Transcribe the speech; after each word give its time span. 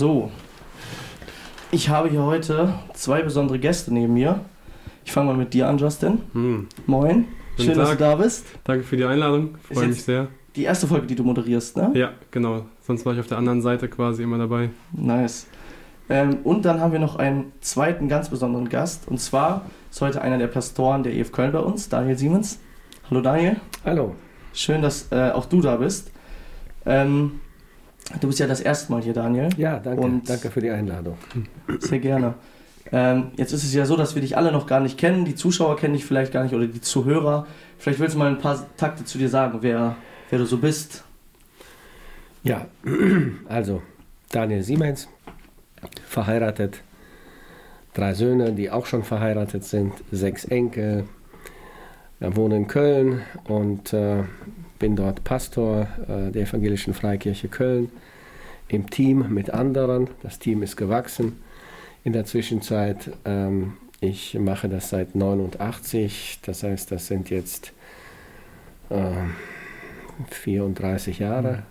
So. 0.00 0.30
Ich 1.70 1.90
habe 1.90 2.08
hier 2.08 2.22
heute 2.22 2.72
zwei 2.94 3.20
besondere 3.20 3.58
Gäste 3.58 3.92
neben 3.92 4.14
mir. 4.14 4.40
Ich 5.04 5.12
fange 5.12 5.26
mal 5.26 5.36
mit 5.36 5.52
dir 5.52 5.68
an, 5.68 5.76
Justin. 5.76 6.22
Hm. 6.32 6.68
Moin. 6.86 7.26
Guten 7.58 7.68
Schön, 7.68 7.76
dass 7.76 7.90
du 7.90 7.96
Tag. 7.96 7.98
da 7.98 8.14
bist. 8.14 8.46
Danke 8.64 8.82
für 8.82 8.96
die 8.96 9.04
Einladung, 9.04 9.58
freue 9.70 9.88
mich 9.88 10.02
sehr. 10.02 10.28
Die 10.56 10.62
erste 10.62 10.86
Folge, 10.86 11.06
die 11.06 11.14
du 11.14 11.22
moderierst, 11.22 11.76
ne? 11.76 11.90
Ja, 11.92 12.12
genau. 12.30 12.64
Sonst 12.80 13.04
war 13.04 13.12
ich 13.12 13.20
auf 13.20 13.26
der 13.26 13.36
anderen 13.36 13.60
Seite 13.60 13.88
quasi 13.88 14.22
immer 14.22 14.38
dabei. 14.38 14.70
Nice. 14.92 15.46
Ähm, 16.08 16.38
und 16.44 16.64
dann 16.64 16.80
haben 16.80 16.92
wir 16.92 16.98
noch 16.98 17.16
einen 17.16 17.52
zweiten 17.60 18.08
ganz 18.08 18.30
besonderen 18.30 18.70
Gast. 18.70 19.06
Und 19.06 19.20
zwar 19.20 19.66
ist 19.90 20.00
heute 20.00 20.22
einer 20.22 20.38
der 20.38 20.46
Pastoren 20.46 21.02
der 21.02 21.12
EF 21.12 21.30
Köln 21.30 21.52
bei 21.52 21.60
uns, 21.60 21.90
Daniel 21.90 22.16
Siemens. 22.16 22.58
Hallo 23.10 23.20
Daniel. 23.20 23.56
Hallo. 23.84 24.14
Schön, 24.54 24.80
dass 24.80 25.12
äh, 25.12 25.30
auch 25.32 25.44
du 25.44 25.60
da 25.60 25.76
bist. 25.76 26.10
Ähm, 26.86 27.40
du 28.20 28.26
bist 28.26 28.38
ja 28.38 28.46
das 28.46 28.60
erste 28.60 28.92
Mal 28.92 29.02
hier, 29.02 29.12
Daniel. 29.12 29.48
Ja, 29.56 29.78
danke. 29.78 30.00
Und- 30.02 30.28
danke 30.28 30.50
für 30.50 30.60
die 30.60 30.70
Einladung. 30.70 31.16
Sehr 31.78 31.98
gerne. 31.98 32.34
Ähm, 32.92 33.30
jetzt 33.36 33.52
ist 33.52 33.62
es 33.62 33.72
ja 33.72 33.86
so, 33.86 33.96
dass 33.96 34.14
wir 34.14 34.22
dich 34.22 34.36
alle 34.36 34.50
noch 34.50 34.66
gar 34.66 34.80
nicht 34.80 34.98
kennen. 34.98 35.24
Die 35.24 35.34
Zuschauer 35.36 35.76
kennen 35.76 35.94
dich 35.94 36.04
vielleicht 36.04 36.32
gar 36.32 36.42
nicht 36.42 36.54
oder 36.54 36.66
die 36.66 36.80
Zuhörer. 36.80 37.46
Vielleicht 37.78 38.00
willst 38.00 38.14
du 38.14 38.18
mal 38.18 38.28
ein 38.28 38.38
paar 38.38 38.66
Takte 38.76 39.04
zu 39.04 39.16
dir 39.18 39.28
sagen, 39.28 39.58
wer, 39.62 39.96
wer 40.28 40.38
du 40.38 40.44
so 40.44 40.58
bist. 40.58 41.04
Ja, 42.42 42.66
also 43.48 43.82
Daniel 44.32 44.62
Siemens, 44.62 45.08
verheiratet, 46.08 46.82
drei 47.94 48.14
Söhne, 48.14 48.52
die 48.52 48.70
auch 48.70 48.86
schon 48.86 49.04
verheiratet 49.04 49.64
sind, 49.64 49.92
sechs 50.10 50.44
Enkel, 50.44 51.04
wohne 52.18 52.56
in 52.56 52.66
Köln 52.66 53.22
und 53.44 53.92
äh, 53.92 54.24
bin 54.80 54.96
dort 54.96 55.22
Pastor 55.22 55.86
äh, 56.08 56.32
der 56.32 56.42
Evangelischen 56.42 56.94
Freikirche 56.94 57.46
Köln 57.46 57.92
im 58.66 58.90
Team 58.90 59.32
mit 59.32 59.50
anderen. 59.50 60.08
Das 60.24 60.40
Team 60.40 60.64
ist 60.64 60.76
gewachsen 60.76 61.40
in 62.02 62.12
der 62.12 62.24
Zwischenzeit. 62.24 63.12
Ähm, 63.24 63.74
ich 64.00 64.34
mache 64.34 64.68
das 64.68 64.88
seit 64.88 65.14
89, 65.14 66.40
das 66.42 66.62
heißt, 66.64 66.90
das 66.90 67.06
sind 67.06 67.30
jetzt 67.30 67.72
äh, 68.88 69.12
34 70.30 71.20
Jahre. 71.20 71.62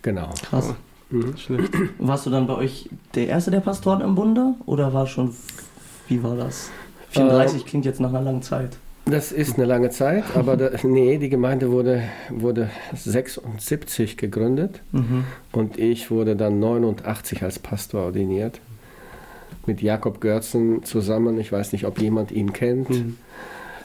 Genau. 0.00 0.30
Krass. 0.42 0.74
Mhm. 1.10 1.36
Schlecht. 1.36 1.74
Warst 1.98 2.24
du 2.26 2.30
dann 2.30 2.46
bei 2.46 2.54
euch 2.54 2.88
der 3.14 3.26
Erste 3.26 3.50
der 3.50 3.60
Pastoren 3.60 4.00
im 4.00 4.14
Bunde? 4.14 4.54
Oder 4.64 4.94
war 4.94 5.06
schon. 5.06 5.34
Wie 6.08 6.22
war 6.22 6.36
das? 6.36 6.70
34 7.10 7.66
klingt 7.66 7.84
jetzt 7.84 8.00
nach 8.00 8.08
einer 8.08 8.22
langen 8.22 8.42
Zeit. 8.42 8.78
Das 9.04 9.32
ist 9.32 9.56
eine 9.56 9.64
lange 9.66 9.90
Zeit, 9.90 10.24
aber 10.36 10.56
da, 10.56 10.70
nee, 10.84 11.18
die 11.18 11.28
Gemeinde 11.28 11.70
wurde, 11.72 12.02
wurde 12.30 12.70
76 12.94 14.16
gegründet 14.16 14.80
Mhm. 14.92 15.24
und 15.52 15.78
ich 15.78 16.10
wurde 16.10 16.36
dann 16.36 16.60
89 16.60 17.42
als 17.42 17.58
Pastor 17.58 18.02
ordiniert. 18.04 18.60
Mit 19.66 19.80
Jakob 19.80 20.20
Görzen 20.20 20.82
zusammen. 20.84 21.38
Ich 21.38 21.52
weiß 21.52 21.72
nicht, 21.72 21.84
ob 21.86 22.00
jemand 22.00 22.32
ihn 22.32 22.52
kennt. 22.52 22.90
Mhm. 22.90 23.16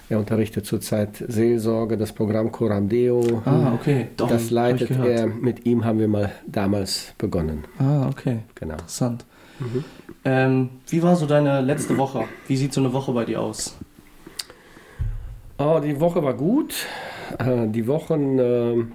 Er 0.10 0.18
unterrichtet 0.20 0.66
zurzeit 0.66 1.24
Seelsorge, 1.28 1.98
das 1.98 2.14
Programm 2.14 2.52
Coram 2.52 2.88
Deo. 2.90 3.42
Ah, 3.46 3.74
okay. 3.74 4.08
Doch, 4.18 4.30
das 4.30 4.50
leitet 4.50 4.90
er. 4.92 5.28
Mit 5.28 5.66
ihm 5.66 5.84
haben 5.84 6.00
wir 6.00 6.08
mal 6.08 6.32
damals 6.48 7.14
begonnen. 7.18 7.66
Ah, 7.78 8.08
okay. 8.08 8.40
Genau. 8.56 8.74
Interessant. 8.76 9.26
Mhm. 9.60 9.84
Ähm, 10.26 10.70
wie 10.90 11.04
war 11.04 11.16
so 11.16 11.26
deine 11.26 11.62
letzte 11.62 11.98
Woche? 11.98 12.24
Wie 12.48 12.56
sieht 12.58 12.74
so 12.74 12.82
eine 12.82 12.94
Woche 12.94 13.12
bei 13.12 13.26
dir 13.26 13.42
aus? 13.42 13.76
Oh, 15.58 15.80
die 15.84 16.00
Woche 16.00 16.24
war 16.24 16.34
gut. 16.36 16.86
Äh, 17.40 17.68
Die 17.68 17.88
Wochen 17.88 18.38
ähm, 18.40 18.92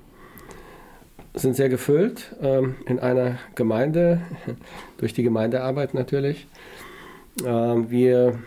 sind 1.34 1.56
sehr 1.56 1.68
gefüllt 1.68 2.34
ähm, 2.42 2.77
in 2.86 2.98
einer 2.98 3.38
Gemeinde, 3.55 4.20
durch 4.98 5.12
die 5.14 5.22
Gemeindearbeit 5.22 5.94
natürlich. 5.94 6.46
Ähm, 7.45 7.90
Wir 7.90 8.39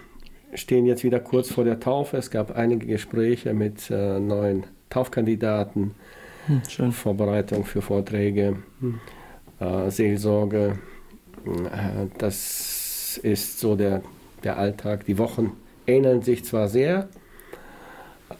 stehen 0.53 0.85
jetzt 0.85 1.03
wieder 1.03 1.19
kurz 1.19 1.51
vor 1.51 1.63
der 1.65 1.79
Taufe. 1.79 2.17
Es 2.17 2.31
gab 2.31 2.55
einige 2.55 2.85
Gespräche 2.87 3.53
mit 3.53 3.89
äh, 3.91 4.19
neuen 4.19 4.63
Taufkandidaten, 4.89 5.91
Hm, 6.47 6.61
schön. 6.69 6.91
Vorbereitung 6.91 7.65
für 7.65 7.81
Vorträge, 7.81 8.57
äh, 9.59 9.89
Seelsorge. 9.89 10.77
Äh, 11.45 12.07
Das 12.19 13.19
ist 13.23 13.59
so 13.59 13.75
der, 13.75 14.03
der 14.43 14.57
Alltag. 14.57 15.05
Die 15.05 15.17
Wochen 15.17 15.53
ähneln 15.87 16.21
sich 16.21 16.45
zwar 16.45 16.67
sehr, 16.67 17.09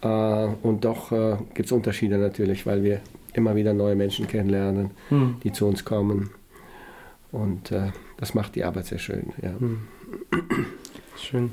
und 0.02 0.84
doch 0.86 1.12
äh, 1.12 1.38
gibt 1.54 1.68
es 1.68 1.72
Unterschiede 1.72 2.18
natürlich, 2.18 2.66
weil 2.66 2.84
wir 2.84 3.02
immer 3.34 3.56
wieder 3.56 3.74
neue 3.74 3.96
Menschen 3.96 4.28
kennenlernen, 4.28 4.92
Hm. 5.10 5.36
die 5.44 5.52
zu 5.52 5.66
uns 5.68 5.86
kommen. 5.86 6.30
Und 7.32 7.72
äh, 7.72 7.92
das 8.18 8.34
macht 8.34 8.56
die 8.56 8.64
Arbeit 8.64 8.86
sehr 8.86 8.98
schön. 9.00 9.34
Ja. 9.42 9.52
Mhm. 9.60 9.82
Schön. 11.18 11.52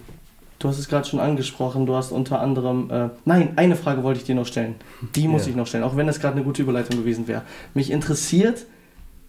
Du 0.58 0.68
hast 0.68 0.78
es 0.78 0.88
gerade 0.88 1.08
schon 1.08 1.18
angesprochen, 1.18 1.86
du 1.86 1.96
hast 1.96 2.12
unter 2.12 2.40
anderem. 2.40 2.88
Äh, 2.90 3.08
nein, 3.24 3.54
eine 3.56 3.74
Frage 3.74 4.04
wollte 4.04 4.20
ich 4.20 4.26
dir 4.26 4.36
noch 4.36 4.46
stellen. 4.46 4.76
Die 5.16 5.26
muss 5.26 5.44
Ja. 5.46 5.50
ich 5.50 5.56
noch 5.56 5.66
stellen, 5.66 5.82
auch 5.82 5.96
wenn 5.96 6.06
das 6.06 6.20
gerade 6.20 6.36
eine 6.36 6.44
gute 6.44 6.62
Überleitung 6.62 6.98
gewesen 6.98 7.26
wäre. 7.26 7.42
Mich 7.74 7.90
interessiert 7.90 8.66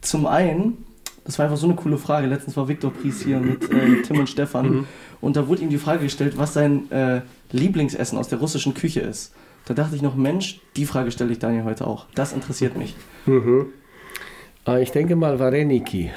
zum 0.02 0.28
einen, 0.28 0.86
das 1.26 1.38
war 1.40 1.46
einfach 1.46 1.58
so 1.58 1.68
eine 1.68 1.76
coole 1.76 1.98
Frage. 1.98 2.28
Letztens 2.28 2.56
war 2.58 2.68
Viktor 2.68 2.92
Pries 2.92 3.22
hier 3.24 3.40
mit 3.40 3.70
äh, 3.72 4.02
Tim 4.04 4.20
und 4.20 4.30
Stefan 4.30 4.70
Mhm. 4.70 4.86
und 5.22 5.36
da 5.36 5.48
wurde 5.48 5.62
ihm 5.62 5.70
die 5.70 5.78
Frage 5.78 6.04
gestellt, 6.04 6.34
was 6.38 6.54
sein 6.54 6.92
äh, 6.92 7.22
Lieblingsessen 7.52 8.18
aus 8.18 8.28
der 8.28 8.40
russischen 8.40 8.74
Küche 8.74 9.00
ist. 9.02 9.34
Da 9.66 9.74
dachte 9.74 9.96
ich 9.96 10.02
noch, 10.02 10.16
Mensch, 10.16 10.60
die 10.76 10.86
Frage 10.86 11.12
stelle 11.12 11.32
ich 11.32 11.40
Daniel 11.40 11.64
heute 11.64 11.88
auch. 11.88 12.06
Das 12.16 12.34
interessiert 12.34 12.78
mich. 12.78 12.96
Mhm. 13.26 13.68
Äh, 14.68 14.82
ich 14.84 14.92
denke 14.92 15.16
mal 15.16 15.40
Vareniki. 15.40 16.12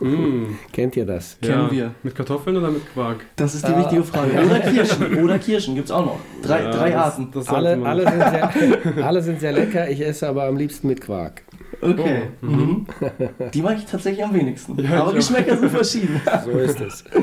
Mhm. 0.00 0.58
Kennt 0.72 0.96
ihr 0.96 1.04
das? 1.06 1.38
Kennen 1.40 1.64
ja. 1.66 1.70
wir. 1.70 1.94
Mit 2.02 2.14
Kartoffeln 2.14 2.56
oder 2.56 2.70
mit 2.70 2.90
Quark? 2.92 3.24
Das 3.36 3.54
ist 3.54 3.66
die 3.66 3.72
Ah. 3.72 3.78
wichtige 3.80 4.02
Frage. 4.04 4.32
Oder 4.44 4.60
Kirschen. 4.60 5.22
Oder 5.24 5.38
Kirschen 5.38 5.74
gibt 5.74 5.86
es 5.86 5.92
auch 5.92 6.04
noch. 6.04 6.20
Drei, 6.42 6.62
Ja, 6.62 6.70
drei 6.70 6.90
das- 6.90 7.04
Arten. 7.04 7.28
Das 7.32 7.46
sollte 7.46 7.68
Alle, 7.68 7.86
alle, 7.86 8.02
sind 8.10 8.20
sehr, 8.20 9.04
alle 9.06 9.22
sind 9.22 9.40
sehr 9.40 9.52
lecker, 9.52 9.88
ich 9.90 10.00
esse 10.00 10.28
aber 10.28 10.44
am 10.44 10.56
liebsten 10.56 10.88
mit 10.88 11.00
Quark. 11.00 11.42
Okay. 11.82 12.22
Oh, 12.42 12.46
Mhm. 12.46 12.86
Die 13.54 13.62
mag 13.62 13.76
ich 13.78 13.84
tatsächlich 13.86 14.24
am 14.24 14.34
wenigsten. 14.34 14.78
Ja, 14.82 15.02
Aber. 15.02 15.12
Geschmäcker 15.12 15.56
sind 15.56 15.70
verschieden. 15.70 16.20
So 16.44 16.50
ist 16.52 16.80
es. 16.80 17.04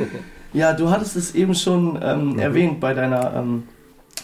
Ja, 0.54 0.72
du 0.74 0.92
hattest 0.92 1.16
es 1.16 1.34
eben 1.34 1.56
schon 1.56 1.98
ähm, 2.00 2.38
erwähnt 2.38 2.80
bei 2.80 2.94
deiner 2.94 3.34
ähm, 3.36 3.64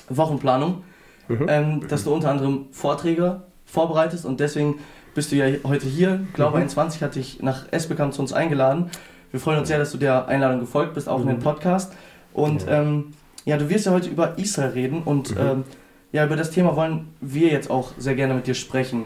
Wochenplanung, 0.09 0.83
Mhm. 1.27 1.45
ähm, 1.47 1.87
dass 1.87 2.03
du 2.03 2.13
unter 2.13 2.29
anderem 2.31 2.65
Vorträge 2.71 3.41
vorbereitest 3.65 4.25
und 4.25 4.39
deswegen 4.39 4.75
bist 5.15 5.31
du 5.31 5.35
ja 5.35 5.45
heute 5.63 5.87
hier. 5.87 6.21
Glaube 6.33 6.57
Mhm. 6.57 6.63
21 6.63 7.01
hat 7.03 7.15
dich 7.15 7.41
nach 7.41 7.65
Esbekamp 7.71 8.13
zu 8.13 8.21
uns 8.21 8.31
eingeladen. 8.33 8.89
Wir 9.31 9.39
freuen 9.39 9.59
uns 9.59 9.67
sehr, 9.67 9.77
dass 9.79 9.91
du 9.91 9.97
der 9.97 10.27
Einladung 10.27 10.59
gefolgt 10.59 10.93
bist, 10.95 11.07
auch 11.09 11.21
in 11.21 11.27
den 11.27 11.37
Mhm. 11.37 11.41
Podcast. 11.43 11.93
Und 12.33 12.65
Ja. 12.67 12.81
ähm, 12.81 13.05
ja, 13.45 13.57
du 13.57 13.69
wirst 13.69 13.85
ja 13.87 13.91
heute 13.91 14.09
über 14.09 14.37
Israel 14.37 14.69
reden 14.71 15.01
und 15.03 15.31
Mhm. 15.35 15.41
ähm, 15.41 15.63
ja, 16.11 16.25
über 16.25 16.35
das 16.35 16.49
Thema 16.51 16.75
wollen 16.75 17.07
wir 17.21 17.49
jetzt 17.49 17.69
auch 17.71 17.91
sehr 17.97 18.15
gerne 18.15 18.33
mit 18.35 18.45
dir 18.47 18.55
sprechen. 18.55 19.05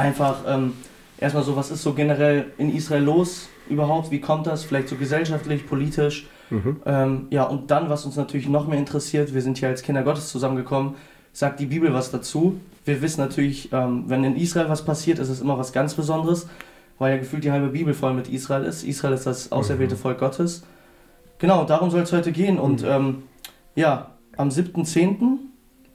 Mhm. 0.00 0.06
Einfach 0.06 0.42
ähm, 0.46 0.72
erstmal 1.18 1.44
so, 1.44 1.56
was 1.56 1.70
ist 1.70 1.82
so 1.82 1.92
generell 1.92 2.46
in 2.58 2.74
Israel 2.74 3.02
los 3.02 3.48
überhaupt? 3.68 4.10
Wie 4.10 4.20
kommt 4.20 4.46
das? 4.46 4.64
Vielleicht 4.64 4.88
so 4.88 4.96
gesellschaftlich, 4.96 5.66
politisch? 5.66 6.26
Mhm. 6.50 6.82
Ähm, 6.84 7.26
ja, 7.30 7.44
und 7.44 7.70
dann, 7.70 7.88
was 7.88 8.04
uns 8.04 8.16
natürlich 8.16 8.48
noch 8.48 8.66
mehr 8.66 8.78
interessiert, 8.78 9.34
wir 9.34 9.42
sind 9.42 9.58
hier 9.58 9.68
als 9.68 9.82
Kinder 9.82 10.02
Gottes 10.02 10.28
zusammengekommen, 10.28 10.94
sagt 11.32 11.60
die 11.60 11.66
Bibel 11.66 11.94
was 11.94 12.10
dazu. 12.10 12.60
Wir 12.84 13.02
wissen 13.02 13.20
natürlich, 13.20 13.72
ähm, 13.72 14.04
wenn 14.08 14.24
in 14.24 14.36
Israel 14.36 14.68
was 14.68 14.84
passiert, 14.84 15.18
ist 15.18 15.28
es 15.28 15.40
immer 15.40 15.58
was 15.58 15.72
ganz 15.72 15.94
Besonderes, 15.94 16.48
weil 16.98 17.12
ja 17.12 17.18
gefühlt 17.18 17.44
die 17.44 17.52
halbe 17.52 17.68
Bibel 17.68 17.94
voll 17.94 18.14
mit 18.14 18.28
Israel 18.28 18.64
ist. 18.64 18.82
Israel 18.82 19.14
ist 19.14 19.26
das 19.26 19.52
auserwählte 19.52 19.96
Volk 19.96 20.18
Gottes. 20.18 20.64
Genau, 21.38 21.64
darum 21.64 21.90
soll 21.90 22.02
es 22.02 22.12
heute 22.12 22.32
gehen. 22.32 22.58
Und 22.58 22.82
ähm, 22.84 23.22
ja, 23.76 24.10
am 24.36 24.48
7.10., 24.48 25.38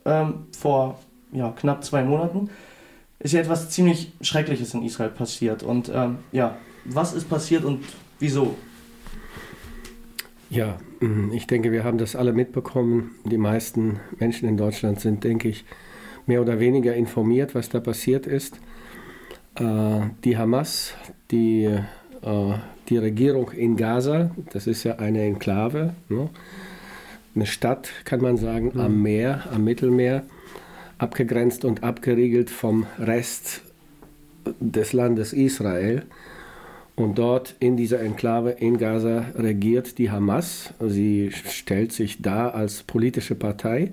ähm, 0.06 0.34
vor 0.58 1.00
ja, 1.32 1.52
knapp 1.52 1.84
zwei 1.84 2.04
Monaten, 2.04 2.50
ist 3.26 3.32
ja 3.32 3.40
etwas 3.40 3.72
ziemlich 3.72 4.12
Schreckliches 4.22 4.76
in 4.76 4.84
Israel 4.84 5.10
passiert. 5.10 5.64
Und 5.64 5.92
ähm, 5.94 6.20
ja, 6.32 6.58
was 6.86 7.14
ist 7.14 7.28
passiert 7.28 7.66
und 7.66 7.84
wieso? 8.20 8.56
Ja, 10.52 10.78
mm, 11.00 11.32
ich 11.34 11.48
denke, 11.48 11.72
wir 11.72 11.84
haben 11.84 11.98
das 11.98 12.16
alle 12.16 12.34
mitbekommen. 12.34 13.16
Die 13.24 13.40
meisten 13.40 14.00
Menschen 14.20 14.48
in 14.48 14.58
Deutschland 14.58 15.00
sind, 15.00 15.24
denke 15.24 15.50
ich, 15.50 15.66
mehr 16.28 16.40
oder 16.40 16.60
weniger 16.60 16.94
informiert, 16.94 17.56
was 17.56 17.70
da 17.70 17.80
passiert 17.80 18.28
ist. 18.28 18.60
Äh, 19.56 20.02
Die 20.24 20.38
Hamas, 20.38 20.94
die, 21.32 21.64
äh, 21.64 22.54
die 22.90 22.98
Regierung 22.98 23.50
in 23.50 23.76
Gaza, 23.76 24.30
das 24.54 24.68
ist 24.68 24.84
ja 24.84 24.98
eine 24.98 25.24
Enklave, 25.24 25.96
ne? 26.10 26.30
eine 27.34 27.48
Stadt, 27.48 27.90
kann 28.04 28.22
man 28.22 28.38
sagen, 28.38 28.80
am 28.80 29.02
Meer, 29.02 29.46
am 29.52 29.64
Mittelmeer, 29.64 30.24
abgegrenzt 30.98 31.66
und 31.66 31.84
abgeriegelt 31.84 32.50
vom 32.50 32.86
Rest 33.00 33.62
des 34.60 34.94
Landes 34.94 35.34
Israel. 35.34 36.04
Und 36.96 37.18
dort 37.18 37.56
in 37.60 37.76
dieser 37.76 38.00
Enklave 38.00 38.52
in 38.52 38.78
Gaza 38.78 39.26
regiert 39.36 39.98
die 39.98 40.12
Hamas. 40.12 40.74
Sie 40.80 41.32
stellt 41.32 41.92
sich 41.92 42.22
da 42.22 42.50
als 42.50 42.84
politische 42.84 43.36
Partei, 43.36 43.92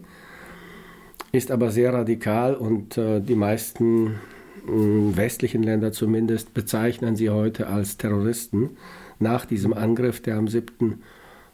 ist 1.32 1.50
aber 1.50 1.70
sehr 1.70 1.92
radikal 1.92 2.54
und 2.54 2.96
äh, 2.98 3.20
die 3.20 3.34
meisten 3.34 4.20
mm, 4.66 5.16
westlichen 5.16 5.64
Länder 5.64 5.90
zumindest, 5.90 6.54
bezeichnen 6.54 7.16
sie 7.16 7.30
heute 7.30 7.66
als 7.66 7.96
Terroristen 7.96 8.76
nach 9.18 9.46
diesem 9.46 9.72
Angriff, 9.72 10.20
der 10.20 10.36
am 10.36 10.46
7. 10.46 11.02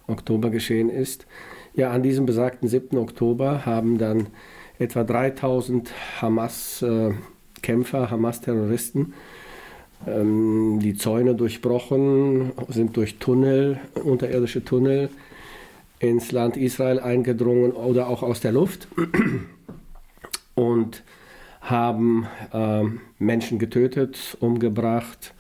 Oktober 0.07 0.51
geschehen 0.51 0.91
ist. 0.91 1.27
Ja, 1.75 1.93
an 1.93 2.03
diesem 2.03 2.27
besagten 2.27 2.69
7. 2.69 2.99
Oktober 2.99 3.65
haben 3.65 3.97
dann 3.97 4.27
etwa 4.79 5.05
3000 5.05 5.91
Hamas-Kämpfer, 6.21 8.11
Hamas-Terroristen 8.11 9.15
ähm, 10.07 10.79
die 10.81 10.95
Zäune 10.95 11.35
durchbrochen, 11.35 12.53
sind 12.69 12.97
durch 12.97 13.19
Tunnel, 13.19 13.81
unterirdische 14.03 14.65
Tunnel 14.65 15.11
ins 15.99 16.31
Land 16.31 16.57
Israel 16.57 17.01
eingedrungen 17.01 17.73
oder 17.73 18.09
auch 18.09 18.23
aus 18.23 18.41
der 18.41 18.53
Luft 18.53 18.89
und 20.55 21.03
haben 21.61 22.27
ähm, 22.53 23.01
Menschen 23.19 23.59
getötet, 23.59 24.37
umgebracht, 24.41 25.35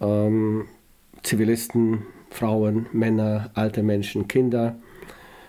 ähm, 0.00 0.66
Zivilisten, 1.22 2.02
Frauen, 2.30 2.86
Männer, 2.92 3.50
alte 3.54 3.82
Menschen, 3.82 4.28
Kinder. 4.28 4.76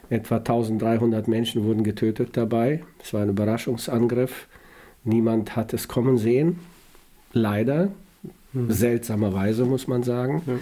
Etwa 0.10 0.38
1300 0.38 1.28
Menschen 1.28 1.64
wurden 1.64 1.84
getötet 1.84 2.38
dabei. 2.38 2.84
Es 3.04 3.14
war 3.14 3.22
ein 3.22 3.30
Überraschungsangriff. 3.30 4.48
Niemand 5.04 5.56
hat 5.56 5.74
es 5.74 5.88
kommen 5.88 6.18
sehen. 6.18 6.60
Leider. 7.34 7.92
Mhm. 8.54 8.72
Seltsamerweise 8.72 9.66
muss 9.66 9.88
man 9.88 10.04
sagen. 10.04 10.44
Ja. 10.46 10.54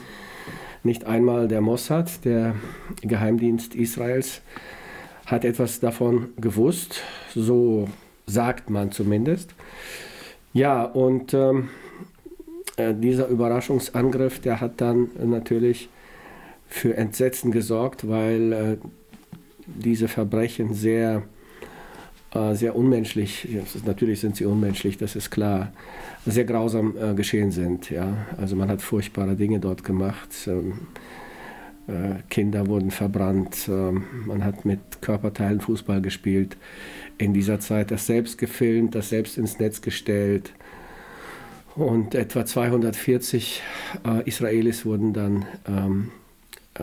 Nicht 0.84 1.06
einmal 1.06 1.48
der 1.48 1.62
Mossad, 1.62 2.26
der 2.26 2.56
Geheimdienst 3.02 3.76
Israels, 3.76 4.42
hat 5.26 5.46
etwas 5.46 5.80
davon 5.80 6.30
gewusst. 6.38 7.02
So 7.34 7.88
sagt 8.28 8.70
man 8.70 8.92
zumindest. 8.92 9.54
Ja, 10.54 10.84
und 10.84 11.34
ähm, 11.34 11.70
äh, 12.78 12.94
dieser 12.94 13.28
Überraschungsangriff, 13.28 14.40
der 14.40 14.62
hat 14.62 14.82
dann 14.82 15.10
natürlich 15.24 15.90
für 16.68 16.96
Entsetzen 16.98 17.52
gesorgt, 17.52 18.08
weil 18.08 18.54
äh, 18.54 18.78
diese 19.68 20.08
Verbrechen 20.08 20.74
sehr, 20.74 21.24
äh, 22.34 22.54
sehr 22.54 22.76
unmenschlich, 22.76 23.48
natürlich 23.86 24.20
sind 24.20 24.36
sie 24.36 24.46
unmenschlich, 24.46 24.98
das 24.98 25.16
ist 25.16 25.32
klar, 25.32 25.72
sehr 26.26 26.46
grausam 26.46 26.96
äh, 26.98 27.14
geschehen 27.14 27.52
sind. 27.52 27.90
Ja? 27.90 28.26
Also 28.38 28.56
man 28.56 28.70
hat 28.70 28.82
furchtbare 28.82 29.36
Dinge 29.36 29.60
dort 29.60 29.84
gemacht. 29.84 30.30
Ähm, 30.48 30.74
äh, 31.88 32.22
Kinder 32.30 32.66
wurden 32.68 32.90
verbrannt, 32.90 33.70
ähm, 33.70 34.06
man 34.26 34.44
hat 34.44 34.66
mit 34.66 34.80
Körperteilen 35.02 35.62
Fußball 35.62 36.02
gespielt. 36.02 36.58
In 37.18 37.34
dieser 37.34 37.60
Zeit 37.60 37.92
das 37.92 38.08
selbst 38.08 38.38
gefilmt, 38.38 38.96
das 38.96 39.10
selbst 39.10 39.38
ins 39.38 39.60
Netz 39.60 39.82
gestellt. 39.82 40.52
Und 41.76 42.16
etwa 42.16 42.46
240 42.46 43.62
äh, 44.06 44.28
Israelis 44.28 44.86
wurden 44.86 45.14
dann 45.14 45.46
ähm, 45.68 46.12
äh, 46.76 46.82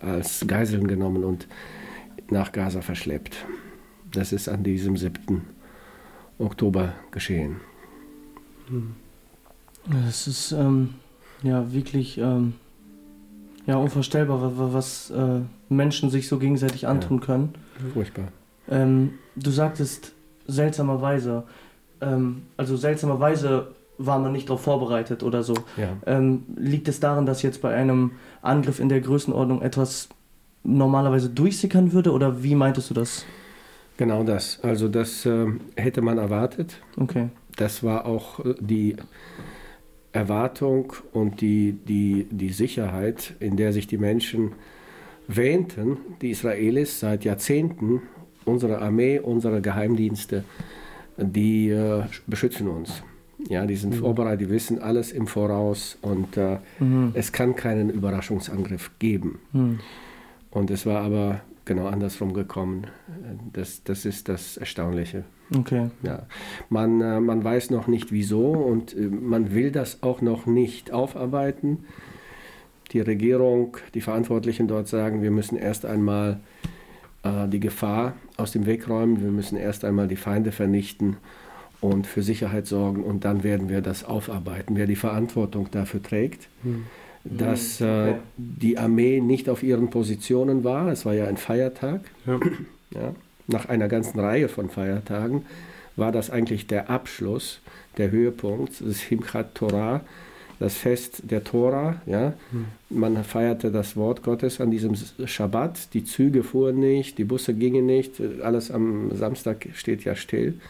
als 0.00 0.44
Geiseln 0.46 0.86
genommen 0.86 1.24
und 1.24 1.46
nach 2.30 2.52
Gaza 2.52 2.80
verschleppt. 2.80 3.44
Das 4.12 4.32
ist 4.32 4.48
an 4.48 4.62
diesem 4.62 4.96
7. 4.96 5.42
Oktober 6.38 6.94
geschehen. 7.10 7.56
Das 10.04 10.26
ist 10.26 10.52
ähm, 10.52 10.94
ja 11.42 11.72
wirklich 11.72 12.18
ähm, 12.18 12.54
ja, 13.66 13.76
unvorstellbar, 13.76 14.52
was 14.72 15.10
äh, 15.10 15.40
Menschen 15.68 16.10
sich 16.10 16.28
so 16.28 16.38
gegenseitig 16.38 16.86
antun 16.86 17.18
ja. 17.18 17.26
können. 17.26 17.54
Furchtbar. 17.92 18.28
Ähm, 18.68 19.14
du 19.36 19.50
sagtest 19.50 20.12
seltsamerweise, 20.46 21.44
ähm, 22.00 22.42
also 22.56 22.76
seltsamerweise 22.76 23.74
war 24.00 24.18
man 24.18 24.32
nicht 24.32 24.48
darauf 24.48 24.62
vorbereitet 24.62 25.22
oder 25.22 25.42
so. 25.42 25.54
Ja. 25.76 25.96
Ähm, 26.06 26.44
liegt 26.56 26.88
es 26.88 27.00
daran, 27.00 27.26
dass 27.26 27.42
jetzt 27.42 27.60
bei 27.60 27.74
einem 27.74 28.12
Angriff 28.42 28.80
in 28.80 28.88
der 28.88 29.00
Größenordnung 29.00 29.62
etwas 29.62 30.08
normalerweise 30.64 31.28
durchsickern 31.28 31.92
würde 31.92 32.12
oder 32.12 32.42
wie 32.42 32.54
meintest 32.54 32.90
du 32.90 32.94
das? 32.94 33.24
Genau 33.96 34.24
das. 34.24 34.60
Also 34.62 34.88
das 34.88 35.26
äh, 35.26 35.46
hätte 35.76 36.00
man 36.00 36.18
erwartet. 36.18 36.80
Okay. 36.96 37.28
Das 37.56 37.82
war 37.82 38.06
auch 38.06 38.44
äh, 38.44 38.54
die 38.58 38.96
Erwartung 40.12 40.94
und 41.12 41.40
die, 41.40 41.72
die, 41.72 42.26
die 42.30 42.50
Sicherheit, 42.50 43.34
in 43.40 43.56
der 43.56 43.72
sich 43.72 43.86
die 43.86 43.98
Menschen 43.98 44.52
wähnten, 45.28 45.98
die 46.20 46.30
Israelis 46.30 47.00
seit 47.00 47.24
Jahrzehnten, 47.24 48.02
unsere 48.44 48.80
Armee, 48.80 49.20
unsere 49.20 49.60
Geheimdienste, 49.60 50.44
die 51.16 51.68
äh, 51.68 52.02
beschützen 52.26 52.68
uns. 52.68 53.02
Ja, 53.48 53.66
die 53.66 53.76
sind 53.76 53.94
mhm. 53.94 54.00
vorbereitet, 54.00 54.42
die 54.42 54.50
wissen 54.50 54.80
alles 54.80 55.12
im 55.12 55.26
Voraus 55.26 55.98
und 56.02 56.36
äh, 56.36 56.58
mhm. 56.78 57.12
es 57.14 57.32
kann 57.32 57.56
keinen 57.56 57.90
Überraschungsangriff 57.90 58.90
geben. 58.98 59.38
Mhm. 59.52 59.80
Und 60.50 60.70
es 60.70 60.86
war 60.86 61.02
aber 61.02 61.40
genau 61.64 61.86
andersrum 61.86 62.32
gekommen. 62.32 62.88
Das, 63.52 63.82
das 63.84 64.04
ist 64.04 64.28
das 64.28 64.56
Erstaunliche. 64.56 65.24
Okay. 65.56 65.90
Ja. 66.02 66.26
Man, 66.68 67.00
äh, 67.00 67.20
man 67.20 67.42
weiß 67.42 67.70
noch 67.70 67.86
nicht 67.86 68.12
wieso 68.12 68.50
und 68.50 68.96
äh, 68.96 69.08
man 69.08 69.54
will 69.54 69.70
das 69.70 70.02
auch 70.02 70.20
noch 70.20 70.46
nicht 70.46 70.92
aufarbeiten. 70.92 71.84
Die 72.92 73.00
Regierung, 73.00 73.76
die 73.94 74.00
Verantwortlichen 74.00 74.68
dort 74.68 74.88
sagen, 74.88 75.22
wir 75.22 75.30
müssen 75.30 75.56
erst 75.56 75.86
einmal 75.86 76.40
äh, 77.22 77.48
die 77.48 77.60
Gefahr 77.60 78.14
aus 78.36 78.52
dem 78.52 78.66
Weg 78.66 78.88
räumen, 78.88 79.22
wir 79.22 79.30
müssen 79.30 79.56
erst 79.56 79.84
einmal 79.84 80.08
die 80.08 80.16
Feinde 80.16 80.52
vernichten 80.52 81.16
und 81.80 82.06
für 82.06 82.22
Sicherheit 82.22 82.66
sorgen 82.66 83.02
und 83.02 83.24
dann 83.24 83.42
werden 83.42 83.68
wir 83.68 83.80
das 83.80 84.04
aufarbeiten. 84.04 84.76
Wer 84.76 84.86
die 84.86 84.96
Verantwortung 84.96 85.68
dafür 85.70 86.02
trägt, 86.02 86.48
hm. 86.62 86.86
dass 87.24 87.80
äh, 87.80 88.14
die 88.36 88.78
Armee 88.78 89.20
nicht 89.20 89.48
auf 89.48 89.62
ihren 89.62 89.90
Positionen 89.90 90.64
war, 90.64 90.88
es 90.88 91.06
war 91.06 91.14
ja 91.14 91.26
ein 91.26 91.36
Feiertag, 91.36 92.02
ja. 92.26 92.38
Ja, 92.92 93.14
nach 93.46 93.68
einer 93.68 93.86
ganzen 93.86 94.18
Reihe 94.18 94.48
von 94.48 94.68
Feiertagen 94.68 95.46
war 95.94 96.10
das 96.10 96.28
eigentlich 96.28 96.66
der 96.66 96.90
Abschluss, 96.90 97.60
der 97.98 98.10
Höhepunkt 98.10 98.80
des 98.80 99.00
Himchat 99.00 99.54
Torah, 99.54 100.00
das 100.58 100.74
Fest 100.74 101.22
der 101.30 101.42
Tora. 101.42 102.00
Ja? 102.06 102.34
Hm. 102.50 102.66
Man 102.90 103.22
feierte 103.24 103.70
das 103.70 103.96
Wort 103.96 104.22
Gottes 104.22 104.60
an 104.60 104.70
diesem 104.70 104.94
Schabbat. 105.24 105.94
Die 105.94 106.04
Züge 106.04 106.42
fuhren 106.42 106.78
nicht, 106.78 107.18
die 107.18 107.24
Busse 107.24 107.54
gingen 107.54 107.86
nicht. 107.86 108.20
Alles 108.42 108.70
am 108.70 109.14
Samstag 109.16 109.68
steht 109.74 110.04
ja 110.04 110.14
still. 110.14 110.60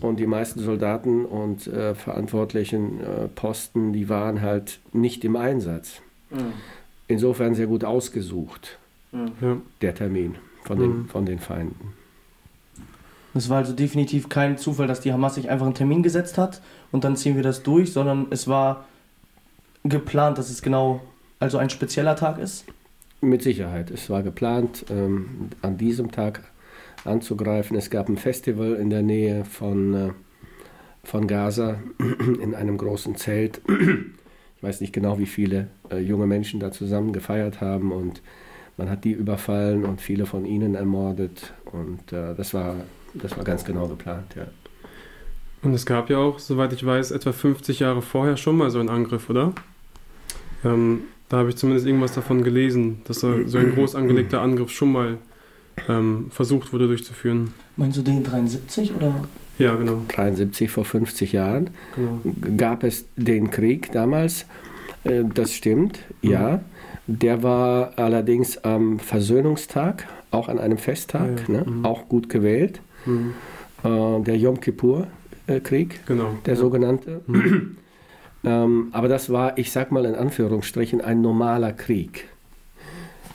Und 0.00 0.18
die 0.18 0.26
meisten 0.26 0.60
Soldaten 0.60 1.24
und 1.24 1.66
äh, 1.66 1.94
verantwortlichen 1.94 3.00
äh, 3.00 3.28
Posten, 3.28 3.92
die 3.92 4.08
waren 4.08 4.40
halt 4.40 4.80
nicht 4.92 5.24
im 5.24 5.36
Einsatz. 5.36 6.00
Mhm. 6.30 6.54
Insofern 7.08 7.54
sehr 7.54 7.66
gut 7.66 7.84
ausgesucht, 7.84 8.78
mhm. 9.12 9.62
der 9.82 9.94
Termin 9.94 10.36
von 10.64 10.78
den, 10.78 10.98
mhm. 10.98 11.08
von 11.08 11.26
den 11.26 11.38
Feinden. 11.38 11.92
Es 13.34 13.48
war 13.48 13.58
also 13.58 13.72
definitiv 13.72 14.28
kein 14.28 14.58
Zufall, 14.58 14.86
dass 14.86 15.00
die 15.00 15.12
Hamas 15.12 15.36
sich 15.36 15.48
einfach 15.48 15.66
einen 15.66 15.74
Termin 15.74 16.02
gesetzt 16.02 16.36
hat 16.38 16.60
und 16.90 17.04
dann 17.04 17.16
ziehen 17.16 17.36
wir 17.36 17.42
das 17.42 17.62
durch, 17.62 17.92
sondern 17.92 18.26
es 18.30 18.46
war 18.46 18.84
geplant, 19.84 20.38
dass 20.38 20.50
es 20.50 20.62
genau 20.62 21.00
also 21.38 21.58
ein 21.58 21.70
spezieller 21.70 22.14
Tag 22.14 22.38
ist? 22.38 22.64
Mit 23.20 23.42
Sicherheit. 23.42 23.90
Es 23.90 24.10
war 24.10 24.22
geplant, 24.22 24.84
ähm, 24.90 25.50
an 25.60 25.76
diesem 25.78 26.10
Tag 26.10 26.42
anzugreifen. 27.04 27.76
Es 27.76 27.90
gab 27.90 28.08
ein 28.08 28.16
Festival 28.16 28.74
in 28.74 28.90
der 28.90 29.02
Nähe 29.02 29.44
von, 29.44 29.94
äh, 29.94 30.10
von 31.04 31.26
Gaza 31.26 31.80
in 32.42 32.54
einem 32.54 32.78
großen 32.78 33.16
Zelt. 33.16 33.60
Ich 34.56 34.68
weiß 34.68 34.80
nicht 34.80 34.92
genau, 34.92 35.18
wie 35.18 35.26
viele 35.26 35.70
äh, 35.90 35.98
junge 35.98 36.28
Menschen 36.28 36.60
da 36.60 36.70
zusammen 36.70 37.12
gefeiert 37.12 37.60
haben 37.60 37.90
und 37.90 38.22
man 38.76 38.88
hat 38.88 39.02
die 39.02 39.10
überfallen 39.10 39.84
und 39.84 40.00
viele 40.00 40.24
von 40.24 40.44
ihnen 40.44 40.76
ermordet 40.76 41.52
und 41.72 42.12
äh, 42.12 42.36
das, 42.36 42.54
war, 42.54 42.76
das 43.12 43.36
war 43.36 43.42
ganz 43.42 43.64
genau 43.64 43.88
geplant, 43.88 44.36
ja. 44.36 44.46
Und 45.62 45.74
es 45.74 45.84
gab 45.84 46.10
ja 46.10 46.18
auch, 46.18 46.38
soweit 46.38 46.72
ich 46.72 46.86
weiß, 46.86 47.10
etwa 47.10 47.32
50 47.32 47.80
Jahre 47.80 48.02
vorher 48.02 48.36
schon 48.36 48.56
mal 48.56 48.70
so 48.70 48.78
einen 48.78 48.88
Angriff, 48.88 49.28
oder? 49.28 49.52
Ähm, 50.64 51.02
da 51.28 51.38
habe 51.38 51.48
ich 51.48 51.56
zumindest 51.56 51.86
irgendwas 51.86 52.14
davon 52.14 52.44
gelesen, 52.44 53.02
dass 53.04 53.18
so 53.18 53.28
ein 53.32 53.74
groß 53.74 53.96
angelegter 53.96 54.42
Angriff 54.42 54.70
schon 54.70 54.92
mal 54.92 55.18
ähm, 55.88 56.26
versucht 56.30 56.72
wurde 56.72 56.86
durchzuführen. 56.86 57.54
Meinst 57.76 57.98
du 57.98 58.02
den 58.02 58.22
73 58.22 58.94
oder? 58.94 59.14
Ja, 59.58 59.74
genau. 59.74 60.02
73 60.08 60.70
vor 60.70 60.84
50 60.84 61.32
Jahren 61.32 61.70
genau. 61.94 62.20
gab 62.56 62.84
es 62.84 63.06
den 63.16 63.50
Krieg 63.50 63.92
damals. 63.92 64.46
Äh, 65.04 65.24
das 65.32 65.52
stimmt, 65.52 66.00
mhm. 66.22 66.30
ja. 66.30 66.60
Der 67.06 67.42
war 67.42 67.92
allerdings 67.96 68.58
am 68.58 68.98
Versöhnungstag, 68.98 70.06
auch 70.30 70.48
an 70.48 70.58
einem 70.58 70.78
Festtag, 70.78 71.48
ja, 71.48 71.54
ja. 71.54 71.60
Ne? 71.60 71.70
Mhm. 71.70 71.84
auch 71.84 72.08
gut 72.08 72.28
gewählt. 72.28 72.80
Mhm. 73.06 73.34
Äh, 73.84 74.22
der 74.22 74.36
Yom 74.36 74.60
Kippur-Krieg, 74.60 75.94
äh, 75.94 75.98
genau, 76.06 76.38
der 76.46 76.54
ja. 76.54 76.60
sogenannte. 76.60 77.20
Mhm. 77.26 77.76
ähm, 78.44 78.88
aber 78.92 79.08
das 79.08 79.30
war, 79.30 79.58
ich 79.58 79.72
sag 79.72 79.90
mal 79.90 80.04
in 80.04 80.14
Anführungsstrichen, 80.14 81.00
ein 81.00 81.20
normaler 81.20 81.72
Krieg. 81.72 82.28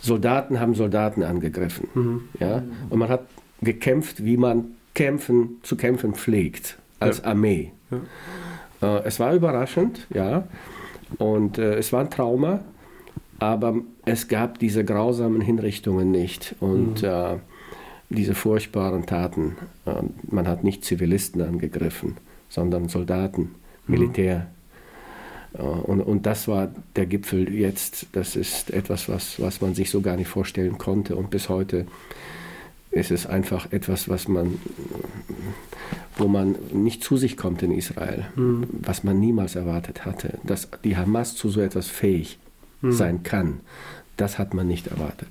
Soldaten 0.07 0.59
haben 0.59 0.73
Soldaten 0.73 1.21
angegriffen. 1.23 1.87
Mhm. 1.93 2.21
Ja? 2.39 2.63
Und 2.89 2.99
man 2.99 3.09
hat 3.09 3.25
gekämpft, 3.61 4.25
wie 4.25 4.37
man 4.37 4.65
kämpfen, 4.95 5.57
zu 5.61 5.75
kämpfen 5.75 6.13
pflegt. 6.15 6.77
als 6.99 7.19
Ja. 7.19 7.25
Armee. 7.25 7.71
Ja. 7.91 8.97
Äh, 8.97 9.03
es 9.05 9.19
war 9.19 9.33
überraschend, 9.33 10.07
ja, 10.13 10.47
und 11.19 11.57
äh, 11.57 11.75
es 11.75 11.93
war 11.93 12.01
ein 12.01 12.09
Trauma, 12.09 12.61
aber 13.39 13.75
es 14.05 14.27
gab 14.27 14.59
diese 14.59 14.83
grausamen 14.83 15.41
Hinrichtungen 15.41 16.11
nicht 16.11 16.55
und 16.59 17.03
äh, 17.03 17.35
diese 18.09 18.33
furchtbaren 18.33 19.05
Taten. 19.05 19.55
Äh, 19.85 19.91
man 20.29 20.47
hat 20.47 20.63
nicht 20.63 20.83
Zivilisten 20.85 21.41
angegriffen, 21.41 22.17
sondern 22.49 22.89
Soldaten, 22.89 23.55
Militär. 23.85 24.35
Äh, 24.35 24.56
Und, 25.57 26.01
und 26.01 26.25
das 26.25 26.47
war 26.47 26.69
der 26.95 27.05
Gipfel 27.05 27.53
jetzt. 27.53 28.07
Das 28.11 28.35
ist 28.35 28.69
etwas, 28.71 29.09
was, 29.09 29.39
was 29.41 29.61
man 29.61 29.73
sich 29.73 29.89
so 29.89 30.01
gar 30.01 30.15
nicht 30.15 30.27
vorstellen 30.27 30.77
konnte. 30.77 31.15
Und 31.15 31.29
bis 31.29 31.49
heute 31.49 31.87
ist 32.91 33.11
es 33.11 33.25
einfach 33.25 33.71
etwas, 33.71 34.07
was 34.07 34.27
man, 34.27 34.59
wo 36.15 36.27
man 36.27 36.55
nicht 36.73 37.03
zu 37.03 37.17
sich 37.17 37.37
kommt 37.37 37.63
in 37.63 37.71
Israel, 37.71 38.25
was 38.35 39.03
man 39.03 39.19
niemals 39.19 39.55
erwartet 39.55 40.05
hatte. 40.05 40.39
Dass 40.43 40.69
die 40.83 40.95
Hamas 40.95 41.35
zu 41.35 41.49
so 41.49 41.61
etwas 41.61 41.87
fähig 41.87 42.39
sein 42.81 43.23
kann, 43.23 43.59
das 44.15 44.37
hat 44.37 44.53
man 44.53 44.67
nicht 44.67 44.87
erwartet. 44.87 45.29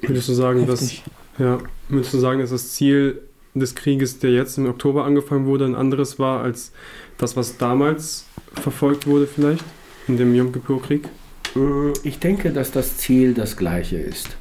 Würdest 0.00 0.28
du 0.28 0.32
sagen, 0.32 0.66
dass, 0.66 1.02
ja, 1.38 1.58
würdest 1.88 2.14
du 2.14 2.18
sagen, 2.18 2.40
dass 2.40 2.50
das 2.50 2.72
Ziel 2.72 3.20
des 3.54 3.74
Krieges, 3.74 4.18
der 4.18 4.30
jetzt 4.30 4.58
im 4.58 4.66
Oktober 4.66 5.04
angefangen 5.04 5.46
wurde, 5.46 5.64
ein 5.64 5.74
anderes 5.74 6.18
war 6.18 6.42
als 6.42 6.72
das, 7.18 7.36
was 7.36 7.58
damals 7.58 8.26
verfolgt 8.54 9.06
wurde 9.06 9.26
vielleicht 9.26 9.64
in 10.08 10.16
dem 10.16 10.34
Yom 10.34 10.52
Kippur-Krieg? 10.52 11.08
Mm, 11.54 11.92
Ich 12.02 12.18
denke, 12.18 12.52
dass 12.52 12.70
das 12.70 12.96
Ziel 12.96 13.34
das 13.34 13.56
gleiche 13.56 13.98
ist. 13.98 14.36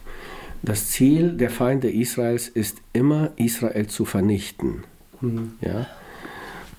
Das 0.62 0.90
Ziel 0.90 1.32
der 1.34 1.50
Feinde 1.50 1.90
Israels 1.90 2.48
ist 2.50 2.78
immer, 2.94 3.32
Israel 3.38 3.88
zu 3.88 4.06
vernichten. 4.06 4.84
Mhm. 5.22 5.54
Ja? 5.62 5.88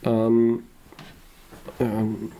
Ähm, 0.03 0.61
ähm, 1.79 2.33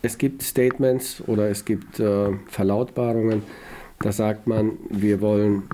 es 0.00 0.16
gibt 0.16 0.42
Statements 0.42 1.22
oder 1.26 1.50
es 1.50 1.64
gibt 1.64 1.98
äh, 1.98 2.30
Verlautbarungen, 2.46 3.42
da 4.00 4.12
sagt 4.12 4.46
man, 4.46 4.72
wir 4.90 5.20
wollen 5.20 5.64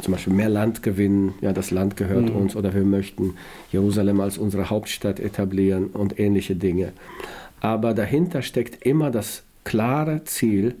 zum 0.00 0.12
Beispiel 0.12 0.32
mehr 0.34 0.48
Land 0.48 0.82
gewinnen, 0.82 1.34
ja, 1.40 1.52
das 1.52 1.70
Land 1.70 1.96
gehört 1.96 2.30
Mhm. 2.30 2.36
uns, 2.36 2.56
oder 2.56 2.74
wir 2.74 2.84
möchten 2.84 3.34
Jerusalem 3.72 4.20
als 4.20 4.38
unsere 4.38 4.68
Hauptstadt 4.70 5.20
etablieren 5.20 5.86
und 5.88 6.18
ähnliche 6.18 6.54
Dinge. 6.56 6.92
Aber 7.60 7.94
dahinter 7.94 8.42
steckt 8.42 8.84
immer 8.84 9.10
das 9.10 9.42
klare 9.64 10.24
Ziel, 10.24 10.74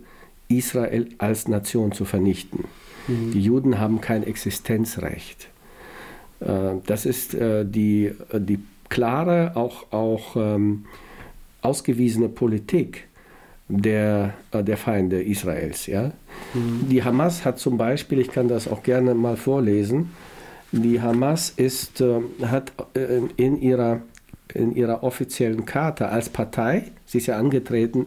Israel 0.48 1.08
als 1.18 1.48
Nation 1.48 1.92
zu 1.92 2.04
vernichten. 2.04 2.64
Die 3.08 3.40
Juden 3.40 3.78
haben 3.80 4.00
kein 4.00 4.24
Existenzrecht. 4.24 5.48
Äh, 6.40 6.74
Das 6.86 7.06
ist 7.06 7.34
äh, 7.34 7.64
die, 7.64 8.06
äh, 8.32 8.40
die 8.40 8.58
klare, 8.88 9.52
auch, 9.54 9.92
auch 9.92 10.36
ähm, 10.36 10.84
ausgewiesene 11.62 12.28
Politik 12.28 13.05
der, 13.68 14.34
äh, 14.52 14.62
der 14.62 14.76
Feinde 14.76 15.22
Israels. 15.22 15.86
Ja? 15.86 16.12
Die 16.54 17.02
Hamas 17.02 17.44
hat 17.44 17.58
zum 17.58 17.76
Beispiel, 17.76 18.20
ich 18.20 18.30
kann 18.30 18.48
das 18.48 18.68
auch 18.68 18.82
gerne 18.82 19.14
mal 19.14 19.36
vorlesen, 19.36 20.10
die 20.72 21.00
Hamas 21.00 21.50
ist, 21.50 22.00
äh, 22.00 22.20
hat 22.42 22.72
äh, 22.94 23.20
in 23.36 23.60
ihrer, 23.60 24.02
in 24.54 24.74
ihrer 24.74 25.02
offiziellen 25.02 25.64
Karte 25.64 26.08
als 26.08 26.28
Partei, 26.28 26.84
sie 27.04 27.18
ist 27.18 27.26
ja 27.26 27.38
angetreten 27.38 28.06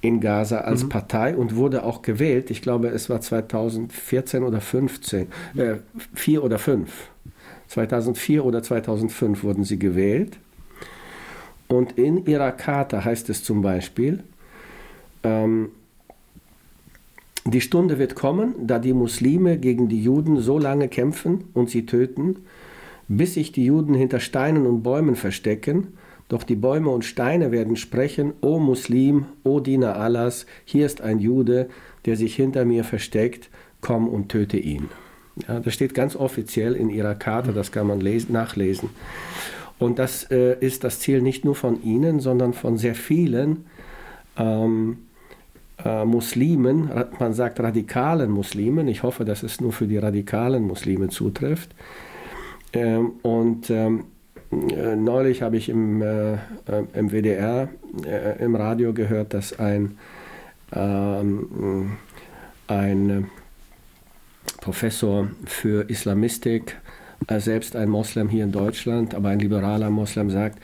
in 0.00 0.20
Gaza 0.20 0.58
als 0.58 0.86
Partei 0.88 1.34
und 1.34 1.56
wurde 1.56 1.82
auch 1.82 2.02
gewählt, 2.02 2.50
ich 2.50 2.60
glaube 2.60 2.88
es 2.88 3.08
war 3.08 3.22
2014 3.22 4.42
oder 4.42 4.60
15, 4.60 5.28
äh, 5.56 5.76
4 6.14 6.44
oder 6.44 6.58
5. 6.58 6.90
2004 7.68 8.44
oder 8.44 8.62
2005 8.62 9.42
wurden 9.42 9.64
sie 9.64 9.78
gewählt. 9.78 10.38
Und 11.68 11.92
in 11.92 12.26
ihrer 12.26 12.52
Charta 12.52 13.04
heißt 13.04 13.30
es 13.30 13.42
zum 13.42 13.62
Beispiel, 13.62 14.22
ähm, 15.24 15.70
die 17.46 17.60
Stunde 17.60 17.98
wird 17.98 18.14
kommen, 18.14 18.54
da 18.66 18.78
die 18.78 18.94
Muslime 18.94 19.58
gegen 19.58 19.88
die 19.88 20.02
Juden 20.02 20.40
so 20.40 20.58
lange 20.58 20.88
kämpfen 20.88 21.44
und 21.52 21.68
sie 21.68 21.84
töten, 21.84 22.36
bis 23.06 23.34
sich 23.34 23.52
die 23.52 23.66
Juden 23.66 23.94
hinter 23.94 24.20
Steinen 24.20 24.66
und 24.66 24.82
Bäumen 24.82 25.14
verstecken. 25.14 25.88
Doch 26.28 26.42
die 26.42 26.56
Bäume 26.56 26.88
und 26.88 27.04
Steine 27.04 27.52
werden 27.52 27.76
sprechen, 27.76 28.32
O 28.40 28.58
Muslim, 28.58 29.26
O 29.44 29.60
Diener 29.60 29.96
Allahs, 29.96 30.46
hier 30.64 30.86
ist 30.86 31.02
ein 31.02 31.18
Jude, 31.18 31.68
der 32.06 32.16
sich 32.16 32.34
hinter 32.34 32.64
mir 32.64 32.82
versteckt, 32.82 33.50
komm 33.82 34.08
und 34.08 34.30
töte 34.30 34.56
ihn. 34.56 34.88
Ja, 35.46 35.60
das 35.60 35.74
steht 35.74 35.92
ganz 35.94 36.16
offiziell 36.16 36.74
in 36.74 36.88
ihrer 36.88 37.14
Karte, 37.14 37.52
das 37.52 37.72
kann 37.72 37.86
man 37.86 38.00
lesen, 38.00 38.32
nachlesen. 38.32 38.88
Und 39.78 39.98
das 39.98 40.30
äh, 40.30 40.56
ist 40.60 40.82
das 40.82 41.00
Ziel 41.00 41.20
nicht 41.20 41.44
nur 41.44 41.54
von 41.54 41.82
ihnen, 41.82 42.20
sondern 42.20 42.54
von 42.54 42.78
sehr 42.78 42.94
vielen 42.94 43.66
ähm, 44.38 44.98
äh, 45.82 46.04
Muslimen, 46.04 46.90
man 47.18 47.34
sagt 47.34 47.60
radikalen 47.60 48.30
Muslimen, 48.30 48.88
ich 48.88 49.02
hoffe, 49.02 49.24
dass 49.24 49.42
es 49.42 49.60
nur 49.60 49.72
für 49.72 49.86
die 49.86 49.98
radikalen 49.98 50.64
Muslime 50.64 51.08
zutrifft. 51.08 51.74
Ähm, 52.72 53.12
und 53.22 53.70
ähm, 53.70 54.04
äh, 54.52 54.96
neulich 54.96 55.42
habe 55.42 55.56
ich 55.56 55.68
im, 55.68 56.02
äh, 56.02 56.34
äh, 56.34 56.38
im 56.94 57.10
WDR 57.10 57.68
äh, 58.04 58.42
im 58.42 58.54
Radio 58.56 58.92
gehört, 58.92 59.34
dass 59.34 59.58
ein, 59.58 59.98
ähm, 60.72 61.96
ein 62.66 63.10
äh, 63.10 63.22
Professor 64.60 65.28
für 65.46 65.88
Islamistik, 65.88 66.76
selbst 67.38 67.74
ein 67.74 67.88
Moslem 67.88 68.28
hier 68.28 68.44
in 68.44 68.52
Deutschland, 68.52 69.14
aber 69.14 69.30
ein 69.30 69.38
liberaler 69.38 69.88
Moslem 69.88 70.28
sagt, 70.28 70.58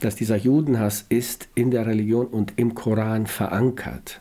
dass 0.00 0.16
dieser 0.16 0.36
Judenhass 0.36 1.04
ist 1.08 1.48
in 1.54 1.70
der 1.70 1.86
Religion 1.86 2.26
und 2.26 2.54
im 2.56 2.74
Koran 2.74 3.28
verankert. 3.28 4.20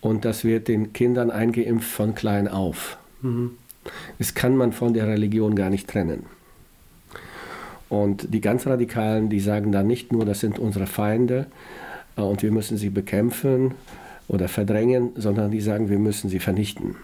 Und 0.00 0.24
das 0.24 0.44
wird 0.44 0.68
den 0.68 0.92
Kindern 0.92 1.30
eingeimpft 1.30 1.90
von 1.90 2.14
klein 2.14 2.48
auf. 2.48 2.98
Das 4.18 4.34
kann 4.34 4.56
man 4.56 4.72
von 4.72 4.94
der 4.94 5.06
Religion 5.06 5.54
gar 5.54 5.70
nicht 5.70 5.88
trennen. 5.88 6.24
Und 7.88 8.32
die 8.34 8.40
ganz 8.40 8.66
Radikalen, 8.66 9.28
die 9.30 9.40
sagen 9.40 9.72
dann 9.72 9.86
nicht 9.86 10.12
nur, 10.12 10.24
das 10.24 10.40
sind 10.40 10.58
unsere 10.58 10.86
Feinde 10.86 11.46
äh, 12.16 12.20
und 12.20 12.42
wir 12.42 12.52
müssen 12.52 12.76
sie 12.76 12.90
bekämpfen 12.90 13.72
oder 14.28 14.48
verdrängen, 14.48 15.12
sondern 15.16 15.50
die 15.50 15.60
sagen, 15.60 15.88
wir 15.88 15.98
müssen 15.98 16.28
sie 16.28 16.38
vernichten. 16.38 16.96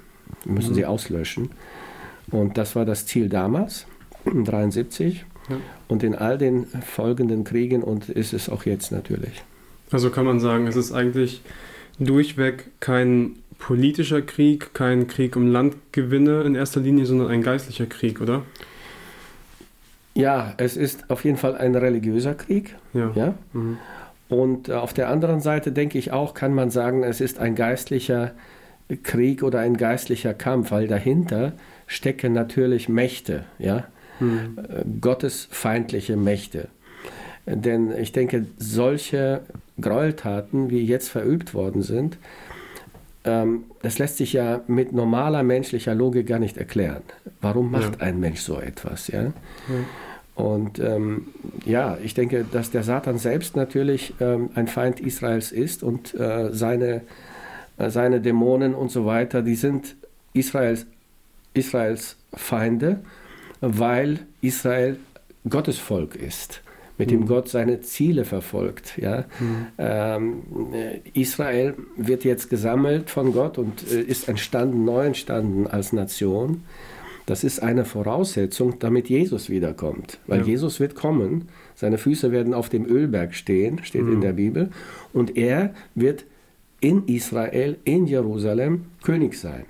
Wir 0.44 0.52
müssen 0.52 0.74
sie 0.74 0.84
auslöschen. 0.84 1.50
Und 2.30 2.58
das 2.58 2.76
war 2.76 2.84
das 2.84 3.06
Ziel 3.06 3.28
damals, 3.28 3.86
1973. 4.26 5.24
Ja. 5.48 5.56
Und 5.88 6.02
in 6.02 6.14
all 6.14 6.38
den 6.38 6.66
folgenden 6.66 7.44
Kriegen 7.44 7.82
und 7.82 8.08
ist 8.08 8.32
es 8.32 8.48
auch 8.48 8.64
jetzt 8.64 8.92
natürlich. 8.92 9.42
Also 9.90 10.10
kann 10.10 10.24
man 10.24 10.40
sagen, 10.40 10.66
es 10.66 10.76
ist 10.76 10.92
eigentlich 10.92 11.42
durchweg 11.98 12.70
kein 12.80 13.36
politischer 13.58 14.22
Krieg, 14.22 14.74
kein 14.74 15.06
Krieg 15.06 15.36
um 15.36 15.46
Landgewinne 15.50 16.42
in 16.42 16.54
erster 16.54 16.80
Linie, 16.80 17.06
sondern 17.06 17.28
ein 17.28 17.42
geistlicher 17.42 17.86
Krieg, 17.86 18.20
oder? 18.20 18.42
Ja, 20.14 20.54
es 20.58 20.76
ist 20.76 21.10
auf 21.10 21.24
jeden 21.24 21.36
Fall 21.36 21.56
ein 21.56 21.74
religiöser 21.74 22.34
Krieg. 22.34 22.76
Ja. 22.92 23.10
Ja? 23.14 23.34
Mhm. 23.52 23.78
Und 24.28 24.68
äh, 24.68 24.72
auf 24.72 24.92
der 24.92 25.08
anderen 25.08 25.40
Seite 25.40 25.72
denke 25.72 25.98
ich 25.98 26.12
auch, 26.12 26.34
kann 26.34 26.54
man 26.54 26.70
sagen, 26.70 27.02
es 27.02 27.20
ist 27.20 27.38
ein 27.38 27.54
geistlicher 27.54 28.32
Krieg 29.02 29.42
oder 29.42 29.60
ein 29.60 29.76
geistlicher 29.76 30.34
Kampf, 30.34 30.70
weil 30.70 30.86
dahinter 30.86 31.52
stecken 31.86 32.32
natürlich 32.32 32.88
Mächte, 32.88 33.44
ja, 33.58 33.84
Mhm. 34.20 34.58
äh, 34.58 34.84
gottesfeindliche 35.00 36.16
Mächte. 36.16 36.68
Denn 37.46 37.92
ich 37.98 38.12
denke, 38.12 38.46
solche 38.58 39.40
Gräueltaten, 39.80 40.70
wie 40.70 40.84
jetzt 40.84 41.08
verübt 41.08 41.54
worden 41.54 41.82
sind, 41.82 42.16
ähm, 43.24 43.64
das 43.82 43.98
lässt 43.98 44.18
sich 44.18 44.32
ja 44.34 44.60
mit 44.66 44.92
normaler 44.92 45.42
menschlicher 45.42 45.94
Logik 45.94 46.26
gar 46.26 46.38
nicht 46.38 46.56
erklären. 46.58 47.02
Warum 47.40 47.70
macht 47.70 47.96
Ja. 47.96 48.06
ein 48.06 48.20
Mensch 48.20 48.40
so 48.40 48.60
etwas? 48.60 49.08
Ja? 49.08 49.32
Und 50.34 50.78
ähm, 50.80 51.28
ja, 51.64 51.96
ich 52.02 52.14
denke, 52.14 52.44
dass 52.50 52.70
der 52.70 52.82
Satan 52.82 53.18
selbst 53.18 53.56
natürlich 53.56 54.14
ähm, 54.20 54.50
ein 54.54 54.66
Feind 54.68 55.00
Israels 55.00 55.52
ist 55.52 55.82
und 55.82 56.12
äh, 56.18 56.50
seine, 56.52 57.02
äh, 57.78 57.88
seine 57.88 58.20
Dämonen 58.20 58.74
und 58.74 58.90
so 58.90 59.06
weiter, 59.06 59.42
die 59.42 59.54
sind 59.54 59.94
Israels, 60.32 60.86
Israels 61.54 62.16
Feinde, 62.34 63.00
weil 63.60 64.18
Israel 64.40 64.98
Gottes 65.48 65.78
Volk 65.78 66.16
ist, 66.16 66.62
mit 66.98 67.10
dem 67.10 67.20
Mhm. 67.22 67.26
Gott 67.26 67.48
seine 67.48 67.80
Ziele 67.80 68.24
verfolgt. 68.24 68.96
Ja? 68.98 69.24
Ähm, 69.78 70.42
äh, 70.72 71.00
Israel 71.20 71.74
wird 71.96 72.24
jetzt 72.24 72.50
gesammelt 72.50 73.10
von 73.10 73.32
Gott 73.32 73.58
und 73.58 73.90
äh, 73.92 74.00
ist 74.00 74.28
entstanden, 74.28 74.84
neu 74.84 75.06
entstanden 75.06 75.66
als 75.66 75.92
Nation. 75.92 76.62
Das 77.26 77.42
ist 77.42 77.62
eine 77.62 77.84
Voraussetzung, 77.84 78.78
damit 78.78 79.08
Jesus 79.08 79.48
wiederkommt. 79.48 80.18
Weil 80.26 80.40
Ja. 80.40 80.46
Jesus 80.46 80.78
wird 80.78 80.94
kommen, 80.94 81.48
seine 81.74 81.96
Füße 81.98 82.30
werden 82.32 82.52
auf 82.54 82.68
dem 82.68 82.84
Ölberg 82.86 83.34
stehen, 83.34 83.80
steht 83.82 84.02
in 84.02 84.16
Mhm. 84.16 84.20
der 84.20 84.32
Bibel, 84.34 84.70
und 85.12 85.36
er 85.36 85.74
wird 85.94 86.24
in 86.80 87.04
Israel, 87.08 87.78
in 87.84 88.06
Jerusalem 88.06 88.84
König 89.02 89.36
sein. 89.38 89.64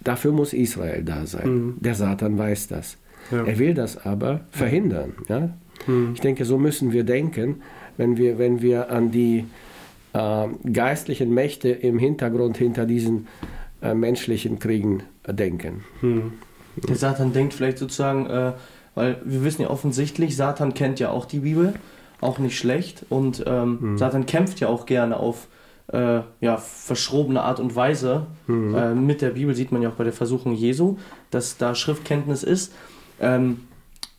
Dafür 0.00 0.32
muss 0.32 0.52
Israel 0.52 1.04
da 1.04 1.26
sein. 1.26 1.48
Mhm. 1.48 1.74
Der 1.80 1.94
Satan 1.94 2.36
weiß 2.36 2.66
das. 2.68 2.96
Ja. 3.30 3.44
Er 3.44 3.58
will 3.60 3.72
das 3.72 4.04
aber 4.04 4.40
verhindern. 4.50 5.12
Ja? 5.28 5.50
Mhm. 5.86 6.12
Ich 6.14 6.20
denke, 6.20 6.44
so 6.44 6.58
müssen 6.58 6.92
wir 6.92 7.04
denken, 7.04 7.62
wenn 7.96 8.16
wir, 8.16 8.38
wenn 8.38 8.62
wir 8.62 8.90
an 8.90 9.10
die 9.10 9.44
äh, 10.12 10.46
geistlichen 10.72 11.32
Mächte 11.32 11.70
im 11.70 11.98
Hintergrund 11.98 12.56
hinter 12.56 12.86
diesen 12.86 13.28
äh, 13.82 13.94
menschlichen 13.94 14.58
Kriegen 14.58 15.02
denken. 15.26 15.84
Mhm. 16.00 16.34
Der 16.76 16.96
Satan 16.96 17.32
denkt 17.32 17.54
vielleicht 17.54 17.78
sozusagen, 17.78 18.26
äh, 18.26 18.52
weil 18.94 19.20
wir 19.24 19.44
wissen 19.44 19.62
ja 19.62 19.70
offensichtlich, 19.70 20.36
Satan 20.36 20.74
kennt 20.74 21.00
ja 21.00 21.10
auch 21.10 21.26
die 21.26 21.40
Bibel, 21.40 21.74
auch 22.20 22.38
nicht 22.38 22.56
schlecht 22.56 23.04
und 23.08 23.42
ähm, 23.46 23.78
mhm. 23.80 23.98
Satan 23.98 24.26
kämpft 24.26 24.60
ja 24.60 24.68
auch 24.68 24.86
gerne 24.86 25.16
auf 25.16 25.48
äh, 25.92 26.20
ja, 26.40 26.56
verschrobene 26.56 27.42
Art 27.42 27.60
und 27.60 27.74
Weise. 27.74 28.26
Mhm. 28.46 28.74
Äh, 28.74 28.94
mit 28.94 29.22
der 29.22 29.30
Bibel 29.30 29.54
sieht 29.54 29.72
man 29.72 29.82
ja 29.82 29.90
auch 29.90 29.94
bei 29.94 30.04
der 30.04 30.12
Versuchung 30.12 30.54
Jesu, 30.54 30.96
dass 31.30 31.58
da 31.58 31.74
Schriftkenntnis 31.74 32.42
ist. 32.42 32.72
Ähm, 33.20 33.62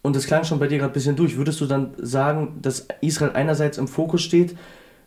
und 0.04 0.16
das 0.16 0.28
klang 0.28 0.44
schon 0.44 0.60
bei 0.60 0.68
dir 0.68 0.78
gerade 0.78 0.92
ein 0.92 0.94
bisschen 0.94 1.16
durch. 1.16 1.38
Würdest 1.38 1.60
du 1.62 1.66
dann 1.66 1.92
sagen, 1.98 2.60
dass 2.62 2.88
Israel 3.02 3.32
einerseits 3.34 3.78
im 3.78 3.88
Fokus 3.88 4.22
steht, 4.22 4.56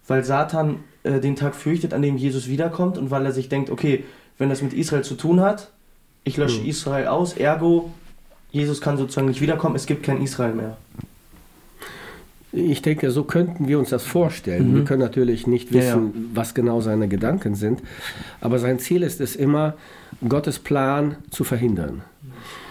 weil 0.09 0.25
Satan 0.25 0.81
äh, 1.05 1.21
den 1.21 1.37
Tag 1.37 1.55
fürchtet, 1.55 1.95
an 1.95 2.03
dem 2.03 2.17
Jesus 2.17 2.49
wiederkommt 2.49 2.99
und 2.99 3.11
weil 3.11 3.25
er 3.25 3.33
sich 3.33 3.49
denkt, 3.49 3.71
okay, 3.71 4.05
wenn 4.39 4.49
das 4.49 4.63
mit 4.63 4.73
Israel 4.73 5.05
zu 5.05 5.15
tun 5.15 5.41
hat, 5.41 5.71
ich 6.25 6.37
lösche 6.37 6.61
mhm. 6.61 6.69
Israel 6.69 7.07
aus, 7.07 7.35
ergo, 7.35 7.93
Jesus 8.51 8.81
kann 8.81 8.97
sozusagen 8.97 9.29
nicht 9.29 9.41
wiederkommen, 9.41 9.77
es 9.77 9.87
gibt 9.87 10.03
kein 10.03 10.23
Israel 10.23 10.55
mehr. 10.55 10.77
Ich 12.53 12.81
denke, 12.81 13.11
so 13.11 13.25
könnten 13.25 13.69
wir 13.69 13.79
uns 13.79 13.91
das 13.91 14.05
vorstellen. 14.05 14.71
Mhm. 14.71 14.77
Wir 14.77 14.85
können 14.85 15.03
natürlich 15.03 15.47
nicht 15.47 15.73
wissen, 15.73 16.13
ja, 16.15 16.21
ja. 16.21 16.27
was 16.33 16.55
genau 16.55 16.81
seine 16.81 17.07
Gedanken 17.07 17.55
sind, 17.55 17.83
aber 18.41 18.59
sein 18.59 18.79
Ziel 18.79 19.03
ist 19.03 19.21
es 19.21 19.37
immer, 19.37 19.75
Gottes 20.27 20.59
Plan 20.59 21.17
zu 21.31 21.45
verhindern. 21.45 22.03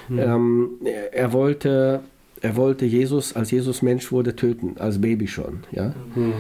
Mhm. 0.09 0.19
Ähm, 0.19 0.69
er, 1.11 1.33
wollte, 1.33 2.01
er 2.41 2.55
wollte 2.55 2.85
Jesus, 2.85 3.35
als 3.35 3.51
Jesus 3.51 3.81
Mensch 3.81 4.11
wurde, 4.11 4.35
töten, 4.35 4.75
als 4.77 4.99
Baby 5.01 5.27
schon. 5.27 5.59
Ja? 5.71 5.93
Mhm. 6.15 6.33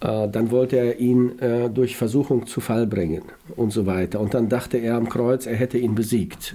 Äh, 0.00 0.28
dann 0.28 0.50
wollte 0.50 0.76
er 0.76 0.98
ihn 0.98 1.38
äh, 1.38 1.70
durch 1.70 1.96
Versuchung 1.96 2.46
zu 2.46 2.60
Fall 2.60 2.86
bringen 2.86 3.22
und 3.56 3.72
so 3.72 3.86
weiter. 3.86 4.20
Und 4.20 4.34
dann 4.34 4.48
dachte 4.48 4.78
er 4.78 4.96
am 4.96 5.08
Kreuz, 5.08 5.46
er 5.46 5.56
hätte 5.56 5.78
ihn 5.78 5.94
besiegt, 5.94 6.54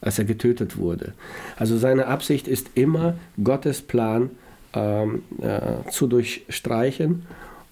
als 0.00 0.18
er 0.18 0.24
getötet 0.24 0.76
wurde. 0.76 1.12
Also 1.56 1.76
seine 1.76 2.06
Absicht 2.06 2.48
ist 2.48 2.70
immer, 2.74 3.14
Gottes 3.42 3.82
Plan 3.82 4.30
ähm, 4.74 5.22
äh, 5.40 5.88
zu 5.90 6.06
durchstreichen 6.06 7.24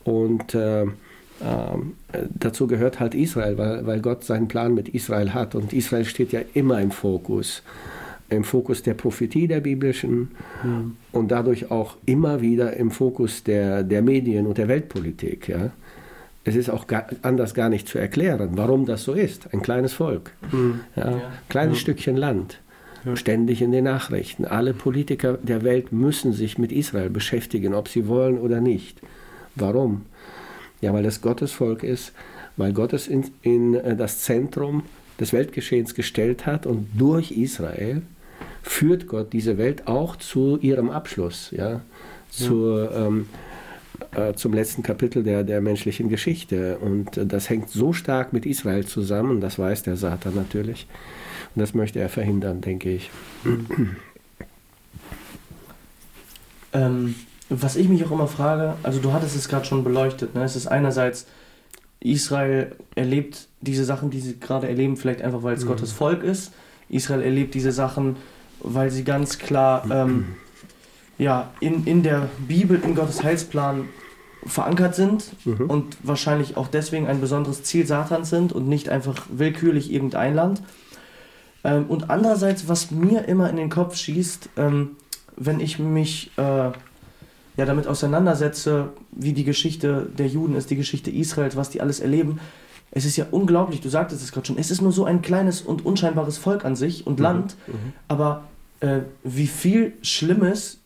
und 0.05 0.55
äh, 0.55 0.83
ähm, 0.83 1.95
dazu 2.39 2.67
gehört 2.67 3.01
halt 3.01 3.15
Israel, 3.15 3.59
weil, 3.59 3.87
weil 3.87 4.01
Gott 4.01 4.25
seinen 4.25 4.47
Plan 4.47 4.75
mit 4.75 4.89
Israel 4.91 5.35
hat 5.35 5.55
und 5.55 5.73
Israel 5.73 6.05
steht 6.05 6.33
ja 6.33 6.41
immer 6.55 6.81
im 6.81 6.91
Fokus 6.91 7.63
im 8.33 8.45
Fokus 8.45 8.83
der 8.83 8.95
Prophetie 8.95 9.47
der 9.47 9.61
biblischen 9.61 10.31
mhm. 10.63 10.97
und 11.13 11.31
dadurch 11.31 11.71
auch 11.71 11.97
immer 12.07 12.41
wieder 12.41 12.77
im 12.77 12.91
Fokus 12.91 13.43
der, 13.45 13.83
der 13.83 14.03
Medien 14.03 14.47
und 14.47 14.59
der 14.59 14.69
Weltpolitik. 14.69 15.49
Ja. 15.49 15.71
Es 16.45 16.57
ist 16.57 16.71
auch 16.71 16.87
gar, 16.87 17.07
anders 17.23 17.55
gar 17.55 17.69
nicht 17.69 17.89
zu 17.89 17.99
erklären, 17.99 18.51
warum 18.55 18.87
das 18.87 19.05
so 19.05 19.13
ist. 19.13 19.53
Ein 19.53 19.63
kleines 19.63 19.93
Volk, 19.93 20.33
mhm. 20.51 20.81
ja, 20.97 21.11
ja. 21.11 21.33
kleines 21.49 21.79
ja. 21.79 21.81
Stückchen 21.83 22.17
Land, 22.17 22.61
ständig 23.15 23.63
in 23.63 23.73
den 23.73 23.85
Nachrichten. 23.85 24.45
Alle 24.45 24.75
Politiker 24.75 25.39
der 25.43 25.63
Welt 25.63 25.93
müssen 25.93 26.33
sich 26.33 26.59
mit 26.59 26.73
Israel 26.73 27.11
beschäftigen, 27.11 27.75
ob 27.75 27.89
sie 27.89 28.09
wollen 28.09 28.39
oder 28.39 28.61
nicht. 28.61 29.01
Warum? 29.55 30.03
Ja, 30.81 30.93
weil 30.93 31.05
es 31.05 31.21
Gottes 31.21 31.53
Volk 31.53 31.85
ist, 31.85 32.13
weil 32.57 32.73
Gott 32.73 32.93
es 32.93 33.07
in, 33.07 33.25
in 33.43 33.75
äh, 33.75 33.97
das 33.97 34.21
Zentrum 34.21 34.83
des 35.21 35.33
Weltgeschehens 35.33 35.95
gestellt 35.95 36.47
hat 36.47 36.67
und 36.67 36.89
durch 36.99 37.31
Israel 37.31 38.03
führt 38.63 39.07
Gott 39.07 39.33
diese 39.33 39.59
Welt 39.59 39.87
auch 39.87 40.17
zu 40.17 40.59
ihrem 40.59 40.91
Abschluss, 40.91 41.51
ja, 41.51 41.81
zur, 42.31 42.93
ähm, 42.95 43.29
äh, 44.13 44.35
zum 44.35 44.55
letzten 44.55 44.83
Kapitel 44.83 45.23
der, 45.23 45.45
der 45.45 45.61
menschlichen 45.61 46.09
Geschichte. 46.09 46.79
Und 46.79 47.17
äh, 47.17 47.27
das 47.27 47.51
hängt 47.51 47.69
so 47.71 47.93
stark 47.93 48.33
mit 48.33 48.47
Israel 48.47 48.87
zusammen, 48.87 49.41
das 49.41 49.59
weiß 49.59 49.83
der 49.83 49.97
Satan 49.97 50.35
natürlich. 50.35 50.87
Und 51.55 51.61
das 51.61 51.75
möchte 51.75 51.99
er 52.01 52.09
verhindern, 52.09 52.61
denke 52.61 52.91
ich. 52.91 53.11
Ähm, 56.73 57.15
was 57.51 57.77
ich 57.77 57.89
mich 57.89 58.05
auch 58.05 58.11
immer 58.11 58.29
frage, 58.29 58.77
also 58.83 58.99
du 58.99 59.13
hattest 59.13 59.37
es 59.37 59.49
gerade 59.49 59.67
schon 59.67 59.85
beleuchtet, 59.85 60.35
ne? 60.35 60.43
es 60.43 60.57
ist 60.57 60.67
einerseits, 60.67 61.27
Israel 62.01 62.73
erlebt 62.95 63.47
diese 63.61 63.85
Sachen, 63.85 64.11
die 64.11 64.21
sie 64.21 64.41
gerade 64.41 64.69
erleben, 64.69 64.97
vielleicht 64.97 65.23
einfach, 65.23 65.43
weil 65.43 65.55
es 65.55 65.65
mhm. 65.65 65.69
Gottes 65.69 65.93
Volk 65.93 66.25
ist. 66.25 66.53
Israel 66.89 67.23
erlebt 67.23 67.55
diese 67.55 67.73
Sachen, 67.73 68.17
weil 68.63 68.91
sie 68.91 69.05
ganz 69.05 69.39
klar 69.39 69.85
ähm, 69.91 70.37
ja, 71.19 71.51
in, 71.61 71.85
in 71.85 72.03
der 72.03 72.29
Bibel, 72.49 72.81
in 72.83 72.95
Gottes 72.95 73.23
Heilsplan 73.23 73.89
verankert 74.45 74.95
sind 74.95 75.33
mhm. 75.45 75.71
und 75.71 75.97
wahrscheinlich 76.03 76.57
auch 76.57 76.69
deswegen 76.69 77.07
ein 77.07 77.21
besonderes 77.21 77.63
Ziel 77.63 77.87
Satans 77.87 78.31
sind 78.31 78.53
und 78.53 78.69
nicht 78.69 78.89
einfach 78.89 79.27
willkürlich 79.31 79.93
irgendein 79.93 80.35
Land. 80.35 80.63
Ähm, 81.65 81.87
und 81.89 82.11
andererseits, 82.11 82.69
was 82.69 82.91
mir 82.91 83.29
immer 83.29 83.49
in 83.51 83.57
den 83.57 83.71
Kopf 83.71 83.97
schießt, 83.97 84.49
ähm, 84.57 84.97
wenn 85.37 85.61
ich 85.61 85.79
mich 85.79 86.33
äh, 86.37 86.43
ja, 86.43 87.67
damit 87.67 87.87
auseinandersetze, 87.87 88.89
wie 89.13 89.33
die 89.33 89.45
Geschichte 89.45 90.09
der 90.19 90.27
Juden 90.27 90.57
ist, 90.57 90.71
die 90.71 90.77
Geschichte 90.77 91.11
Israels, 91.11 91.57
was 91.57 91.71
die 91.71 91.81
alles 91.81 92.01
erleben, 92.01 92.41
es 92.91 93.05
ist 93.05 93.17
ja 93.17 93.27
unglaublich, 93.31 93.81
du 93.81 93.89
sagtest 93.89 94.23
es 94.23 94.33
gerade 94.33 94.47
schon, 94.47 94.59
es 94.59 94.71
ist 94.71 94.83
nur 94.83 94.93
so 94.93 95.05
ein 95.05 95.23
kleines 95.23 95.63
und 95.63 95.85
unscheinbares 95.87 96.37
Volk 96.37 96.65
an 96.65 96.77
sich 96.77 97.07
und 97.07 97.19
mhm. 97.19 97.23
Land, 97.23 97.57
mhm. 97.67 97.93
aber 98.09 98.45
äh, 98.83 99.01
wie 99.23 99.47
viel 99.47 99.95
Schlimmes 100.03 100.81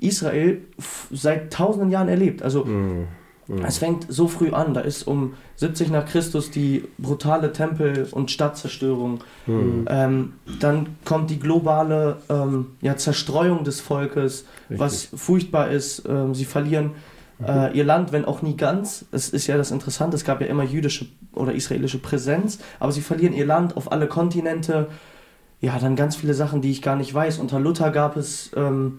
Israel 0.00 0.62
seit 1.10 1.52
tausenden 1.52 1.90
Jahren 1.90 2.08
erlebt. 2.08 2.42
Also 2.42 2.64
mhm. 2.64 3.06
Mhm. 3.46 3.64
es 3.64 3.78
fängt 3.78 4.06
so 4.08 4.28
früh 4.28 4.50
an, 4.50 4.74
da 4.74 4.80
ist 4.80 5.06
um 5.06 5.34
70 5.56 5.90
nach 5.90 6.06
Christus 6.06 6.50
die 6.50 6.84
brutale 6.98 7.52
Tempel- 7.52 8.08
und 8.10 8.30
Stadtzerstörung. 8.30 9.20
Mhm. 9.46 9.86
Ähm, 9.88 10.32
dann 10.60 10.96
kommt 11.04 11.30
die 11.30 11.38
globale 11.38 12.16
ähm, 12.28 12.72
ja, 12.80 12.96
Zerstreuung 12.96 13.64
des 13.64 13.80
Volkes, 13.80 14.46
Richtig. 14.70 14.78
was 14.78 15.08
furchtbar 15.14 15.70
ist. 15.70 16.04
Ähm, 16.08 16.34
sie 16.34 16.46
verlieren 16.46 16.92
äh, 17.46 17.76
ihr 17.76 17.84
Land, 17.84 18.12
wenn 18.12 18.24
auch 18.24 18.42
nie 18.42 18.56
ganz. 18.56 19.04
Es 19.12 19.28
ist 19.28 19.46
ja 19.46 19.56
das 19.56 19.70
Interessante, 19.70 20.16
es 20.16 20.24
gab 20.24 20.40
ja 20.40 20.46
immer 20.46 20.64
jüdische 20.64 21.06
oder 21.34 21.52
israelische 21.52 21.98
Präsenz, 21.98 22.58
aber 22.80 22.92
sie 22.92 23.02
verlieren 23.02 23.34
ihr 23.34 23.46
Land 23.46 23.76
auf 23.76 23.92
alle 23.92 24.06
Kontinente 24.06 24.88
ja, 25.64 25.78
dann 25.78 25.96
ganz 25.96 26.16
viele 26.16 26.34
Sachen, 26.34 26.60
die 26.60 26.70
ich 26.70 26.82
gar 26.82 26.96
nicht 26.96 27.12
weiß. 27.12 27.38
Unter 27.38 27.58
Luther 27.58 27.90
gab 27.90 28.16
es, 28.16 28.50
ähm, 28.54 28.98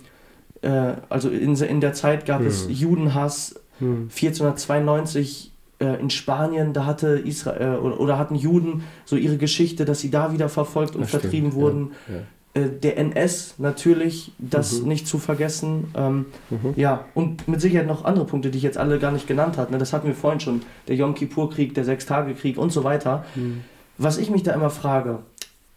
äh, 0.61 0.93
also 1.09 1.29
in, 1.29 1.55
in 1.55 1.79
der 1.79 1.93
Zeit 1.93 2.25
gab 2.25 2.39
hm. 2.39 2.47
es 2.47 2.65
Judenhass. 2.69 3.55
Hm. 3.79 4.09
1492 4.09 5.51
äh, 5.79 5.99
in 5.99 6.09
Spanien, 6.09 6.73
da 6.73 6.85
hatte 6.85 7.19
Israel 7.19 7.75
äh, 7.75 7.77
oder, 7.77 7.99
oder, 7.99 8.17
hatten 8.17 8.35
Juden 8.35 8.83
so 9.03 9.17
ihre 9.17 9.37
Geschichte, 9.37 9.83
dass 9.83 9.99
sie 9.99 10.09
da 10.09 10.31
wieder 10.31 10.47
verfolgt 10.47 10.95
und 10.95 11.01
das 11.01 11.11
vertrieben 11.11 11.51
stimmt. 11.51 11.55
wurden. 11.55 11.91
Ja, 12.07 12.15
ja. 12.15 12.21
Äh, 12.55 12.69
der 12.79 12.97
NS 12.97 13.55
natürlich, 13.57 14.31
das 14.39 14.81
mhm. 14.81 14.87
nicht 14.87 15.07
zu 15.07 15.19
vergessen. 15.19 15.91
Ähm, 15.93 16.25
mhm. 16.49 16.73
Ja, 16.77 17.05
und 17.13 17.47
mit 17.47 17.59
Sicherheit 17.59 17.85
noch 17.85 18.05
andere 18.05 18.25
Punkte, 18.25 18.49
die 18.49 18.57
ich 18.57 18.63
jetzt 18.63 18.77
alle 18.77 18.97
gar 18.97 19.11
nicht 19.11 19.27
genannt 19.27 19.57
habe. 19.57 19.71
Ne? 19.73 19.77
Das 19.77 19.91
hatten 19.91 20.07
wir 20.07 20.15
vorhin 20.15 20.39
schon. 20.39 20.61
Der 20.87 20.95
Yom 20.95 21.13
Kippur-Krieg, 21.13 21.75
der 21.75 21.83
Sechstagekrieg 21.83 22.57
und 22.57 22.71
so 22.71 22.85
weiter. 22.85 23.25
Mhm. 23.35 23.61
Was 23.97 24.17
ich 24.17 24.29
mich 24.29 24.43
da 24.43 24.53
immer 24.53 24.69
frage, 24.69 25.19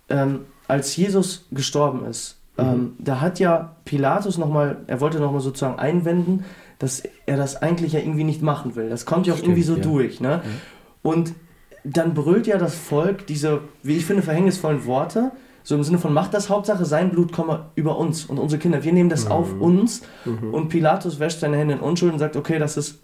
ähm, 0.09 0.41
als 0.69 0.95
Jesus 0.97 1.47
gestorben 1.51 2.05
ist, 2.07 2.39
mhm. 2.57 2.65
ähm, 2.65 2.97
da 2.99 3.21
hat 3.21 3.41
ja 3.41 3.77
Pilatus 3.85 4.39
nochmal, 4.39 4.77
er 4.87 5.01
wollte 5.01 5.19
nochmal 5.19 5.41
sozusagen 5.41 5.79
einwenden, 5.79 6.45
dass 6.79 7.03
er 7.27 7.37
das 7.37 7.61
eigentlich 7.61 7.95
ja 7.95 8.01
irgendwie 8.01 8.25
nicht 8.25 8.43
machen 8.43 8.77
will. 8.77 8.89
Das 8.89 9.05
kommt 9.05 9.27
ja 9.27 9.33
auch 9.33 9.39
Stimmt, 9.39 9.57
irgendwie 9.57 9.67
so 9.67 9.77
ja. 9.77 9.83
durch. 9.83 10.21
Ne? 10.21 10.43
Mhm. 10.45 11.11
Und 11.11 11.35
dann 11.83 12.15
brüllt 12.15 12.47
ja 12.47 12.59
das 12.59 12.75
Volk 12.75 13.27
diese, 13.27 13.63
wie 13.83 13.97
ich 13.97 14.05
finde, 14.05 14.23
verhängnisvollen 14.23 14.85
Worte, 14.87 15.33
so 15.65 15.75
im 15.75 15.83
Sinne 15.83 15.99
von, 15.99 16.15
macht 16.15 16.33
das 16.33 16.49
Hauptsache, 16.49 16.85
sein 16.85 17.11
Blut 17.11 17.33
komme 17.33 17.67
über 17.75 17.99
uns 17.99 18.25
und 18.25 18.39
unsere 18.39 18.59
Kinder. 18.59 18.85
Wir 18.85 18.93
nehmen 18.93 19.11
das 19.11 19.27
mhm. 19.27 19.33
auf 19.33 19.61
uns. 19.61 20.03
Mhm. 20.25 20.55
Und 20.55 20.69
Pilatus 20.69 21.19
wäscht 21.19 21.41
seine 21.41 21.59
Hände 21.59 21.75
in 21.75 21.81
Unschuld 21.81 22.13
und 22.13 22.19
sagt, 22.19 22.37
okay, 22.37 22.59
das 22.59 22.77
ist 22.77 23.01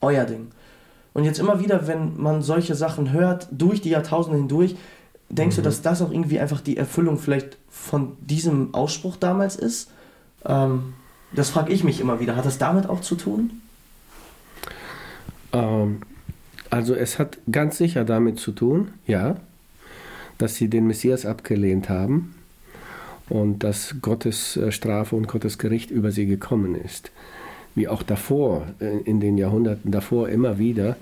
euer 0.00 0.24
Ding. 0.24 0.48
Und 1.12 1.24
jetzt 1.24 1.38
immer 1.38 1.60
wieder, 1.60 1.86
wenn 1.86 2.18
man 2.20 2.40
solche 2.40 2.74
Sachen 2.74 3.12
hört, 3.12 3.48
durch 3.50 3.82
die 3.82 3.90
Jahrtausende 3.90 4.38
hindurch, 4.38 4.76
Denkst 5.32 5.56
mhm. 5.56 5.62
du, 5.62 5.64
dass 5.64 5.82
das 5.82 6.02
auch 6.02 6.12
irgendwie 6.12 6.38
einfach 6.38 6.60
die 6.60 6.76
Erfüllung 6.76 7.18
vielleicht 7.18 7.58
von 7.68 8.16
diesem 8.20 8.72
Ausspruch 8.74 9.16
damals 9.16 9.56
ist? 9.56 9.90
Ähm, 10.44 10.94
das 11.32 11.50
frage 11.50 11.72
ich 11.72 11.82
mich 11.82 12.00
immer 12.00 12.20
wieder. 12.20 12.36
Hat 12.36 12.46
das 12.46 12.58
damit 12.58 12.88
auch 12.88 13.00
zu 13.00 13.16
tun? 13.16 13.62
Ähm, 15.52 16.02
also 16.70 16.94
es 16.94 17.18
hat 17.18 17.38
ganz 17.50 17.78
sicher 17.78 18.04
damit 18.04 18.38
zu 18.38 18.52
tun, 18.52 18.92
ja, 19.06 19.36
dass 20.38 20.54
sie 20.56 20.68
den 20.68 20.86
Messias 20.86 21.26
abgelehnt 21.26 21.88
haben 21.88 22.34
und 23.28 23.60
dass 23.60 23.96
Gottes 24.02 24.56
äh, 24.56 24.70
Strafe 24.70 25.16
und 25.16 25.28
Gottes 25.28 25.58
Gericht 25.58 25.90
über 25.90 26.12
sie 26.12 26.26
gekommen 26.26 26.74
ist. 26.74 27.10
Wie 27.74 27.88
auch 27.88 28.02
davor, 28.02 28.66
äh, 28.80 28.98
in 29.04 29.20
den 29.20 29.38
Jahrhunderten 29.38 29.90
davor 29.90 30.28
immer 30.28 30.58
wieder, 30.58 30.96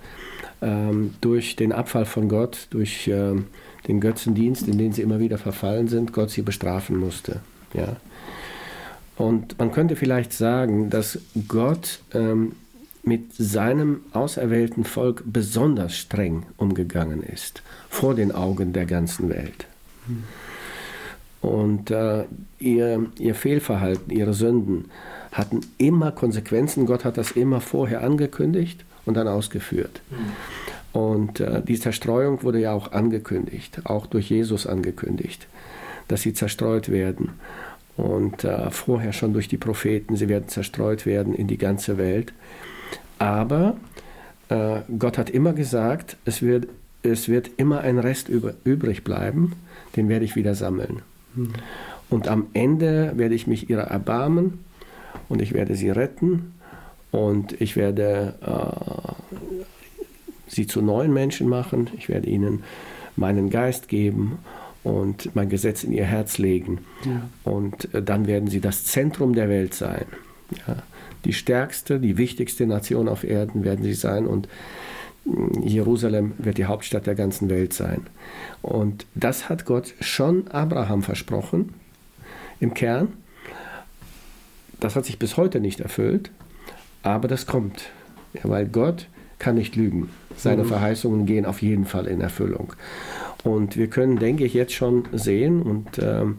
ähm, 0.62 1.14
durch 1.20 1.56
den 1.56 1.72
Abfall 1.72 2.04
von 2.04 2.28
Gott, 2.28 2.68
durch 2.70 3.08
ähm, 3.08 3.46
den 3.88 4.00
Götzendienst, 4.00 4.68
in 4.68 4.78
den 4.78 4.92
sie 4.92 5.02
immer 5.02 5.20
wieder 5.20 5.38
verfallen 5.38 5.88
sind, 5.88 6.12
Gott 6.12 6.30
sie 6.30 6.42
bestrafen 6.42 6.96
musste. 6.96 7.40
Ja. 7.74 7.96
Und 9.16 9.58
man 9.58 9.72
könnte 9.72 9.96
vielleicht 9.96 10.32
sagen, 10.32 10.90
dass 10.90 11.18
Gott 11.46 12.00
ähm, 12.14 12.52
mit 13.02 13.34
seinem 13.34 14.00
auserwählten 14.12 14.84
Volk 14.84 15.22
besonders 15.26 15.96
streng 15.96 16.44
umgegangen 16.56 17.22
ist, 17.22 17.62
vor 17.88 18.14
den 18.14 18.32
Augen 18.32 18.72
der 18.72 18.86
ganzen 18.86 19.28
Welt. 19.28 19.66
Und 21.40 21.90
äh, 21.90 22.24
ihr, 22.58 23.06
ihr 23.18 23.34
Fehlverhalten, 23.34 24.10
ihre 24.10 24.34
Sünden 24.34 24.86
hatten 25.32 25.60
immer 25.78 26.12
Konsequenzen. 26.12 26.86
Gott 26.86 27.04
hat 27.04 27.16
das 27.16 27.30
immer 27.32 27.60
vorher 27.60 28.02
angekündigt 28.02 28.84
und 29.06 29.14
dann 29.14 29.28
ausgeführt. 29.28 30.02
Und 30.92 31.40
äh, 31.40 31.62
die 31.62 31.78
Zerstreuung 31.78 32.42
wurde 32.42 32.60
ja 32.60 32.72
auch 32.72 32.92
angekündigt, 32.92 33.82
auch 33.84 34.06
durch 34.06 34.30
Jesus 34.30 34.66
angekündigt, 34.66 35.46
dass 36.08 36.22
sie 36.22 36.34
zerstreut 36.34 36.90
werden. 36.90 37.30
Und 37.96 38.44
äh, 38.44 38.70
vorher 38.70 39.12
schon 39.12 39.32
durch 39.32 39.48
die 39.48 39.58
Propheten, 39.58 40.16
sie 40.16 40.28
werden 40.28 40.48
zerstreut 40.48 41.06
werden 41.06 41.34
in 41.34 41.46
die 41.46 41.58
ganze 41.58 41.98
Welt. 41.98 42.32
Aber 43.18 43.76
äh, 44.48 44.80
Gott 44.98 45.18
hat 45.18 45.30
immer 45.30 45.52
gesagt, 45.52 46.16
es 46.24 46.42
wird, 46.42 46.66
es 47.02 47.28
wird 47.28 47.50
immer 47.56 47.80
ein 47.80 47.98
Rest 47.98 48.28
über, 48.28 48.54
übrig 48.64 49.04
bleiben, 49.04 49.52
den 49.96 50.08
werde 50.08 50.24
ich 50.24 50.34
wieder 50.34 50.54
sammeln. 50.54 51.02
Mhm. 51.34 51.52
Und 52.08 52.26
am 52.26 52.48
Ende 52.54 53.12
werde 53.16 53.34
ich 53.34 53.46
mich 53.46 53.70
ihrer 53.70 53.84
erbarmen 53.84 54.64
und 55.28 55.40
ich 55.40 55.52
werde 55.52 55.76
sie 55.76 55.90
retten 55.90 56.54
und 57.12 57.60
ich 57.60 57.76
werde 57.76 58.34
äh, 58.40 59.54
sie 60.50 60.66
zu 60.66 60.82
neuen 60.82 61.12
Menschen 61.12 61.48
machen. 61.48 61.88
Ich 61.96 62.08
werde 62.08 62.28
ihnen 62.28 62.64
meinen 63.16 63.50
Geist 63.50 63.88
geben 63.88 64.38
und 64.82 65.34
mein 65.34 65.48
Gesetz 65.48 65.84
in 65.84 65.92
ihr 65.92 66.04
Herz 66.04 66.38
legen. 66.38 66.78
Ja. 67.04 67.52
Und 67.52 67.94
äh, 67.94 68.02
dann 68.02 68.26
werden 68.26 68.48
sie 68.48 68.60
das 68.60 68.84
Zentrum 68.84 69.34
der 69.34 69.48
Welt 69.48 69.74
sein. 69.74 70.06
Ja. 70.66 70.76
Die 71.24 71.32
stärkste, 71.32 72.00
die 72.00 72.16
wichtigste 72.16 72.66
Nation 72.66 73.08
auf 73.08 73.24
Erden 73.24 73.64
werden 73.64 73.84
sie 73.84 73.94
sein 73.94 74.26
und 74.26 74.48
mm, 75.24 75.62
Jerusalem 75.62 76.32
wird 76.38 76.58
die 76.58 76.64
Hauptstadt 76.64 77.06
der 77.06 77.14
ganzen 77.14 77.50
Welt 77.50 77.72
sein. 77.72 78.06
Und 78.62 79.06
das 79.14 79.48
hat 79.48 79.66
Gott 79.66 79.94
schon 80.00 80.48
Abraham 80.48 81.02
versprochen, 81.02 81.74
im 82.58 82.74
Kern. 82.74 83.08
Das 84.80 84.96
hat 84.96 85.04
sich 85.04 85.18
bis 85.18 85.36
heute 85.36 85.60
nicht 85.60 85.80
erfüllt, 85.80 86.30
aber 87.02 87.28
das 87.28 87.46
kommt, 87.46 87.90
ja, 88.32 88.40
weil 88.44 88.66
Gott 88.66 89.08
kann 89.40 89.56
nicht 89.56 89.74
lügen. 89.74 90.10
Seine 90.36 90.62
mhm. 90.62 90.68
Verheißungen 90.68 91.26
gehen 91.26 91.44
auf 91.44 91.60
jeden 91.60 91.86
Fall 91.86 92.06
in 92.06 92.20
Erfüllung. 92.20 92.74
Und 93.42 93.76
wir 93.76 93.88
können, 93.88 94.18
denke 94.18 94.44
ich, 94.44 94.54
jetzt 94.54 94.74
schon 94.74 95.08
sehen 95.12 95.62
und 95.62 95.98
ähm, 95.98 96.38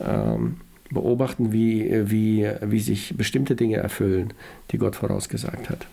ähm, 0.00 0.56
beobachten, 0.90 1.52
wie, 1.52 2.10
wie, 2.10 2.48
wie 2.62 2.80
sich 2.80 3.14
bestimmte 3.16 3.56
Dinge 3.56 3.76
erfüllen, 3.76 4.32
die 4.70 4.78
Gott 4.78 4.96
vorausgesagt 4.96 5.68
hat. 5.68 5.86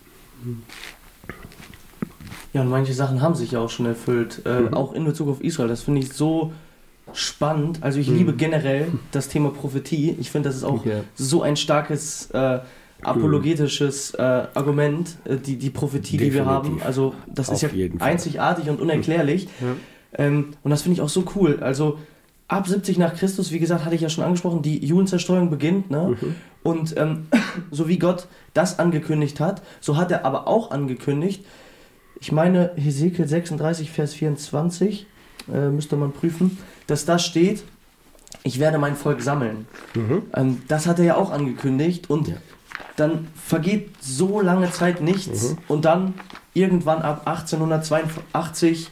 Ja, 2.53 2.61
und 2.61 2.69
manche 2.69 2.93
Sachen 2.93 3.21
haben 3.21 3.35
sich 3.35 3.51
ja 3.51 3.59
auch 3.59 3.69
schon 3.69 3.85
erfüllt, 3.85 4.43
äh, 4.45 4.61
mhm. 4.61 4.73
auch 4.73 4.93
in 4.93 5.03
Bezug 5.03 5.27
auf 5.27 5.41
Israel. 5.41 5.67
Das 5.67 5.81
finde 5.81 6.01
ich 6.01 6.13
so 6.13 6.53
spannend. 7.11 7.79
Also 7.81 7.99
ich 7.99 8.09
mhm. 8.09 8.17
liebe 8.17 8.33
generell 8.33 8.87
das 9.11 9.27
Thema 9.27 9.49
Prophetie. 9.49 10.15
Ich 10.19 10.31
finde, 10.31 10.49
das 10.49 10.55
ist 10.55 10.63
auch 10.63 10.85
ja. 10.85 11.01
so 11.15 11.41
ein 11.41 11.57
starkes 11.57 12.29
äh, 12.31 12.59
apologetisches 13.01 14.13
äh, 14.13 14.21
Argument, 14.21 15.17
äh, 15.25 15.37
die, 15.37 15.57
die 15.57 15.69
Prophetie, 15.69 16.17
Definitiv. 16.17 16.33
die 16.33 16.33
wir 16.33 16.45
haben. 16.45 16.81
Also 16.83 17.13
das 17.27 17.49
auf 17.49 17.55
ist 17.55 17.73
ja 17.73 17.87
einzigartig 17.99 18.69
und 18.69 18.79
unerklärlich. 18.79 19.47
Ja. 19.61 19.75
Ähm, 20.17 20.53
und 20.63 20.71
das 20.71 20.81
finde 20.81 20.95
ich 20.95 21.01
auch 21.01 21.09
so 21.09 21.25
cool. 21.35 21.59
Also 21.61 21.99
ab 22.47 22.67
70 22.67 22.97
nach 22.97 23.15
Christus, 23.15 23.51
wie 23.51 23.59
gesagt, 23.59 23.85
hatte 23.85 23.95
ich 23.95 24.01
ja 24.01 24.09
schon 24.09 24.23
angesprochen, 24.23 24.61
die 24.61 24.85
Judenzerstreuung 24.85 25.49
beginnt. 25.49 25.89
Ne? 25.91 26.15
Mhm. 26.19 26.35
Und 26.63 26.97
ähm, 26.97 27.27
so 27.71 27.87
wie 27.87 27.99
Gott 27.99 28.27
das 28.53 28.79
angekündigt 28.79 29.39
hat, 29.39 29.61
so 29.81 29.97
hat 29.97 30.11
er 30.11 30.25
aber 30.25 30.47
auch 30.47 30.71
angekündigt, 30.71 31.45
ich 32.19 32.31
meine 32.31 32.71
Hesekiel 32.75 33.27
36, 33.27 33.91
Vers 33.91 34.13
24, 34.13 35.05
äh, 35.53 35.69
müsste 35.69 35.97
man 35.97 36.11
prüfen, 36.11 36.57
dass 36.87 37.05
da 37.05 37.19
steht, 37.19 37.63
ich 38.43 38.59
werde 38.59 38.77
mein 38.77 38.95
Volk 38.95 39.21
sammeln. 39.21 39.67
Mhm. 39.93 40.23
Ähm, 40.33 40.61
das 40.67 40.87
hat 40.87 40.99
er 40.99 41.05
ja 41.05 41.15
auch 41.17 41.31
angekündigt 41.31 42.09
und 42.09 42.29
ja. 42.29 42.35
Dann 42.95 43.27
vergeht 43.35 43.91
so 44.01 44.41
lange 44.41 44.71
Zeit 44.71 45.01
nichts 45.01 45.51
mhm. 45.51 45.57
und 45.67 45.85
dann 45.85 46.13
irgendwann 46.53 47.01
ab 47.01 47.23
1882, 47.25 48.89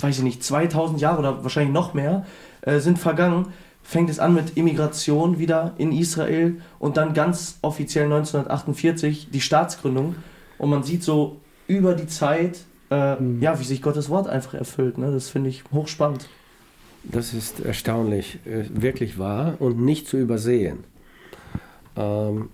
weiß 0.00 0.18
ich 0.18 0.24
nicht, 0.24 0.44
2000 0.44 1.00
Jahre 1.00 1.18
oder 1.20 1.42
wahrscheinlich 1.42 1.72
noch 1.72 1.94
mehr, 1.94 2.26
äh, 2.60 2.78
sind 2.80 2.98
vergangen, 2.98 3.46
fängt 3.82 4.10
es 4.10 4.18
an 4.18 4.34
mit 4.34 4.56
Immigration 4.56 5.38
wieder 5.38 5.74
in 5.78 5.92
Israel 5.92 6.60
und 6.78 6.96
dann 6.96 7.14
ganz 7.14 7.58
offiziell 7.62 8.04
1948 8.04 9.28
die 9.30 9.40
Staatsgründung 9.40 10.16
und 10.58 10.70
man 10.70 10.82
sieht 10.82 11.02
so 11.02 11.40
über 11.66 11.94
die 11.94 12.06
Zeit, 12.06 12.60
äh, 12.90 13.16
mhm. 13.16 13.40
ja, 13.42 13.58
wie 13.58 13.64
sich 13.64 13.82
Gottes 13.82 14.10
Wort 14.10 14.26
einfach 14.26 14.54
erfüllt. 14.54 14.98
Ne? 14.98 15.10
Das 15.12 15.28
finde 15.28 15.50
ich 15.50 15.64
hochspannend. 15.72 16.28
Das 17.04 17.34
ist 17.34 17.60
erstaunlich, 17.60 18.38
äh, 18.46 18.64
wirklich 18.70 19.18
wahr 19.18 19.54
und 19.58 19.78
nicht 19.78 20.08
zu 20.08 20.16
übersehen. 20.16 20.84
Ähm, 21.96 22.48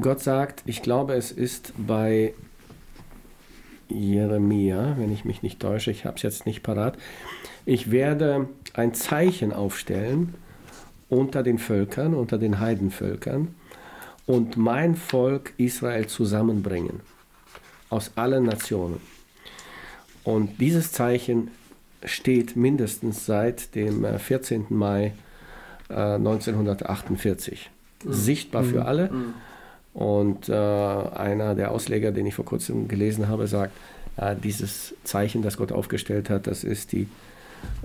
Gott 0.00 0.20
sagt, 0.20 0.62
ich 0.66 0.82
glaube, 0.82 1.14
es 1.14 1.30
ist 1.30 1.74
bei 1.76 2.32
Jeremia, 3.88 4.94
wenn 4.96 5.12
ich 5.12 5.24
mich 5.24 5.42
nicht 5.42 5.60
täusche, 5.60 5.90
ich 5.90 6.04
habe 6.06 6.16
es 6.16 6.22
jetzt 6.22 6.46
nicht 6.46 6.62
parat, 6.62 6.96
ich 7.66 7.90
werde 7.90 8.48
ein 8.74 8.94
Zeichen 8.94 9.52
aufstellen 9.52 10.34
unter 11.08 11.42
den 11.42 11.58
Völkern, 11.58 12.14
unter 12.14 12.38
den 12.38 12.58
Heidenvölkern 12.58 13.54
und 14.24 14.56
mein 14.56 14.96
Volk 14.96 15.52
Israel 15.58 16.06
zusammenbringen 16.06 17.00
aus 17.90 18.12
allen 18.16 18.44
Nationen. 18.44 19.00
Und 20.24 20.60
dieses 20.60 20.92
Zeichen 20.92 21.50
steht 22.04 22.56
mindestens 22.56 23.26
seit 23.26 23.74
dem 23.74 24.06
14. 24.18 24.62
Äh, 24.62 24.72
Mai 24.72 25.12
1948 25.88 27.70
äh, 28.04 28.08
mhm. 28.08 28.12
sichtbar 28.12 28.64
für 28.64 28.80
mhm. 28.80 28.86
alle. 28.86 29.10
Mhm. 29.10 29.34
Und 29.94 30.48
äh, 30.48 30.52
einer 30.54 31.54
der 31.54 31.70
Ausleger, 31.70 32.12
den 32.12 32.26
ich 32.26 32.34
vor 32.34 32.44
kurzem 32.44 32.88
gelesen 32.88 33.28
habe, 33.28 33.46
sagt, 33.46 33.72
äh, 34.16 34.34
dieses 34.42 34.94
Zeichen, 35.04 35.42
das 35.42 35.56
Gott 35.56 35.72
aufgestellt 35.72 36.30
hat, 36.30 36.46
das 36.46 36.64
ist 36.64 36.92
die 36.92 37.08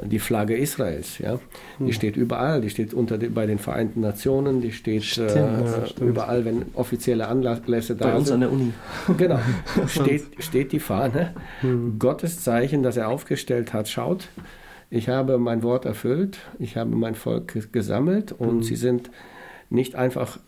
die 0.04 0.20
Flagge 0.20 0.56
Israels. 0.56 1.18
Ja? 1.18 1.40
Die 1.80 1.86
hm. 1.86 1.92
steht 1.92 2.18
überall, 2.18 2.62
die 2.62 2.70
steht 2.70 2.94
unter 2.94 3.18
die, 3.18 3.28
bei 3.28 3.46
den 3.46 3.58
Vereinten 3.60 4.02
Nationen, 4.02 4.62
die 4.62 4.72
steht 4.72 5.04
stimmt, 5.04 5.32
äh, 5.32 5.36
ja, 5.36 5.84
überall, 6.00 6.46
wenn 6.46 6.66
offizielle 6.76 7.28
Anlässe 7.28 7.96
da 7.96 8.06
sind. 8.06 8.12
Bei 8.12 8.16
uns 8.16 8.32
an 8.32 8.40
der 8.42 8.52
Uni. 8.52 8.74
Genau, 9.18 9.40
steht, 9.88 10.26
steht 10.40 10.72
die 10.72 10.80
Fahne. 10.80 11.34
Hm. 11.62 11.98
Gottes 12.00 12.42
Zeichen, 12.44 12.84
das 12.84 12.98
er 12.98 13.10
aufgestellt 13.10 13.74
hat, 13.74 13.88
schaut, 13.90 14.28
ich 14.90 15.10
habe 15.10 15.38
mein 15.38 15.64
Wort 15.64 15.86
erfüllt, 15.86 16.38
ich 16.60 16.78
habe 16.78 16.96
mein 16.96 17.16
Volk 17.16 17.72
gesammelt 17.72 18.32
und 18.32 18.50
hm. 18.50 18.64
sie 18.64 18.76
sind 18.76 19.10
nicht 19.70 19.96
einfach 19.96 20.40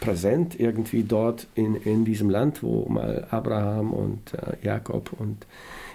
präsent 0.00 0.58
irgendwie 0.58 1.02
dort 1.02 1.46
in, 1.54 1.76
in 1.76 2.04
diesem 2.04 2.30
Land, 2.30 2.62
wo 2.62 2.88
mal 2.88 3.26
Abraham 3.30 3.92
und 3.92 4.34
äh, 4.34 4.56
Jakob 4.62 5.12
und 5.18 5.46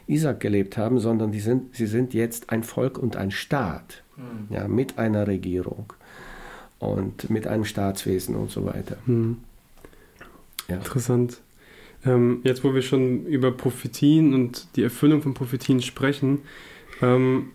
Isaac 0.08 0.40
gelebt 0.40 0.78
haben, 0.78 1.00
sondern 1.00 1.32
die 1.32 1.40
sind, 1.40 1.76
sie 1.76 1.88
sind 1.88 2.14
jetzt 2.14 2.50
ein 2.50 2.64
Volk 2.64 2.98
und 2.98 3.16
ein 3.16 3.32
Staat 3.32 4.04
mhm. 4.18 4.54
ja, 4.54 4.68
mit 4.68 4.98
einer 4.98 5.28
Regierung 5.28 5.94
und 6.80 7.30
mit 7.30 7.48
einem 7.48 7.66
Staatswesen 7.66 8.36
und 8.36 8.52
so 8.52 8.66
weiter. 8.66 8.98
Mhm. 9.06 9.38
Ja. 10.68 10.76
Interessant. 10.76 11.40
Ähm, 12.06 12.42
jetzt, 12.44 12.64
wo 12.64 12.74
wir 12.74 12.82
schon 12.82 13.26
über 13.26 13.52
Prophetien 13.52 14.34
und 14.34 14.68
die 14.76 14.84
Erfüllung 14.84 15.22
von 15.22 15.34
Prophetien 15.34 15.82
sprechen, 15.82 16.40
ähm, 17.02 17.52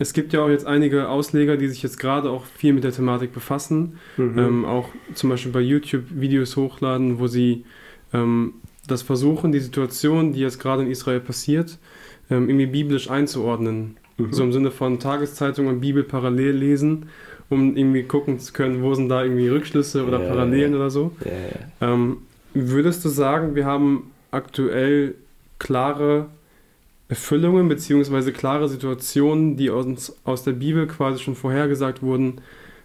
es 0.00 0.14
gibt 0.14 0.32
ja 0.32 0.42
auch 0.42 0.48
jetzt 0.48 0.66
einige 0.66 1.10
Ausleger, 1.10 1.58
die 1.58 1.68
sich 1.68 1.82
jetzt 1.82 1.98
gerade 1.98 2.30
auch 2.30 2.46
viel 2.46 2.72
mit 2.72 2.84
der 2.84 2.92
Thematik 2.92 3.34
befassen, 3.34 3.98
mhm. 4.16 4.38
ähm, 4.38 4.64
auch 4.64 4.88
zum 5.12 5.28
Beispiel 5.28 5.52
bei 5.52 5.60
YouTube 5.60 6.04
Videos 6.08 6.56
hochladen, 6.56 7.20
wo 7.20 7.26
sie 7.26 7.66
ähm, 8.14 8.54
das 8.88 9.02
Versuchen, 9.02 9.52
die 9.52 9.60
Situation, 9.60 10.32
die 10.32 10.40
jetzt 10.40 10.58
gerade 10.58 10.82
in 10.82 10.90
Israel 10.90 11.20
passiert, 11.20 11.78
ähm, 12.30 12.48
irgendwie 12.48 12.66
biblisch 12.66 13.10
einzuordnen. 13.10 13.98
Mhm. 14.16 14.32
So 14.32 14.42
im 14.42 14.54
Sinne 14.54 14.70
von 14.70 14.98
Tageszeitung 15.00 15.66
und 15.66 15.80
Bibel 15.80 16.02
parallel 16.02 16.56
lesen, 16.56 17.10
um 17.50 17.76
irgendwie 17.76 18.04
gucken 18.04 18.40
zu 18.40 18.54
können, 18.54 18.82
wo 18.82 18.94
sind 18.94 19.10
da 19.10 19.22
irgendwie 19.22 19.48
Rückschlüsse 19.48 20.06
oder 20.06 20.22
ja, 20.22 20.28
Parallelen 20.30 20.72
ja. 20.72 20.78
oder 20.78 20.88
so. 20.88 21.12
Ja, 21.26 21.92
ähm, 21.92 22.16
würdest 22.54 23.04
du 23.04 23.10
sagen, 23.10 23.54
wir 23.54 23.66
haben 23.66 24.10
aktuell 24.30 25.14
klare 25.58 26.28
Erfüllungen 27.10 27.68
beziehungsweise 27.68 28.32
klare 28.32 28.68
Situationen, 28.68 29.56
die 29.56 29.68
uns 29.68 30.14
aus 30.24 30.44
der 30.44 30.52
Bibel 30.52 30.86
quasi 30.86 31.18
schon 31.18 31.34
vorhergesagt 31.34 32.02
wurden, 32.02 32.40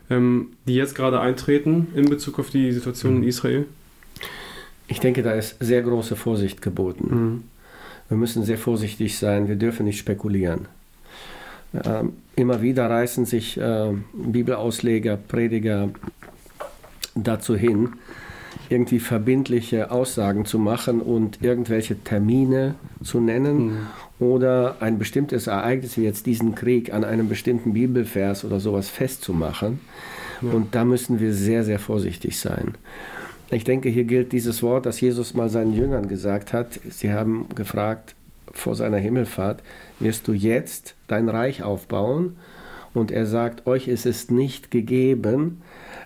ähm, 0.10 0.48
die 0.68 0.74
jetzt 0.74 0.96
gerade 0.96 1.20
eintreten 1.20 1.88
in 1.96 2.10
Bezug 2.10 2.40
auf 2.40 2.50
die 2.50 2.72
Situation 2.72 3.18
mhm. 3.18 3.22
in 3.22 3.30
Israel? 3.30 3.66
Ich 4.88 5.00
denke, 5.00 5.22
da 5.22 5.34
ist 5.34 5.58
sehr 5.60 5.84
große 5.84 6.16
Vorsicht 6.16 6.64
geboten. 6.64 7.08
Mhm. 7.10 7.44
Wir 8.10 8.18
müssen 8.18 8.44
sehr 8.44 8.58
vorsichtig 8.58 9.18
sein, 9.18 9.48
wir 9.48 9.58
dürfen 9.58 9.86
nicht 9.86 10.00
spekulieren. 10.00 10.68
Ähm, 11.84 12.14
immer 12.36 12.64
wieder 12.64 12.90
reißen 12.90 13.26
sich 13.26 13.60
äh, 13.60 13.94
Bibelausleger, 14.14 15.18
Prediger 15.18 15.90
dazu 17.14 17.56
hin, 17.56 17.94
irgendwie 18.70 19.00
verbindliche 19.00 19.92
Aussagen 19.92 20.46
zu 20.46 20.58
machen 20.58 21.02
und 21.02 21.44
irgendwelche 21.44 22.04
Termine 22.04 22.76
zu 23.04 23.20
nennen 23.20 23.68
mhm. 23.68 23.88
Oder 24.20 24.78
ein 24.80 24.98
bestimmtes 24.98 25.48
Ereignis 25.48 25.98
wie 25.98 26.04
jetzt 26.04 26.26
diesen 26.26 26.56
Krieg 26.56 26.94
an 26.94 27.04
einem 27.04 27.28
bestimmten 27.28 27.74
Bibelvers 27.74 28.46
oder 28.46 28.60
sowas 28.60 28.90
festzumachen. 28.90 29.80
Ja. 30.42 30.52
Und 30.52 30.76
da 30.76 30.86
müssen 30.86 31.20
wir 31.20 31.34
sehr, 31.34 31.64
sehr 31.64 31.80
vorsichtig 31.80 32.40
sein. 32.40 32.76
Ich 33.52 33.64
denke, 33.64 33.90
hier 33.90 34.06
gilt 34.06 34.32
dieses 34.32 34.64
Wort, 34.64 34.86
das 34.86 35.02
Jesus 35.02 35.34
mal 35.34 35.50
seinen 35.50 35.74
Jüngern 35.74 36.08
gesagt 36.08 36.54
hat. 36.54 36.80
Sie 36.90 37.12
haben 37.12 37.48
gefragt 37.56 38.16
vor 38.52 38.76
seiner 38.76 38.98
Himmelfahrt, 38.98 39.62
wirst 40.00 40.28
du 40.28 40.34
jetzt 40.34 40.96
dein 41.08 41.30
Reich 41.30 41.62
aufbauen? 41.64 42.38
Und 42.94 43.12
er 43.12 43.26
sagt, 43.26 43.68
euch 43.68 43.90
ist 43.90 44.06
es 44.06 44.32
nicht 44.32 44.72
gegeben 44.72 45.62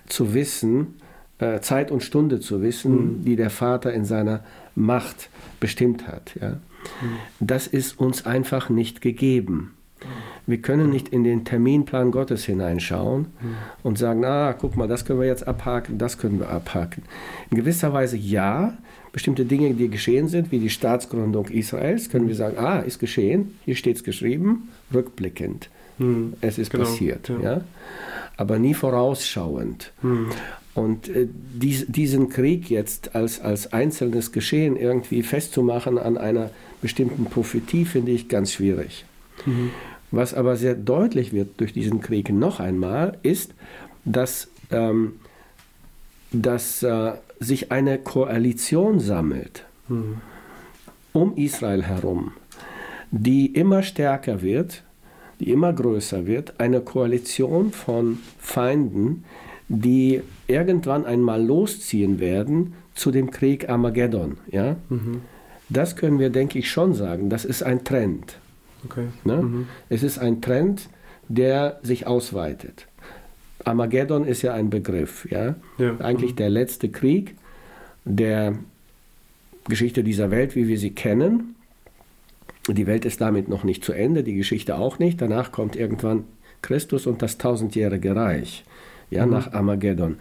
zu 0.07 0.33
wissen, 0.33 0.95
äh, 1.37 1.59
Zeit 1.59 1.91
und 1.91 2.01
Stunde 2.01 2.39
zu 2.39 2.61
wissen, 2.63 3.19
mhm. 3.19 3.25
die 3.25 3.35
der 3.35 3.51
Vater 3.51 3.93
in 3.93 4.05
seiner 4.05 4.43
Macht 4.75 5.29
bestimmt 5.59 6.07
hat. 6.07 6.33
Ja? 6.41 6.57
Das 7.39 7.67
ist 7.67 7.99
uns 7.99 8.25
einfach 8.25 8.69
nicht 8.69 9.01
gegeben. 9.01 9.73
Wir 10.47 10.61
können 10.61 10.89
nicht 10.89 11.09
in 11.09 11.23
den 11.23 11.45
Terminplan 11.45 12.11
Gottes 12.11 12.45
hineinschauen 12.45 13.27
und 13.83 13.97
sagen, 13.97 14.23
ah, 14.25 14.53
guck 14.53 14.75
mal, 14.77 14.87
das 14.87 15.05
können 15.05 15.19
wir 15.19 15.27
jetzt 15.27 15.47
abhaken, 15.47 15.97
das 15.97 16.17
können 16.17 16.39
wir 16.39 16.49
abhaken. 16.49 17.03
In 17.51 17.57
gewisser 17.57 17.93
Weise 17.93 18.17
ja, 18.17 18.77
bestimmte 19.11 19.45
Dinge, 19.45 19.73
die 19.73 19.89
geschehen 19.89 20.27
sind, 20.27 20.51
wie 20.51 20.59
die 20.59 20.69
Staatsgründung 20.69 21.47
Israels, 21.47 22.09
können 22.09 22.27
wir 22.27 22.35
sagen, 22.35 22.57
ah, 22.57 22.79
ist 22.79 22.99
geschehen, 22.99 23.57
hier 23.65 23.75
steht 23.75 23.97
es 23.97 24.03
geschrieben, 24.03 24.69
rückblickend. 24.93 25.69
Mhm. 25.97 26.33
Es 26.41 26.57
ist 26.57 26.71
genau, 26.71 26.85
passiert. 26.85 27.29
Ja. 27.29 27.41
ja. 27.41 27.61
Aber 28.37 28.57
nie 28.57 28.73
vorausschauend. 28.73 29.91
Mhm. 30.01 30.29
Und 30.73 31.09
äh, 31.09 31.27
dies, 31.31 31.87
diesen 31.87 32.29
Krieg 32.29 32.69
jetzt 32.69 33.15
als, 33.15 33.41
als 33.41 33.73
einzelnes 33.73 34.31
Geschehen 34.31 34.77
irgendwie 34.77 35.23
festzumachen 35.23 35.97
an 35.97 36.17
einer 36.17 36.51
bestimmten 36.81 37.25
Prophetie, 37.25 37.85
finde 37.85 38.11
ich 38.11 38.29
ganz 38.29 38.53
schwierig. 38.53 39.05
Mhm. 39.45 39.71
Was 40.11 40.33
aber 40.33 40.55
sehr 40.55 40.75
deutlich 40.75 41.33
wird 41.33 41.59
durch 41.59 41.73
diesen 41.73 42.01
Krieg 42.01 42.29
noch 42.31 42.59
einmal, 42.59 43.17
ist, 43.21 43.53
dass, 44.05 44.47
ähm, 44.71 45.13
dass 46.31 46.83
äh, 46.83 47.13
sich 47.39 47.71
eine 47.71 47.99
Koalition 47.99 48.99
sammelt 48.99 49.65
mhm. 49.87 50.17
um 51.13 51.35
Israel 51.37 51.83
herum, 51.83 52.31
die 53.11 53.47
immer 53.47 53.83
stärker 53.83 54.41
wird, 54.41 54.83
die 55.39 55.51
immer 55.51 55.71
größer 55.71 56.25
wird, 56.25 56.59
eine 56.59 56.81
Koalition 56.81 57.71
von 57.71 58.19
Feinden, 58.39 59.23
die 59.69 60.21
irgendwann 60.47 61.05
einmal 61.05 61.43
losziehen 61.43 62.19
werden 62.19 62.73
zu 62.95 63.11
dem 63.11 63.31
Krieg 63.31 63.69
Armageddon. 63.69 64.37
Ja? 64.51 64.75
Mhm. 64.89 65.21
Das 65.69 65.95
können 65.95 66.19
wir, 66.19 66.29
denke 66.29 66.59
ich, 66.59 66.71
schon 66.71 66.93
sagen. 66.93 67.29
Das 67.29 67.45
ist 67.45 67.63
ein 67.63 67.83
Trend. 67.83 68.37
Okay. 68.85 69.07
Ne? 69.23 69.37
Mhm. 69.37 69.67
Es 69.89 70.03
ist 70.03 70.17
ein 70.17 70.41
Trend, 70.41 70.89
der 71.27 71.79
sich 71.83 72.07
ausweitet. 72.07 72.87
Armageddon 73.65 74.25
ist 74.25 74.41
ja 74.41 74.53
ein 74.53 74.69
Begriff. 74.69 75.27
Ja? 75.29 75.55
ja. 75.77 75.97
Eigentlich 75.99 76.31
mhm. 76.31 76.37
der 76.37 76.49
letzte 76.49 76.89
Krieg 76.89 77.35
der 78.05 78.55
Geschichte 79.67 80.03
dieser 80.03 80.31
Welt, 80.31 80.55
wie 80.55 80.67
wir 80.67 80.79
sie 80.79 80.91
kennen. 80.91 81.55
Die 82.67 82.87
Welt 82.87 83.05
ist 83.05 83.21
damit 83.21 83.49
noch 83.49 83.63
nicht 83.63 83.83
zu 83.83 83.93
Ende, 83.93 84.23
die 84.23 84.35
Geschichte 84.35 84.77
auch 84.77 84.99
nicht. 84.99 85.21
Danach 85.21 85.51
kommt 85.51 85.75
irgendwann 85.75 86.23
Christus 86.61 87.05
und 87.05 87.21
das 87.21 87.37
tausendjährige 87.37 88.15
Reich 88.15 88.63
ja, 89.09 89.25
mhm. 89.25 89.31
nach 89.31 89.53
Armageddon. 89.53 90.17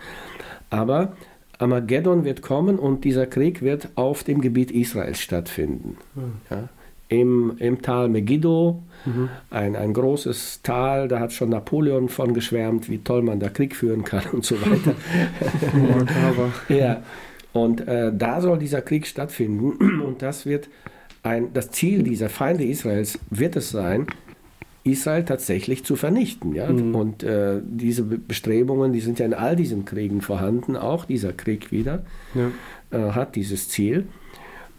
Aber 0.71 1.17
Armageddon 1.59 2.25
wird 2.25 2.43
kommen 2.43 2.79
und 2.79 3.05
dieser 3.05 3.27
Krieg 3.27 3.63
wird 3.63 3.89
auf 3.97 4.25
dem 4.25 4.41
Gebiet 4.41 4.71
Israels 4.71 5.21
stattfinden. 5.21 5.97
Mhm. 6.15 6.33
Ja. 6.51 6.69
Im, 7.11 7.55
Im 7.59 7.81
Tal 7.81 8.09
Megiddo, 8.11 8.83
mhm. 9.07 9.31
ein, 9.51 9.77
ein 9.77 9.95
großes 9.95 10.61
Tal, 10.63 11.09
da 11.09 11.21
hat 11.21 11.33
schon 11.33 11.49
Napoleon 11.49 12.11
von 12.11 12.35
geschwärmt, 12.35 12.91
wie 12.91 12.99
toll 12.99 13.23
man 13.23 13.41
da 13.41 13.49
Krieg 13.49 13.75
führen 13.75 14.05
kann 14.05 14.25
und 14.33 14.45
so 14.45 14.57
weiter. 14.61 14.95
ja, 16.69 17.03
und 17.55 17.89
äh, 17.89 18.13
da 18.15 18.43
soll 18.43 18.59
dieser 18.59 18.83
Krieg 18.83 19.07
stattfinden 19.07 20.03
und 20.03 20.21
das 20.21 20.45
wird 20.45 20.69
ein, 21.23 21.53
das 21.55 21.71
Ziel 21.71 22.03
dieser 22.03 22.29
Feinde 22.29 22.65
Israels 22.65 23.19
wird 23.31 23.57
es 23.57 23.71
sein, 23.71 24.07
Israel 24.89 25.25
tatsächlich 25.25 25.85
zu 25.85 25.97
vernichten. 25.97 26.55
Ja? 26.55 26.71
Mhm. 26.71 26.95
Und 26.95 27.23
äh, 27.23 27.61
diese 27.65 28.03
Bestrebungen, 28.03 28.93
die 28.93 29.01
sind 29.01 29.19
ja 29.19 29.27
in 29.27 29.35
all 29.35 29.57
diesen 29.57 29.85
Kriegen 29.85 30.21
vorhanden, 30.21 30.77
auch 30.77 31.05
dieser 31.05 31.33
Krieg 31.33 31.71
wieder 31.71 32.05
ja. 32.35 32.51
äh, 32.91 33.13
hat 33.13 33.37
dieses 33.37 33.69
Ziel. 33.69 34.07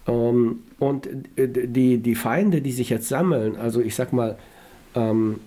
Ähm, 0.07 0.59
und 0.79 1.07
äh, 1.35 1.47
die, 1.47 1.97
die 1.99 2.15
Feinde, 2.15 2.61
die 2.61 2.71
sich 2.71 2.89
jetzt 2.89 3.07
sammeln, 3.07 3.55
also 3.55 3.81
ich 3.81 3.95
sag 3.95 4.13
mal, 4.13 4.37
ähm, 4.95 5.39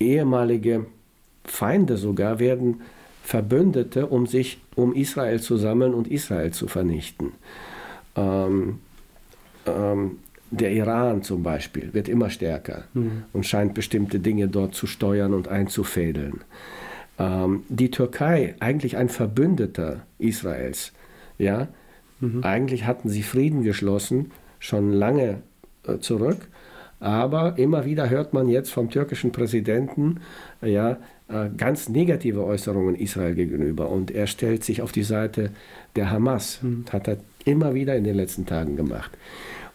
ehemalige 0.00 0.86
Feinde 1.44 1.96
sogar, 1.96 2.38
werden 2.38 2.80
Verbündete, 3.22 4.06
um 4.06 4.26
sich 4.26 4.58
um 4.74 4.94
Israel 4.94 5.40
zu 5.40 5.56
sammeln 5.56 5.94
und 5.94 6.08
Israel 6.08 6.50
zu 6.50 6.66
vernichten. 6.66 7.32
Ähm, 8.16 8.80
ähm, 9.66 10.18
der 10.52 10.70
Iran 10.70 11.22
zum 11.22 11.42
Beispiel 11.42 11.94
wird 11.94 12.08
immer 12.08 12.30
stärker 12.30 12.84
mhm. 12.92 13.24
und 13.32 13.46
scheint 13.46 13.74
bestimmte 13.74 14.20
Dinge 14.20 14.48
dort 14.48 14.74
zu 14.74 14.86
steuern 14.86 15.32
und 15.32 15.48
einzufädeln. 15.48 16.42
Ähm, 17.18 17.64
die 17.68 17.90
Türkei, 17.90 18.54
eigentlich 18.60 18.96
ein 18.96 19.08
Verbündeter 19.08 20.02
Israels, 20.18 20.92
ja, 21.38 21.68
mhm. 22.20 22.44
eigentlich 22.44 22.84
hatten 22.86 23.08
sie 23.08 23.22
Frieden 23.22 23.62
geschlossen, 23.62 24.30
schon 24.58 24.92
lange 24.92 25.38
äh, 25.86 25.98
zurück, 25.98 26.48
aber 27.00 27.58
immer 27.58 27.84
wieder 27.86 28.10
hört 28.10 28.34
man 28.34 28.48
jetzt 28.48 28.70
vom 28.70 28.90
türkischen 28.90 29.32
Präsidenten, 29.32 30.20
ja, 30.60 30.98
äh, 31.28 31.48
ganz 31.56 31.88
negative 31.88 32.44
Äußerungen 32.44 32.94
Israel 32.94 33.34
gegenüber 33.34 33.88
und 33.88 34.10
er 34.10 34.26
stellt 34.26 34.64
sich 34.64 34.82
auf 34.82 34.92
die 34.92 35.02
Seite 35.02 35.50
der 35.96 36.10
Hamas, 36.10 36.62
mhm. 36.62 36.84
hat 36.92 37.08
er 37.08 37.16
immer 37.46 37.74
wieder 37.74 37.96
in 37.96 38.04
den 38.04 38.16
letzten 38.16 38.44
Tagen 38.44 38.76
gemacht. 38.76 39.10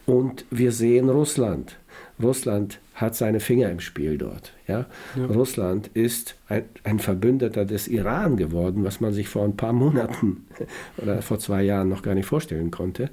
Und 0.08 0.46
wir 0.50 0.72
sehen 0.72 1.10
Russland. 1.10 1.78
Russland 2.24 2.80
hat 2.96 3.16
seine 3.16 3.42
Finger 3.42 3.70
im 3.70 3.82
Spiel 3.82 4.18
dort. 4.18 4.54
Ja? 4.68 4.86
ja. 5.16 5.26
Russland 5.26 5.90
ist 5.94 6.36
ein, 6.48 6.64
ein, 6.86 7.00
Verbündeter 7.00 7.66
des 7.66 7.90
Iran 7.90 8.38
geworden, 8.38 8.86
was 8.86 9.02
man 9.02 9.14
sich 9.14 9.28
vor 9.28 9.44
ein 9.44 9.58
paar 9.58 9.74
Monaten 9.74 10.46
oder 10.98 11.22
vor 11.22 11.40
zwei 11.40 11.62
Jahren 11.62 11.90
noch 11.90 12.04
gar 12.04 12.16
nicht 12.16 12.26
vorstellen 12.26 12.72
konnte. 12.72 13.10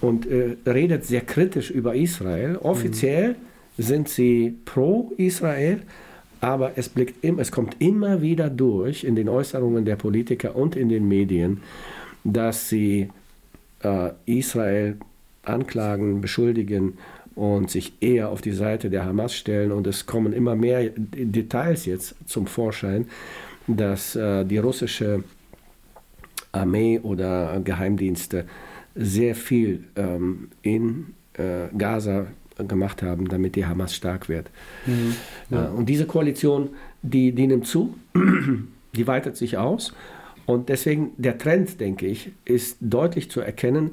Und 0.00 0.26
äh, 0.26 0.56
redet 0.66 1.04
sehr 1.04 1.20
kritisch 1.20 1.70
über 1.70 1.94
Israel. 1.94 2.56
Offiziell 2.56 3.36
mhm. 3.76 3.82
sind 3.82 4.08
sie 4.08 4.56
pro 4.64 5.12
Israel, 5.18 5.82
aber 6.40 6.72
es, 6.76 6.88
blickt 6.88 7.22
im, 7.22 7.38
es 7.38 7.52
kommt 7.52 7.76
immer 7.80 8.22
wieder 8.22 8.48
durch 8.48 9.04
in 9.04 9.14
den 9.14 9.28
Äußerungen 9.28 9.84
der 9.84 9.96
Politiker 9.96 10.56
und 10.56 10.74
in 10.74 10.88
den 10.88 11.06
Medien, 11.06 11.60
dass 12.24 12.70
sie 12.70 13.10
äh, 13.82 14.10
Israel 14.24 14.96
anklagen, 15.42 16.20
beschuldigen 16.20 16.98
und 17.34 17.70
sich 17.70 17.94
eher 18.00 18.28
auf 18.28 18.40
die 18.42 18.52
Seite 18.52 18.90
der 18.90 19.04
Hamas 19.04 19.34
stellen. 19.34 19.72
Und 19.72 19.86
es 19.86 20.06
kommen 20.06 20.32
immer 20.32 20.54
mehr 20.54 20.90
Details 20.96 21.86
jetzt 21.86 22.14
zum 22.26 22.46
Vorschein, 22.46 23.06
dass 23.66 24.16
äh, 24.16 24.44
die 24.44 24.58
russische 24.58 25.24
Armee 26.52 27.00
oder 27.02 27.60
Geheimdienste 27.64 28.44
sehr 28.94 29.34
viel 29.34 29.84
ähm, 29.96 30.50
in 30.60 31.14
äh, 31.34 31.68
Gaza 31.76 32.26
gemacht 32.58 33.02
haben, 33.02 33.28
damit 33.28 33.56
die 33.56 33.64
Hamas 33.64 33.94
stark 33.94 34.28
wird. 34.28 34.50
Mhm, 34.86 35.14
ja. 35.50 35.66
äh, 35.66 35.68
und 35.70 35.88
diese 35.88 36.06
Koalition, 36.06 36.70
die, 37.00 37.32
die 37.32 37.46
nimmt 37.46 37.66
zu, 37.66 37.94
die 38.94 39.06
weitet 39.06 39.36
sich 39.36 39.56
aus. 39.56 39.94
Und 40.44 40.68
deswegen 40.68 41.12
der 41.16 41.38
Trend, 41.38 41.80
denke 41.80 42.06
ich, 42.06 42.32
ist 42.44 42.76
deutlich 42.80 43.30
zu 43.30 43.40
erkennen. 43.40 43.92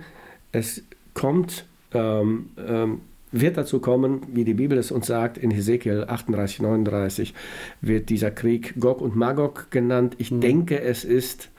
Es 0.51 0.83
kommt, 1.13 1.65
ähm, 1.93 2.49
ähm, 2.57 3.01
wird 3.31 3.57
dazu 3.57 3.79
kommen, 3.79 4.21
wie 4.33 4.43
die 4.43 4.55
Bibel 4.55 4.77
es 4.77 4.91
uns 4.91 5.07
sagt, 5.07 5.37
in 5.37 5.51
Hesekiel 5.51 6.05
38, 6.07 6.61
39 6.61 7.33
wird 7.81 8.09
dieser 8.09 8.31
Krieg 8.31 8.79
Gog 8.79 9.01
und 9.01 9.15
Magog 9.15 9.69
genannt. 9.69 10.15
Ich 10.17 10.31
mhm. 10.31 10.41
denke, 10.41 10.81
es 10.81 11.03
ist 11.03 11.49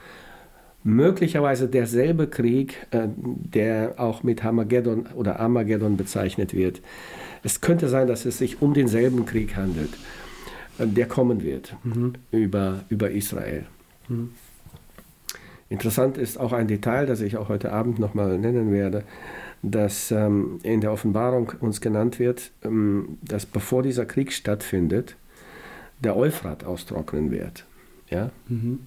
möglicherweise 0.83 1.67
derselbe 1.67 2.27
Krieg, 2.27 2.87
äh, 2.91 3.07
der 3.15 3.95
auch 3.97 4.23
mit 4.23 4.43
Hamageddon 4.43 5.07
oder 5.15 5.39
Armageddon 5.39 5.97
bezeichnet 5.97 6.53
wird. 6.53 6.81
Es 7.43 7.61
könnte 7.61 7.87
sein, 7.87 8.07
dass 8.07 8.25
es 8.25 8.37
sich 8.37 8.61
um 8.61 8.73
denselben 8.73 9.25
Krieg 9.25 9.55
handelt, 9.55 9.91
äh, 10.77 10.87
der 10.87 11.07
kommen 11.07 11.43
wird 11.43 11.75
mhm. 11.83 12.13
über, 12.31 12.83
über 12.89 13.11
Israel. 13.11 13.65
Mhm. 14.07 14.31
Interessant 15.71 16.17
ist 16.17 16.37
auch 16.37 16.51
ein 16.53 16.67
Detail, 16.67 17.07
das 17.07 17.21
ich 17.21 17.37
auch 17.37 17.49
heute 17.49 17.71
Abend 17.71 17.97
nochmal 17.97 18.37
nennen 18.37 18.71
werde 18.71 19.03
dass 19.61 20.11
ähm, 20.11 20.59
in 20.63 20.81
der 20.81 20.91
Offenbarung 20.91 21.53
uns 21.59 21.81
genannt 21.81 22.19
wird, 22.19 22.51
ähm, 22.63 23.17
dass 23.21 23.45
bevor 23.45 23.83
dieser 23.83 24.05
Krieg 24.05 24.33
stattfindet, 24.33 25.15
der 25.99 26.17
Euphrat 26.17 26.63
austrocknen 26.63 27.31
wird. 27.31 27.65
Ja? 28.09 28.31
Mhm. 28.47 28.79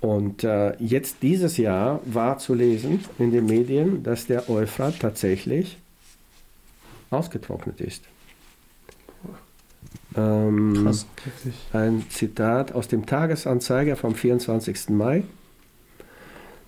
Und 0.00 0.44
äh, 0.44 0.76
jetzt 0.78 1.22
dieses 1.22 1.56
Jahr 1.56 2.00
war 2.04 2.38
zu 2.38 2.52
lesen 2.52 3.00
in 3.18 3.32
den 3.32 3.46
Medien, 3.46 4.02
dass 4.02 4.26
der 4.26 4.50
Euphrat 4.50 5.00
tatsächlich 5.00 5.78
ausgetrocknet 7.10 7.80
ist. 7.80 8.04
Ähm, 10.14 10.82
Krass. 10.82 11.06
ein 11.72 12.04
Zitat 12.10 12.72
aus 12.72 12.88
dem 12.88 13.06
Tagesanzeiger 13.06 13.96
vom 13.96 14.14
24. 14.14 14.90
Mai. 14.90 15.24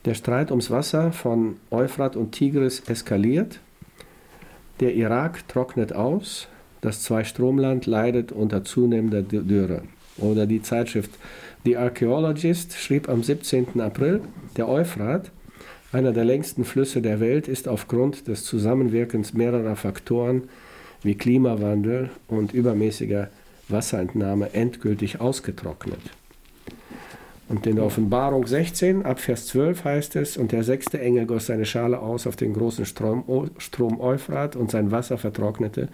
Der 0.05 0.15
Streit 0.15 0.51
ums 0.51 0.71
Wasser 0.71 1.13
von 1.13 1.57
Euphrat 1.71 2.17
und 2.17 2.33
Tigris 2.33 2.81
eskaliert. 2.89 3.61
Der 4.81 4.95
Irak 4.95 5.49
trocknet 5.49 5.93
aus. 5.93 6.49
Das 6.81 7.03
Zweistromland 7.03 7.87
leidet 7.87 8.31
unter 8.31 8.63
zunehmender 8.65 9.23
Dürre. 9.23 9.83
Oder 10.17 10.47
die 10.47 10.63
Zeitschrift 10.63 11.11
The 11.65 11.77
Archaeologist 11.77 12.75
schrieb 12.75 13.09
am 13.09 13.23
17. 13.23 13.81
April, 13.81 14.21
der 14.57 14.69
Euphrat, 14.69 15.31
einer 15.93 16.13
der 16.13 16.25
längsten 16.25 16.65
Flüsse 16.65 17.03
der 17.03 17.19
Welt, 17.19 17.49
ist 17.49 17.67
aufgrund 17.67 18.29
des 18.29 18.45
Zusammenwirkens 18.45 19.33
mehrerer 19.35 19.75
Faktoren 19.75 20.45
wie 21.03 21.17
Klimawandel 21.17 22.11
und 22.29 22.53
übermäßiger 22.53 23.29
Wasserentnahme 23.69 24.55
endgültig 24.55 25.21
ausgetrocknet. 25.21 26.01
Und 27.49 27.67
in 27.67 27.77
der 27.77 27.85
Offenbarung 27.85 28.47
16, 28.47 29.07
ab 29.07 29.21
Vers 29.21 29.47
12 29.47 29.85
heißt 29.85 30.17
es, 30.17 30.37
und 30.37 30.53
der 30.53 30.65
sechste 30.65 31.01
Engel 31.01 31.25
goss 31.25 31.47
seine 31.47 31.65
Schale 31.65 31.99
aus 32.01 32.27
auf 32.27 32.37
den 32.37 32.53
großen 32.53 32.85
Strom, 32.85 33.25
Strom 33.57 34.01
Euphrat 34.01 34.55
und 34.55 34.71
sein 34.71 34.91
Wasser 34.91 35.17
vertrocknete, 35.17 35.89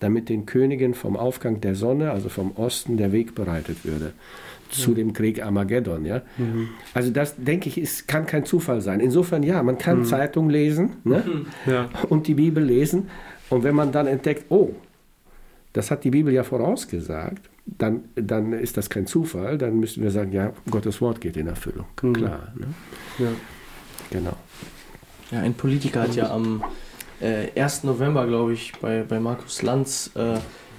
damit 0.00 0.28
den 0.28 0.44
Königen 0.44 0.92
vom 0.92 1.16
Aufgang 1.16 1.62
der 1.62 1.74
Sonne, 1.74 2.10
also 2.10 2.28
vom 2.28 2.52
Osten, 2.56 2.98
der 2.98 3.12
Weg 3.12 3.34
bereitet 3.34 3.84
würde 3.84 4.12
zu 4.72 4.94
dem 4.94 5.12
Krieg 5.12 5.42
Armageddon. 5.42 6.04
Ja? 6.04 6.22
Mhm. 6.38 6.70
Also 6.94 7.10
das, 7.10 7.36
denke 7.36 7.68
ich, 7.68 7.78
ist, 7.78 8.08
kann 8.08 8.26
kein 8.26 8.44
Zufall 8.44 8.80
sein. 8.80 9.00
Insofern, 9.00 9.42
ja, 9.42 9.62
man 9.62 9.78
kann 9.78 10.00
mhm. 10.00 10.04
Zeitung 10.04 10.50
lesen 10.50 10.96
ne? 11.04 11.22
ja. 11.66 11.88
und 12.08 12.26
die 12.26 12.34
Bibel 12.34 12.64
lesen. 12.64 13.08
Und 13.50 13.64
wenn 13.64 13.74
man 13.74 13.92
dann 13.92 14.06
entdeckt, 14.06 14.46
oh, 14.48 14.70
das 15.74 15.90
hat 15.90 16.04
die 16.04 16.10
Bibel 16.10 16.32
ja 16.32 16.42
vorausgesagt, 16.42 17.50
dann, 17.64 18.04
dann 18.14 18.52
ist 18.52 18.76
das 18.76 18.90
kein 18.90 19.06
Zufall. 19.06 19.58
Dann 19.58 19.78
müssen 19.78 20.02
wir 20.02 20.10
sagen, 20.10 20.32
ja, 20.32 20.52
Gottes 20.70 21.00
Wort 21.00 21.20
geht 21.20 21.36
in 21.36 21.46
Erfüllung. 21.46 21.86
Mhm. 22.02 22.12
Klar. 22.12 22.52
Ne? 22.56 22.66
Ja. 23.18 23.28
Genau. 24.10 24.36
Ja, 25.30 25.40
ein 25.40 25.54
Politiker 25.54 26.02
hat 26.02 26.14
ja 26.14 26.30
am 26.30 26.62
äh, 27.20 27.48
1. 27.58 27.84
November, 27.84 28.26
glaube 28.26 28.52
ich, 28.52 28.72
bei, 28.80 29.02
bei 29.02 29.20
Markus 29.20 29.62
Lanz 29.62 30.10
äh, 30.14 30.38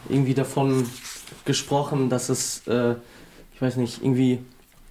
irgendwie 0.10 0.34
davon 0.34 0.86
gesprochen, 1.46 2.10
dass 2.10 2.30
es, 2.30 2.68
äh, 2.68 2.96
ich 3.56 3.62
weiß 3.62 3.78
nicht, 3.78 4.04
irgendwie, 4.04 4.40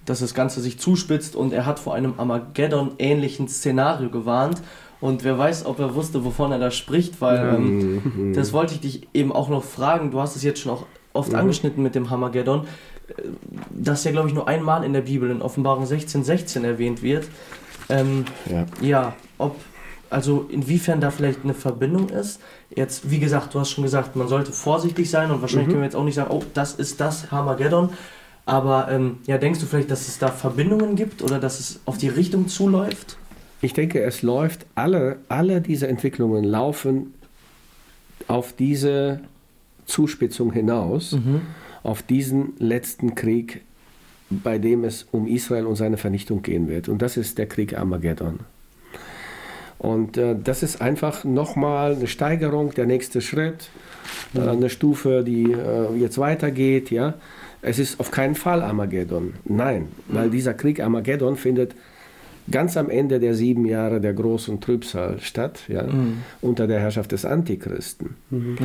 dass 0.05 0.19
das 0.19 0.33
Ganze 0.33 0.59
sich 0.59 0.79
zuspitzt 0.79 1.35
und 1.35 1.53
er 1.53 1.65
hat 1.65 1.79
vor 1.79 1.93
einem 1.95 2.15
Armageddon-ähnlichen 2.17 3.47
Szenario 3.47 4.09
gewarnt. 4.09 4.61
Und 4.99 5.23
wer 5.23 5.37
weiß, 5.37 5.65
ob 5.65 5.79
er 5.79 5.95
wusste, 5.95 6.23
wovon 6.23 6.51
er 6.51 6.59
da 6.59 6.71
spricht, 6.71 7.19
weil 7.21 7.55
ähm, 7.55 8.01
mhm. 8.03 8.33
das 8.33 8.53
wollte 8.53 8.73
ich 8.73 8.79
dich 8.79 9.07
eben 9.13 9.31
auch 9.31 9.49
noch 9.49 9.63
fragen. 9.63 10.11
Du 10.11 10.19
hast 10.19 10.35
es 10.35 10.43
jetzt 10.43 10.61
schon 10.61 10.71
auch 10.71 10.85
oft 11.13 11.31
mhm. 11.31 11.39
angeschnitten 11.39 11.81
mit 11.83 11.95
dem 11.95 12.09
Hamageddon, 12.09 12.67
äh, 13.07 13.21
das 13.69 14.03
ja, 14.03 14.11
glaube 14.11 14.27
ich, 14.27 14.33
nur 14.33 14.47
einmal 14.47 14.83
in 14.83 14.93
der 14.93 15.01
Bibel 15.01 15.29
in 15.29 15.41
Offenbarung 15.41 15.85
16, 15.85 16.23
16 16.23 16.65
erwähnt 16.65 17.01
wird. 17.01 17.27
Ähm, 17.89 18.25
ja. 18.49 18.65
ja, 18.81 19.15
ob 19.37 19.55
also 20.09 20.47
inwiefern 20.49 21.01
da 21.01 21.09
vielleicht 21.09 21.43
eine 21.43 21.55
Verbindung 21.55 22.09
ist. 22.09 22.39
Jetzt, 22.73 23.09
wie 23.09 23.19
gesagt, 23.19 23.53
du 23.53 23.59
hast 23.59 23.71
schon 23.71 23.83
gesagt, 23.83 24.15
man 24.15 24.27
sollte 24.27 24.51
vorsichtig 24.51 25.09
sein 25.09 25.31
und 25.31 25.41
wahrscheinlich 25.41 25.67
mhm. 25.67 25.71
können 25.71 25.81
wir 25.81 25.87
jetzt 25.87 25.95
auch 25.95 26.03
nicht 26.03 26.15
sagen, 26.15 26.31
oh, 26.31 26.43
das 26.53 26.75
ist 26.75 27.01
das 27.01 27.31
Harmageddon. 27.31 27.89
Aber 28.45 28.89
ähm, 28.91 29.17
ja, 29.25 29.37
denkst 29.37 29.59
du 29.59 29.65
vielleicht, 29.65 29.89
dass 29.89 30.07
es 30.07 30.19
da 30.19 30.27
Verbindungen 30.27 30.95
gibt 30.95 31.21
oder 31.21 31.39
dass 31.39 31.59
es 31.59 31.79
auf 31.85 31.97
die 31.97 32.09
Richtung 32.09 32.47
zuläuft? 32.47 33.17
Ich 33.61 33.73
denke, 33.73 34.03
es 34.03 34.21
läuft, 34.21 34.65
alle, 34.75 35.17
alle 35.29 35.61
diese 35.61 35.87
Entwicklungen 35.87 36.43
laufen 36.43 37.13
auf 38.27 38.53
diese 38.53 39.21
Zuspitzung 39.85 40.51
hinaus, 40.51 41.13
mhm. 41.13 41.41
auf 41.83 42.01
diesen 42.01 42.53
letzten 42.59 43.15
Krieg, 43.15 43.61
bei 44.29 44.57
dem 44.57 44.83
es 44.83 45.07
um 45.11 45.27
Israel 45.27 45.65
und 45.65 45.75
seine 45.75 45.97
Vernichtung 45.97 46.41
gehen 46.41 46.67
wird. 46.67 46.89
Und 46.89 47.01
das 47.01 47.17
ist 47.17 47.37
der 47.37 47.47
Krieg 47.47 47.77
Armageddon. 47.77 48.39
Und 49.83 50.17
äh, 50.17 50.35
das 50.41 50.63
ist 50.63 50.81
einfach 50.81 51.25
nochmal 51.25 51.95
eine 51.95 52.07
Steigerung, 52.07 52.73
der 52.73 52.85
nächste 52.85 53.19
Schritt, 53.19 53.69
äh, 54.33 54.39
eine 54.39 54.69
Stufe, 54.69 55.23
die 55.25 55.51
äh, 55.51 55.93
jetzt 55.97 56.17
weitergeht. 56.17 56.89
Ja? 56.89 57.15
Es 57.61 57.79
ist 57.79 57.99
auf 57.99 58.09
keinen 58.09 58.35
Fall 58.35 58.61
Armageddon. 58.61 59.33
Nein, 59.43 59.89
weil 60.07 60.29
dieser 60.29 60.53
Krieg 60.53 60.79
Armageddon 60.79 61.35
findet 61.35 61.75
ganz 62.49 62.77
am 62.77 62.89
Ende 62.89 63.19
der 63.19 63.35
sieben 63.35 63.65
Jahre 63.65 63.99
der 64.01 64.13
großen 64.13 64.61
Trübsal 64.61 65.19
statt, 65.19 65.59
ja? 65.67 65.83
Mhm. 65.83 66.19
unter 66.41 66.67
der 66.67 66.79
Herrschaft 66.79 67.11
des 67.11 67.25
Antichristen. 67.25 68.15
Mhm. 68.29 68.57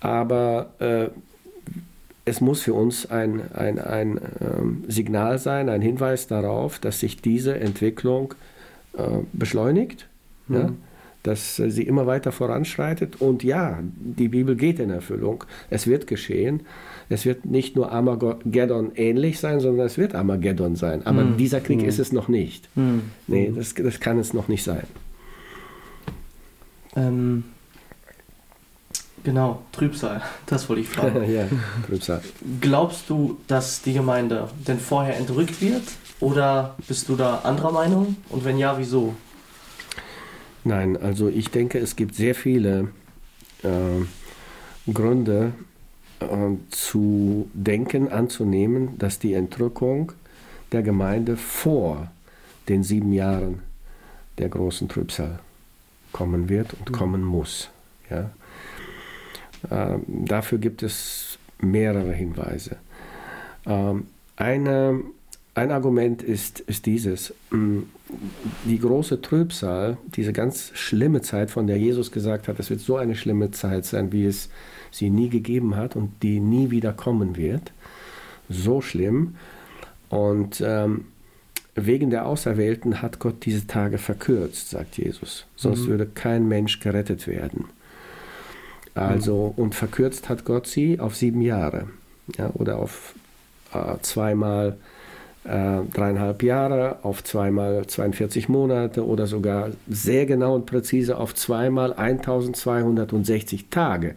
Aber 0.00 0.70
äh, 0.78 1.08
es 2.24 2.40
muss 2.40 2.62
für 2.62 2.74
uns 2.74 3.10
ein, 3.10 3.52
ein, 3.54 3.78
ein 3.78 4.20
ähm, 4.40 4.84
Signal 4.88 5.38
sein, 5.38 5.68
ein 5.68 5.82
Hinweis 5.82 6.26
darauf, 6.26 6.78
dass 6.78 7.00
sich 7.00 7.20
diese 7.20 7.58
Entwicklung 7.58 8.34
äh, 8.96 9.02
beschleunigt 9.32 10.06
mhm. 10.50 10.56
ja, 10.56 10.72
dass 11.22 11.56
sie 11.56 11.82
immer 11.82 12.06
weiter 12.06 12.32
voranschreitet. 12.32 13.20
Und 13.20 13.44
ja, 13.44 13.80
die 13.82 14.28
Bibel 14.28 14.56
geht 14.56 14.80
in 14.80 14.90
Erfüllung. 14.90 15.44
Es 15.68 15.86
wird 15.86 16.06
geschehen. 16.06 16.62
Es 17.10 17.26
wird 17.26 17.44
nicht 17.44 17.76
nur 17.76 17.92
Armageddon 17.92 18.92
ähnlich 18.94 19.38
sein, 19.38 19.60
sondern 19.60 19.86
es 19.86 19.98
wird 19.98 20.14
Armageddon 20.14 20.76
sein. 20.76 21.04
Aber 21.04 21.24
mhm. 21.24 21.36
dieser 21.36 21.60
Krieg 21.60 21.82
mhm. 21.82 21.88
ist 21.88 21.98
es 21.98 22.12
noch 22.12 22.28
nicht. 22.28 22.74
Mhm. 22.74 23.02
Nee, 23.26 23.52
das, 23.54 23.74
das 23.74 24.00
kann 24.00 24.18
es 24.18 24.32
noch 24.32 24.48
nicht 24.48 24.62
sein. 24.62 24.84
Ähm, 26.96 27.44
genau, 29.24 29.62
Trübsal, 29.72 30.22
das 30.46 30.68
wollte 30.68 30.82
ich 30.82 30.88
fragen. 30.88 31.30
ja, 31.32 31.46
Trübsal. 31.86 32.22
Glaubst 32.60 33.08
du, 33.08 33.38
dass 33.46 33.82
die 33.82 33.92
Gemeinde 33.92 34.48
denn 34.66 34.78
vorher 34.78 35.16
entrückt 35.16 35.60
wird? 35.60 35.82
Oder 36.20 36.76
bist 36.86 37.08
du 37.08 37.16
da 37.16 37.38
anderer 37.38 37.72
Meinung? 37.72 38.16
Und 38.28 38.44
wenn 38.44 38.58
ja, 38.58 38.78
wieso? 38.78 39.14
Nein, 40.64 40.96
also 40.96 41.28
ich 41.28 41.50
denke, 41.50 41.78
es 41.78 41.96
gibt 41.96 42.14
sehr 42.14 42.34
viele 42.34 42.88
äh, 43.62 44.90
Gründe 44.92 45.52
äh, 46.20 46.26
zu 46.70 47.48
denken, 47.54 48.12
anzunehmen, 48.12 48.98
dass 48.98 49.18
die 49.18 49.32
Entrückung 49.32 50.12
der 50.72 50.82
Gemeinde 50.82 51.36
vor 51.36 52.10
den 52.68 52.82
sieben 52.82 53.12
Jahren 53.12 53.62
der 54.38 54.48
großen 54.48 54.88
Trübsal 54.88 55.38
kommen 56.12 56.48
wird 56.48 56.74
und 56.74 56.90
mhm. 56.90 56.94
kommen 56.94 57.24
muss. 57.24 57.70
Ja? 58.10 58.30
Äh, 59.68 59.98
dafür 60.06 60.58
gibt 60.58 60.82
es 60.82 61.38
mehrere 61.60 62.12
Hinweise. 62.12 62.76
Ähm, 63.66 64.06
eine 64.36 65.02
ein 65.54 65.72
Argument 65.72 66.22
ist, 66.22 66.60
ist 66.60 66.86
dieses. 66.86 67.34
Mm, 67.50 67.80
die 68.64 68.78
große 68.78 69.20
Trübsal, 69.20 69.96
diese 70.16 70.32
ganz 70.32 70.72
schlimme 70.74 71.20
Zeit, 71.22 71.50
von 71.50 71.66
der 71.66 71.78
Jesus 71.78 72.12
gesagt 72.12 72.48
hat, 72.48 72.58
es 72.58 72.70
wird 72.70 72.80
so 72.80 72.96
eine 72.96 73.14
schlimme 73.14 73.50
Zeit 73.50 73.84
sein, 73.84 74.12
wie 74.12 74.26
es 74.26 74.48
sie 74.90 75.10
nie 75.10 75.28
gegeben 75.28 75.76
hat 75.76 75.96
und 75.96 76.10
die 76.22 76.40
nie 76.40 76.70
wieder 76.70 76.92
kommen 76.92 77.36
wird. 77.36 77.72
So 78.48 78.80
schlimm. 78.80 79.36
Und 80.08 80.62
ähm, 80.64 81.06
wegen 81.74 82.10
der 82.10 82.26
Auserwählten 82.26 83.00
hat 83.00 83.18
Gott 83.20 83.44
diese 83.44 83.66
Tage 83.66 83.98
verkürzt, 83.98 84.70
sagt 84.70 84.98
Jesus. 84.98 85.46
Sonst 85.56 85.82
mhm. 85.82 85.88
würde 85.88 86.06
kein 86.06 86.48
Mensch 86.48 86.80
gerettet 86.80 87.26
werden. 87.28 87.66
Also, 88.94 89.54
und 89.56 89.74
verkürzt 89.74 90.28
hat 90.28 90.44
Gott 90.44 90.66
sie 90.66 90.98
auf 91.00 91.14
sieben 91.16 91.40
Jahre. 91.40 91.88
Ja, 92.36 92.50
oder 92.54 92.78
auf 92.78 93.14
äh, 93.72 93.96
zweimal 94.02 94.76
äh, 95.44 95.80
dreieinhalb 95.92 96.42
Jahre 96.42 96.98
auf 97.02 97.24
zweimal 97.24 97.86
42 97.86 98.48
Monate 98.48 99.06
oder 99.06 99.26
sogar 99.26 99.70
sehr 99.88 100.26
genau 100.26 100.54
und 100.54 100.66
präzise 100.66 101.16
auf 101.16 101.34
zweimal 101.34 101.94
1260 101.94 103.68
Tage. 103.70 104.14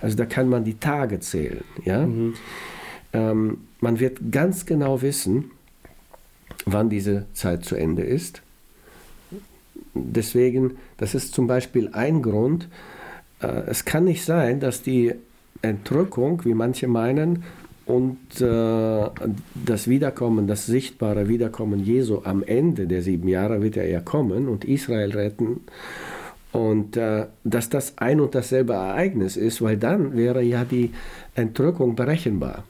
Also 0.00 0.16
da 0.16 0.26
kann 0.26 0.48
man 0.48 0.64
die 0.64 0.78
Tage 0.78 1.20
zählen. 1.20 1.64
Ja? 1.84 2.06
Mhm. 2.06 2.34
Ähm, 3.12 3.58
man 3.80 4.00
wird 4.00 4.32
ganz 4.32 4.66
genau 4.66 5.00
wissen, 5.00 5.52
wann 6.66 6.90
diese 6.90 7.26
Zeit 7.34 7.64
zu 7.64 7.76
Ende 7.76 8.02
ist. 8.02 8.42
Deswegen, 9.94 10.78
das 10.96 11.14
ist 11.14 11.34
zum 11.34 11.46
Beispiel 11.46 11.90
ein 11.92 12.20
Grund, 12.20 12.68
es 13.66 13.84
kann 13.84 14.04
nicht 14.04 14.24
sein, 14.24 14.60
dass 14.60 14.82
die 14.82 15.14
Entrückung, 15.62 16.44
wie 16.44 16.54
manche 16.54 16.88
meinen, 16.88 17.44
und 17.86 18.40
äh, 18.40 19.10
das 19.54 19.88
Wiederkommen, 19.88 20.46
das 20.46 20.66
sichtbare 20.66 21.28
Wiederkommen 21.28 21.80
Jesu 21.80 22.22
am 22.24 22.42
Ende 22.42 22.86
der 22.86 23.02
sieben 23.02 23.28
Jahre 23.28 23.62
wird 23.62 23.76
er 23.76 23.86
ja 23.88 24.00
kommen 24.00 24.48
und 24.48 24.64
Israel 24.64 25.12
retten. 25.12 25.60
Und 26.52 26.96
äh, 26.96 27.26
dass 27.42 27.68
das 27.68 27.98
ein 27.98 28.20
und 28.20 28.34
dasselbe 28.34 28.72
Ereignis 28.74 29.36
ist, 29.36 29.60
weil 29.60 29.76
dann 29.76 30.16
wäre 30.16 30.42
ja 30.42 30.64
die 30.64 30.92
Entrückung 31.34 31.94
berechenbar. 31.94 32.64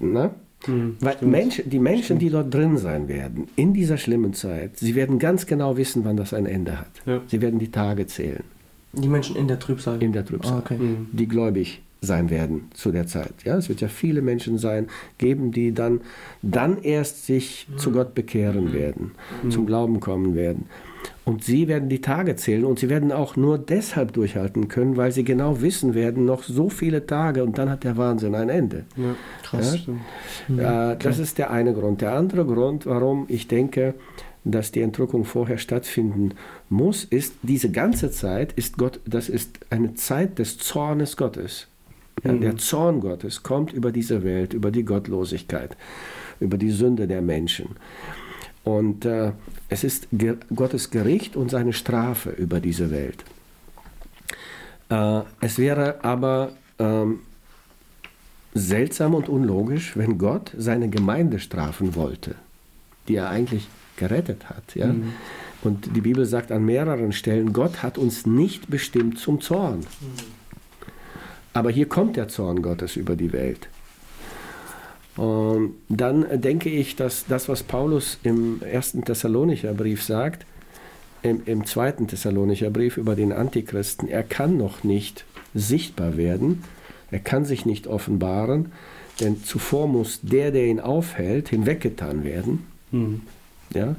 Mhm. 0.00 0.12
Na? 0.12 0.34
Mhm, 0.66 0.96
Weil 1.00 1.16
Menschen, 1.20 1.70
die 1.70 1.78
Menschen, 1.78 2.18
die 2.18 2.30
dort 2.30 2.52
drin 2.52 2.76
sein 2.78 3.08
werden, 3.08 3.48
in 3.56 3.72
dieser 3.72 3.98
schlimmen 3.98 4.34
Zeit, 4.34 4.78
sie 4.78 4.94
werden 4.94 5.18
ganz 5.18 5.46
genau 5.46 5.76
wissen, 5.76 6.04
wann 6.04 6.16
das 6.16 6.34
ein 6.34 6.46
Ende 6.46 6.80
hat. 6.80 6.90
Ja. 7.04 7.20
Sie 7.26 7.40
werden 7.40 7.58
die 7.58 7.70
Tage 7.70 8.06
zählen. 8.06 8.42
Die 8.92 9.08
Menschen 9.08 9.36
in 9.36 9.48
der 9.48 9.58
Trübsal? 9.58 10.02
In 10.02 10.12
der 10.12 10.24
Trübsal. 10.24 10.54
Oh, 10.54 10.58
okay. 10.58 10.76
mhm. 10.78 11.08
Die 11.12 11.28
gläubig 11.28 11.82
sein 12.00 12.30
werden 12.30 12.68
zu 12.74 12.92
der 12.92 13.06
Zeit. 13.06 13.32
Ja, 13.44 13.56
es 13.56 13.68
wird 13.68 13.80
ja 13.80 13.88
viele 13.88 14.22
Menschen 14.22 14.58
sein, 14.58 14.86
geben, 15.18 15.50
die 15.50 15.72
dann, 15.72 16.00
dann 16.42 16.82
erst 16.82 17.26
sich 17.26 17.66
mhm. 17.68 17.78
zu 17.78 17.90
Gott 17.90 18.14
bekehren 18.14 18.72
werden, 18.72 19.12
mhm. 19.42 19.50
zum 19.50 19.66
Glauben 19.66 20.00
kommen 20.00 20.34
werden. 20.34 20.66
Und 21.24 21.42
sie 21.42 21.66
werden 21.66 21.88
die 21.88 22.00
Tage 22.00 22.36
zählen 22.36 22.64
und 22.64 22.78
sie 22.78 22.88
werden 22.88 23.10
auch 23.10 23.36
nur 23.36 23.58
deshalb 23.58 24.12
durchhalten 24.12 24.68
können, 24.68 24.96
weil 24.96 25.10
sie 25.10 25.24
genau 25.24 25.60
wissen 25.60 25.94
werden, 25.94 26.24
noch 26.24 26.44
so 26.44 26.68
viele 26.68 27.04
Tage 27.06 27.42
und 27.42 27.58
dann 27.58 27.68
hat 27.68 27.82
der 27.82 27.96
Wahnsinn 27.96 28.34
ein 28.36 28.48
Ende. 28.48 28.84
Ja, 28.96 29.16
krass. 29.42 29.72
Ja? 29.72 29.78
Stimmt. 29.78 30.60
Äh, 30.60 30.96
das 30.96 31.18
ist 31.18 31.38
der 31.38 31.50
eine 31.50 31.74
Grund. 31.74 32.00
Der 32.00 32.12
andere 32.12 32.44
Grund, 32.44 32.86
warum 32.86 33.24
ich 33.28 33.48
denke, 33.48 33.94
dass 34.52 34.70
die 34.70 34.80
Entrückung 34.80 35.24
vorher 35.24 35.58
stattfinden 35.58 36.34
muss, 36.68 37.04
ist, 37.04 37.34
diese 37.42 37.70
ganze 37.70 38.10
Zeit 38.10 38.52
ist 38.52 38.78
Gott, 38.78 39.00
das 39.04 39.28
ist 39.28 39.58
eine 39.70 39.94
Zeit 39.94 40.38
des 40.38 40.58
Zornes 40.58 41.16
Gottes. 41.16 41.66
Ja, 42.24 42.32
mhm. 42.32 42.40
Der 42.40 42.56
Zorn 42.56 43.00
Gottes 43.00 43.42
kommt 43.42 43.72
über 43.72 43.92
diese 43.92 44.22
Welt, 44.22 44.54
über 44.54 44.70
die 44.70 44.84
Gottlosigkeit, 44.84 45.76
über 46.40 46.58
die 46.58 46.70
Sünde 46.70 47.06
der 47.06 47.22
Menschen. 47.22 47.76
Und 48.62 49.04
äh, 49.04 49.32
es 49.68 49.84
ist 49.84 50.08
Ge 50.12 50.36
Gottes 50.54 50.90
Gericht 50.90 51.36
und 51.36 51.50
seine 51.50 51.72
Strafe 51.72 52.30
über 52.30 52.60
diese 52.60 52.90
Welt. 52.90 53.24
Äh, 54.88 55.22
es 55.40 55.58
wäre 55.58 56.04
aber 56.04 56.52
ähm, 56.78 57.20
seltsam 58.54 59.14
und 59.14 59.28
unlogisch, 59.28 59.96
wenn 59.96 60.18
Gott 60.18 60.52
seine 60.56 60.88
Gemeinde 60.88 61.40
strafen 61.40 61.94
wollte, 61.94 62.36
die 63.08 63.16
er 63.16 63.28
eigentlich 63.28 63.68
gerettet 63.96 64.48
hat. 64.48 64.74
Ja? 64.74 64.88
Mhm. 64.88 65.12
Und 65.62 65.96
die 65.96 66.00
Bibel 66.00 66.26
sagt 66.26 66.52
an 66.52 66.64
mehreren 66.64 67.12
Stellen, 67.12 67.52
Gott 67.52 67.82
hat 67.82 67.98
uns 67.98 68.26
nicht 68.26 68.70
bestimmt 68.70 69.18
zum 69.18 69.40
Zorn. 69.40 69.80
Mhm. 69.80 70.36
Aber 71.52 71.70
hier 71.70 71.88
kommt 71.88 72.16
der 72.16 72.28
Zorn 72.28 72.62
Gottes 72.62 72.96
über 72.96 73.16
die 73.16 73.32
Welt. 73.32 73.68
Und 75.16 75.74
dann 75.88 76.40
denke 76.42 76.68
ich, 76.68 76.96
dass 76.96 77.24
das, 77.26 77.48
was 77.48 77.62
Paulus 77.62 78.18
im 78.22 78.60
ersten 78.62 79.04
Thessalonicher 79.04 79.72
Brief 79.72 80.02
sagt, 80.02 80.44
im, 81.22 81.42
im 81.46 81.64
zweiten 81.64 82.06
Thessalonicher 82.06 82.70
Brief 82.70 82.98
über 82.98 83.16
den 83.16 83.32
Antichristen, 83.32 84.08
er 84.08 84.22
kann 84.22 84.58
noch 84.58 84.84
nicht 84.84 85.24
sichtbar 85.54 86.18
werden, 86.18 86.62
er 87.10 87.20
kann 87.20 87.46
sich 87.46 87.64
nicht 87.64 87.86
offenbaren, 87.86 88.72
denn 89.20 89.42
zuvor 89.42 89.88
muss 89.88 90.20
der, 90.22 90.50
der 90.50 90.66
ihn 90.66 90.80
aufhält, 90.80 91.48
hinweggetan 91.48 92.22
werden. 92.22 92.66
Mhm. 92.90 93.22
Ja? 93.74 93.96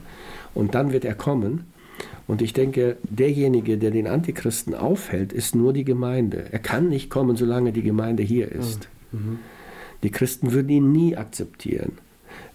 Und 0.54 0.76
dann 0.76 0.92
wird 0.92 1.06
er 1.06 1.16
kommen. 1.16 1.66
Und 2.28 2.42
ich 2.42 2.54
denke, 2.54 2.98
derjenige, 3.04 3.78
der 3.78 3.92
den 3.92 4.08
Antichristen 4.08 4.76
aufhält, 4.76 5.32
ist 5.32 5.56
nur 5.56 5.72
die 5.72 5.86
Gemeinde. 5.86 6.46
Er 6.52 6.60
kann 6.60 6.90
nicht 6.90 7.10
kommen, 7.10 7.38
solange 7.38 7.72
die 7.72 7.84
Gemeinde 7.84 8.24
hier 8.24 8.52
ist. 8.52 8.90
Mhm. 9.12 9.40
Die 10.04 10.12
Christen 10.12 10.52
würden 10.52 10.70
ihn 10.70 10.92
nie 10.92 11.16
akzeptieren. 11.16 11.94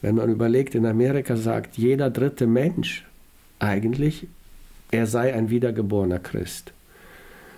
Wenn 0.02 0.16
man 0.16 0.30
überlegt, 0.30 0.74
in 0.74 0.84
Amerika 0.84 1.36
sagt 1.36 1.78
jeder 1.78 2.10
dritte 2.10 2.46
Mensch 2.46 3.06
eigentlich, 3.58 4.26
er 4.90 5.06
sei 5.06 5.32
ein 5.32 5.48
wiedergeborener 5.48 6.18
Christ. 6.18 6.72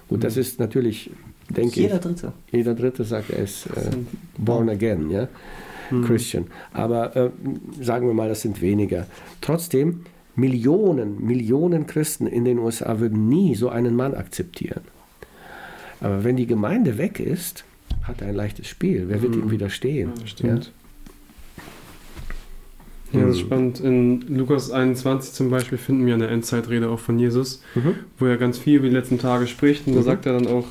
Gut, 0.08 0.18
mhm. 0.18 0.22
das 0.22 0.36
ist 0.36 0.60
natürlich, 0.60 1.10
denke 1.48 1.80
jeder 1.80 1.96
ich. 1.96 2.04
Jeder 2.04 2.14
Dritte. 2.14 2.32
Jeder 2.52 2.74
Dritte 2.74 3.04
sagt, 3.04 3.30
er 3.30 3.42
ist 3.42 3.66
äh, 3.66 3.90
born 4.38 4.68
again, 4.68 5.10
ja. 5.10 5.28
Mhm. 5.90 6.04
Christian. 6.04 6.46
Aber 6.72 7.16
äh, 7.16 7.30
sagen 7.80 8.06
wir 8.06 8.14
mal, 8.14 8.28
das 8.28 8.42
sind 8.42 8.60
weniger. 8.60 9.06
Trotzdem, 9.40 10.00
Millionen, 10.36 11.24
Millionen 11.24 11.86
Christen 11.86 12.26
in 12.26 12.44
den 12.44 12.58
USA 12.58 12.98
würden 12.98 13.28
nie 13.28 13.54
so 13.54 13.68
einen 13.68 13.94
Mann 13.94 14.14
akzeptieren. 14.14 14.82
Aber 16.00 16.24
wenn 16.24 16.36
die 16.36 16.46
Gemeinde 16.46 16.98
weg 16.98 17.20
ist, 17.20 17.64
hat 18.02 18.20
er 18.20 18.28
ein 18.28 18.34
leichtes 18.34 18.66
Spiel. 18.66 19.04
Wer 19.08 19.22
wird 19.22 19.36
mhm. 19.36 19.44
ihm 19.44 19.50
widerstehen? 19.50 20.12
Ja, 20.20 20.26
stimmt. 20.26 20.72
Ja? 23.12 23.20
ja, 23.20 23.26
das 23.26 23.36
ist 23.36 23.40
spannend. 23.40 23.80
In 23.80 24.22
Lukas 24.36 24.70
21 24.70 25.32
zum 25.32 25.50
Beispiel 25.50 25.78
finden 25.78 26.04
wir 26.04 26.14
eine 26.14 26.26
Endzeitrede 26.26 26.90
auch 26.90 26.98
von 26.98 27.18
Jesus, 27.18 27.62
mhm. 27.74 27.94
wo 28.18 28.26
er 28.26 28.36
ganz 28.36 28.58
viel 28.58 28.76
über 28.76 28.88
die 28.88 28.94
letzten 28.94 29.18
Tage 29.18 29.46
spricht. 29.46 29.86
Und 29.86 29.94
mhm. 29.94 29.98
da 29.98 30.02
sagt 30.02 30.26
er 30.26 30.34
dann 30.34 30.46
auch 30.46 30.66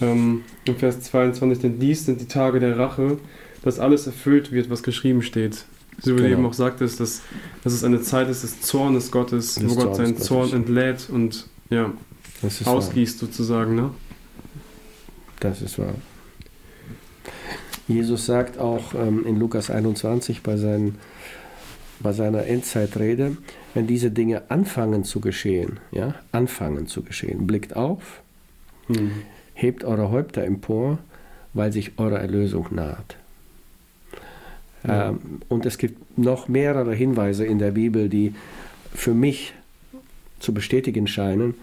ähm, 0.00 0.42
im 0.64 0.76
Vers 0.76 1.00
22, 1.00 1.60
denn 1.60 1.78
dies 1.78 2.06
sind 2.06 2.20
die 2.20 2.28
Tage 2.28 2.60
der 2.60 2.78
Rache, 2.78 3.18
dass 3.64 3.78
alles 3.78 4.06
erfüllt 4.06 4.52
wird, 4.52 4.70
was 4.70 4.82
geschrieben 4.82 5.22
steht. 5.22 5.64
So 6.00 6.12
wie 6.12 6.16
genau. 6.16 6.28
du 6.28 6.32
eben 6.32 6.46
auch 6.46 6.52
sagtest, 6.52 7.00
dass, 7.00 7.22
dass 7.62 7.72
es 7.72 7.82
eine 7.82 8.02
Zeit 8.02 8.28
ist 8.28 8.42
des 8.42 8.60
Zornes 8.60 9.10
Gottes, 9.10 9.54
des 9.54 9.70
wo 9.70 9.74
Gott 9.74 9.96
seinen 9.96 10.18
Zorn 10.18 10.52
entlädt 10.52 11.08
und 11.10 11.48
ja, 11.70 11.92
ausgießt 12.64 13.22
wahr. 13.22 13.28
sozusagen. 13.28 13.74
Ne? 13.74 13.90
Das 15.40 15.62
ist 15.62 15.78
wahr. 15.78 15.94
Jesus 17.88 18.26
sagt 18.26 18.58
auch 18.58 18.94
ähm, 18.94 19.24
in 19.26 19.38
Lukas 19.38 19.70
21 19.70 20.42
bei, 20.42 20.56
seinen, 20.56 20.98
bei 22.00 22.12
seiner 22.12 22.46
Endzeitrede, 22.46 23.36
wenn 23.72 23.86
diese 23.86 24.10
Dinge 24.10 24.50
anfangen 24.50 25.04
zu 25.04 25.20
geschehen, 25.20 25.80
ja, 25.90 26.14
anfangen 26.32 26.86
zu 26.86 27.02
geschehen, 27.02 27.46
blickt 27.46 27.76
auf, 27.76 28.20
mhm. 28.88 29.22
hebt 29.54 29.84
eure 29.84 30.10
Häupter 30.10 30.44
empor, 30.44 30.98
weil 31.52 31.72
sich 31.72 31.98
eure 31.98 32.18
Erlösung 32.18 32.66
naht. 32.70 33.16
Ja. 34.86 35.10
Ähm, 35.10 35.40
und 35.48 35.66
es 35.66 35.78
gibt 35.78 36.18
noch 36.18 36.48
mehrere 36.48 36.94
Hinweise 36.94 37.44
in 37.44 37.58
der 37.58 37.72
Bibel, 37.72 38.08
die 38.08 38.34
für 38.94 39.14
mich 39.14 39.54
zu 40.40 40.52
bestätigen 40.54 41.06
scheinen. 41.06 41.54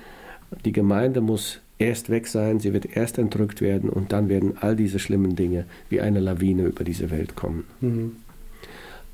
Die 0.65 0.71
Gemeinde 0.71 1.21
muss 1.21 1.59
erst 1.77 2.09
weg 2.09 2.27
sein, 2.27 2.59
sie 2.59 2.73
wird 2.73 2.95
erst 2.95 3.17
entrückt 3.17 3.61
werden 3.61 3.89
und 3.89 4.11
dann 4.11 4.29
werden 4.29 4.53
all 4.59 4.75
diese 4.75 4.99
schlimmen 4.99 5.35
Dinge 5.35 5.65
wie 5.89 6.01
eine 6.01 6.19
Lawine 6.19 6.63
über 6.65 6.83
diese 6.83 7.09
Welt 7.09 7.35
kommen. 7.35 7.65
Mhm. 7.79 8.11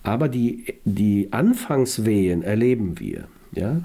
Aber 0.04 0.30
die, 0.30 0.76
die 0.86 1.30
Anfangswehen 1.32 2.44
erleben 2.44 3.00
wir. 3.00 3.26
Ja? 3.54 3.82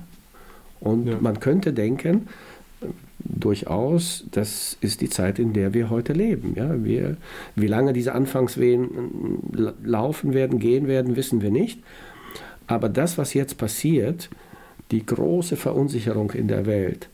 Und 0.81 1.07
ja. 1.07 1.17
man 1.21 1.41
könnte 1.41 1.73
denken, 1.73 2.29
durchaus, 3.25 4.25
das 4.31 4.77
ist 4.81 5.01
die 5.01 5.09
Zeit, 5.09 5.39
in 5.39 5.53
der 5.53 5.75
wir 5.75 5.91
heute 5.91 6.13
leben. 6.13 6.55
Ja, 6.57 6.83
wir, 6.83 7.17
wie 7.55 7.67
lange 7.67 7.93
diese 7.93 8.15
Anfangswehen 8.15 8.89
laufen 9.85 10.35
werden, 10.35 10.59
gehen 10.59 10.87
werden, 10.87 11.17
wissen 11.17 11.43
wir 11.43 11.51
nicht. 11.51 11.81
Aber 12.67 12.89
das, 12.89 13.19
was 13.19 13.35
jetzt 13.35 13.59
passiert, 13.59 14.31
die 14.91 15.05
große 15.05 15.57
Verunsicherung 15.57 16.31
in 16.33 16.49
der 16.49 16.67
Welt, 16.67 17.09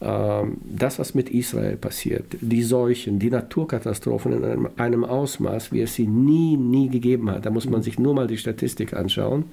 ähm, 0.00 0.58
das, 0.64 0.98
was 0.98 1.14
mit 1.14 1.28
Israel 1.30 1.76
passiert, 1.76 2.24
die 2.40 2.62
Seuchen, 2.62 3.18
die 3.18 3.30
Naturkatastrophen 3.30 4.32
in 4.32 4.44
einem, 4.44 4.68
einem, 4.76 5.04
Ausmaß, 5.04 5.72
wie 5.72 5.82
es 5.82 5.94
sie 5.94 6.06
nie, 6.06 6.56
nie 6.56 6.88
gegeben 6.88 7.30
hat, 7.30 7.44
da 7.44 7.50
muss 7.50 7.68
man 7.68 7.82
sich 7.82 7.98
nur 7.98 8.14
mal 8.14 8.26
die 8.26 8.38
Statistik 8.38 8.94
anschauen. 8.94 9.44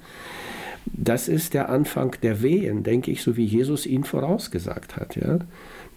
Das 0.86 1.28
ist 1.28 1.52
der 1.52 1.68
Anfang 1.68 2.16
der 2.22 2.40
Wehen, 2.40 2.82
denke 2.82 3.10
ich, 3.10 3.22
so 3.22 3.36
wie 3.36 3.44
Jesus 3.44 3.84
ihn 3.84 4.04
vorausgesagt 4.04 4.96
hat. 4.96 5.16
Ja? 5.16 5.40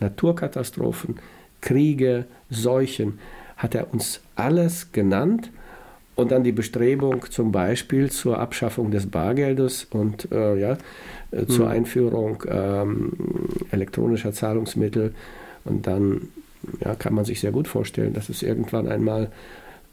Naturkatastrophen, 0.02 1.16
Kriege, 1.62 2.26
Seuchen, 2.50 3.20
hat 3.56 3.76
er 3.76 3.94
uns 3.94 4.22
alles 4.36 4.92
genannt 4.92 5.52
und 6.16 6.32
dann 6.32 6.44
die 6.44 6.52
Bestrebung 6.52 7.26
zum 7.30 7.52
Beispiel 7.52 8.12
zur 8.12 8.40
Abschaffung 8.40 8.92
des 8.92 9.08
Bargeldes 9.08 9.86
und 9.86 10.32
äh, 10.32 10.60
ja, 10.60 10.78
äh, 11.32 11.46
zur 11.46 11.66
hm. 11.66 11.72
Einführung 11.72 12.44
ähm, 12.48 13.14
elektronischer 13.72 14.34
Zahlungsmittel. 14.34 15.14
Und 15.64 15.88
dann 15.88 16.30
ja, 16.84 16.96
kann 16.96 17.14
man 17.14 17.26
sich 17.26 17.40
sehr 17.40 17.52
gut 17.52 17.68
vorstellen, 17.68 18.14
dass 18.14 18.30
es 18.30 18.44
irgendwann 18.44 18.88
einmal 18.88 19.32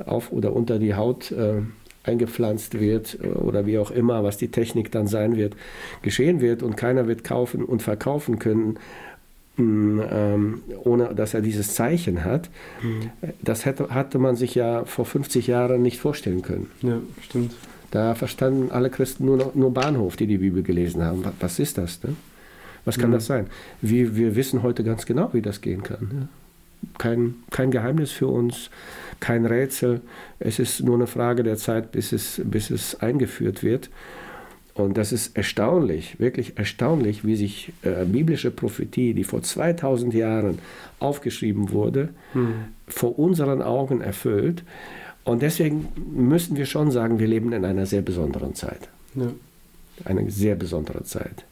auf 0.04 0.32
oder 0.32 0.54
unter 0.54 0.78
die 0.78 0.94
Haut 0.94 1.30
äh, 1.32 1.62
eingepflanzt 2.04 2.80
wird 2.80 3.18
äh, 3.22 3.28
oder 3.28 3.66
wie 3.66 3.78
auch 3.78 3.90
immer, 3.90 4.24
was 4.24 4.36
die 4.36 4.50
Technik 4.50 4.90
dann 4.90 5.06
sein 5.06 5.36
wird, 5.36 5.54
geschehen 6.02 6.40
wird 6.40 6.62
und 6.62 6.76
keiner 6.76 7.06
wird 7.06 7.24
kaufen 7.24 7.64
und 7.64 7.82
verkaufen 7.82 8.38
können, 8.38 8.78
ähm, 9.58 10.62
ohne 10.84 11.14
dass 11.14 11.34
er 11.34 11.40
dieses 11.40 11.74
Zeichen 11.74 12.24
hat. 12.24 12.48
Mhm. 12.82 13.10
Das 13.42 13.64
hätte, 13.64 13.90
hatte 13.90 14.18
man 14.18 14.36
sich 14.36 14.54
ja 14.54 14.84
vor 14.84 15.04
50 15.04 15.46
Jahren 15.46 15.82
nicht 15.82 15.98
vorstellen 15.98 16.42
können. 16.42 16.70
Ja, 16.82 16.98
stimmt. 17.22 17.54
Da 17.90 18.14
verstanden 18.14 18.70
alle 18.70 18.90
Christen 18.90 19.24
nur, 19.24 19.36
noch, 19.36 19.54
nur 19.54 19.72
Bahnhof, 19.72 20.16
die 20.16 20.26
die 20.26 20.38
Bibel 20.38 20.62
gelesen 20.62 21.02
haben. 21.02 21.24
Was 21.40 21.58
ist 21.58 21.78
das? 21.78 22.02
Ne? 22.02 22.14
Was 22.84 22.98
kann 22.98 23.10
mhm. 23.10 23.14
das 23.14 23.26
sein? 23.26 23.46
Wir, 23.80 24.14
wir 24.16 24.36
wissen 24.36 24.62
heute 24.62 24.84
ganz 24.84 25.06
genau, 25.06 25.30
wie 25.32 25.42
das 25.42 25.60
gehen 25.60 25.82
kann. 25.82 26.08
Ne? 26.12 26.28
Kein, 26.98 27.34
kein 27.50 27.70
Geheimnis 27.70 28.12
für 28.12 28.28
uns, 28.28 28.70
kein 29.20 29.46
Rätsel. 29.46 30.00
Es 30.38 30.58
ist 30.58 30.82
nur 30.82 30.94
eine 30.94 31.06
Frage 31.06 31.42
der 31.42 31.56
Zeit, 31.56 31.90
bis 31.92 32.12
es, 32.12 32.40
bis 32.44 32.70
es 32.70 33.00
eingeführt 33.00 33.62
wird. 33.62 33.90
Und 34.78 34.96
das 34.96 35.12
ist 35.12 35.36
erstaunlich, 35.36 36.20
wirklich 36.20 36.56
erstaunlich, 36.56 37.24
wie 37.24 37.34
sich 37.34 37.72
äh, 37.82 38.04
biblische 38.04 38.52
Prophetie, 38.52 39.12
die 39.12 39.24
vor 39.24 39.42
2000 39.42 40.14
Jahren 40.14 40.60
aufgeschrieben 41.00 41.72
wurde, 41.72 42.10
mhm. 42.32 42.54
vor 42.86 43.18
unseren 43.18 43.60
Augen 43.60 44.00
erfüllt. 44.00 44.62
Und 45.24 45.42
deswegen 45.42 45.88
müssen 46.14 46.56
wir 46.56 46.64
schon 46.64 46.92
sagen, 46.92 47.18
wir 47.18 47.26
leben 47.26 47.52
in 47.52 47.64
einer 47.64 47.86
sehr 47.86 48.02
besonderen 48.02 48.54
Zeit. 48.54 48.88
Ja. 49.16 49.32
Eine 50.04 50.30
sehr 50.30 50.54
besondere 50.54 51.02
Zeit. 51.02 51.44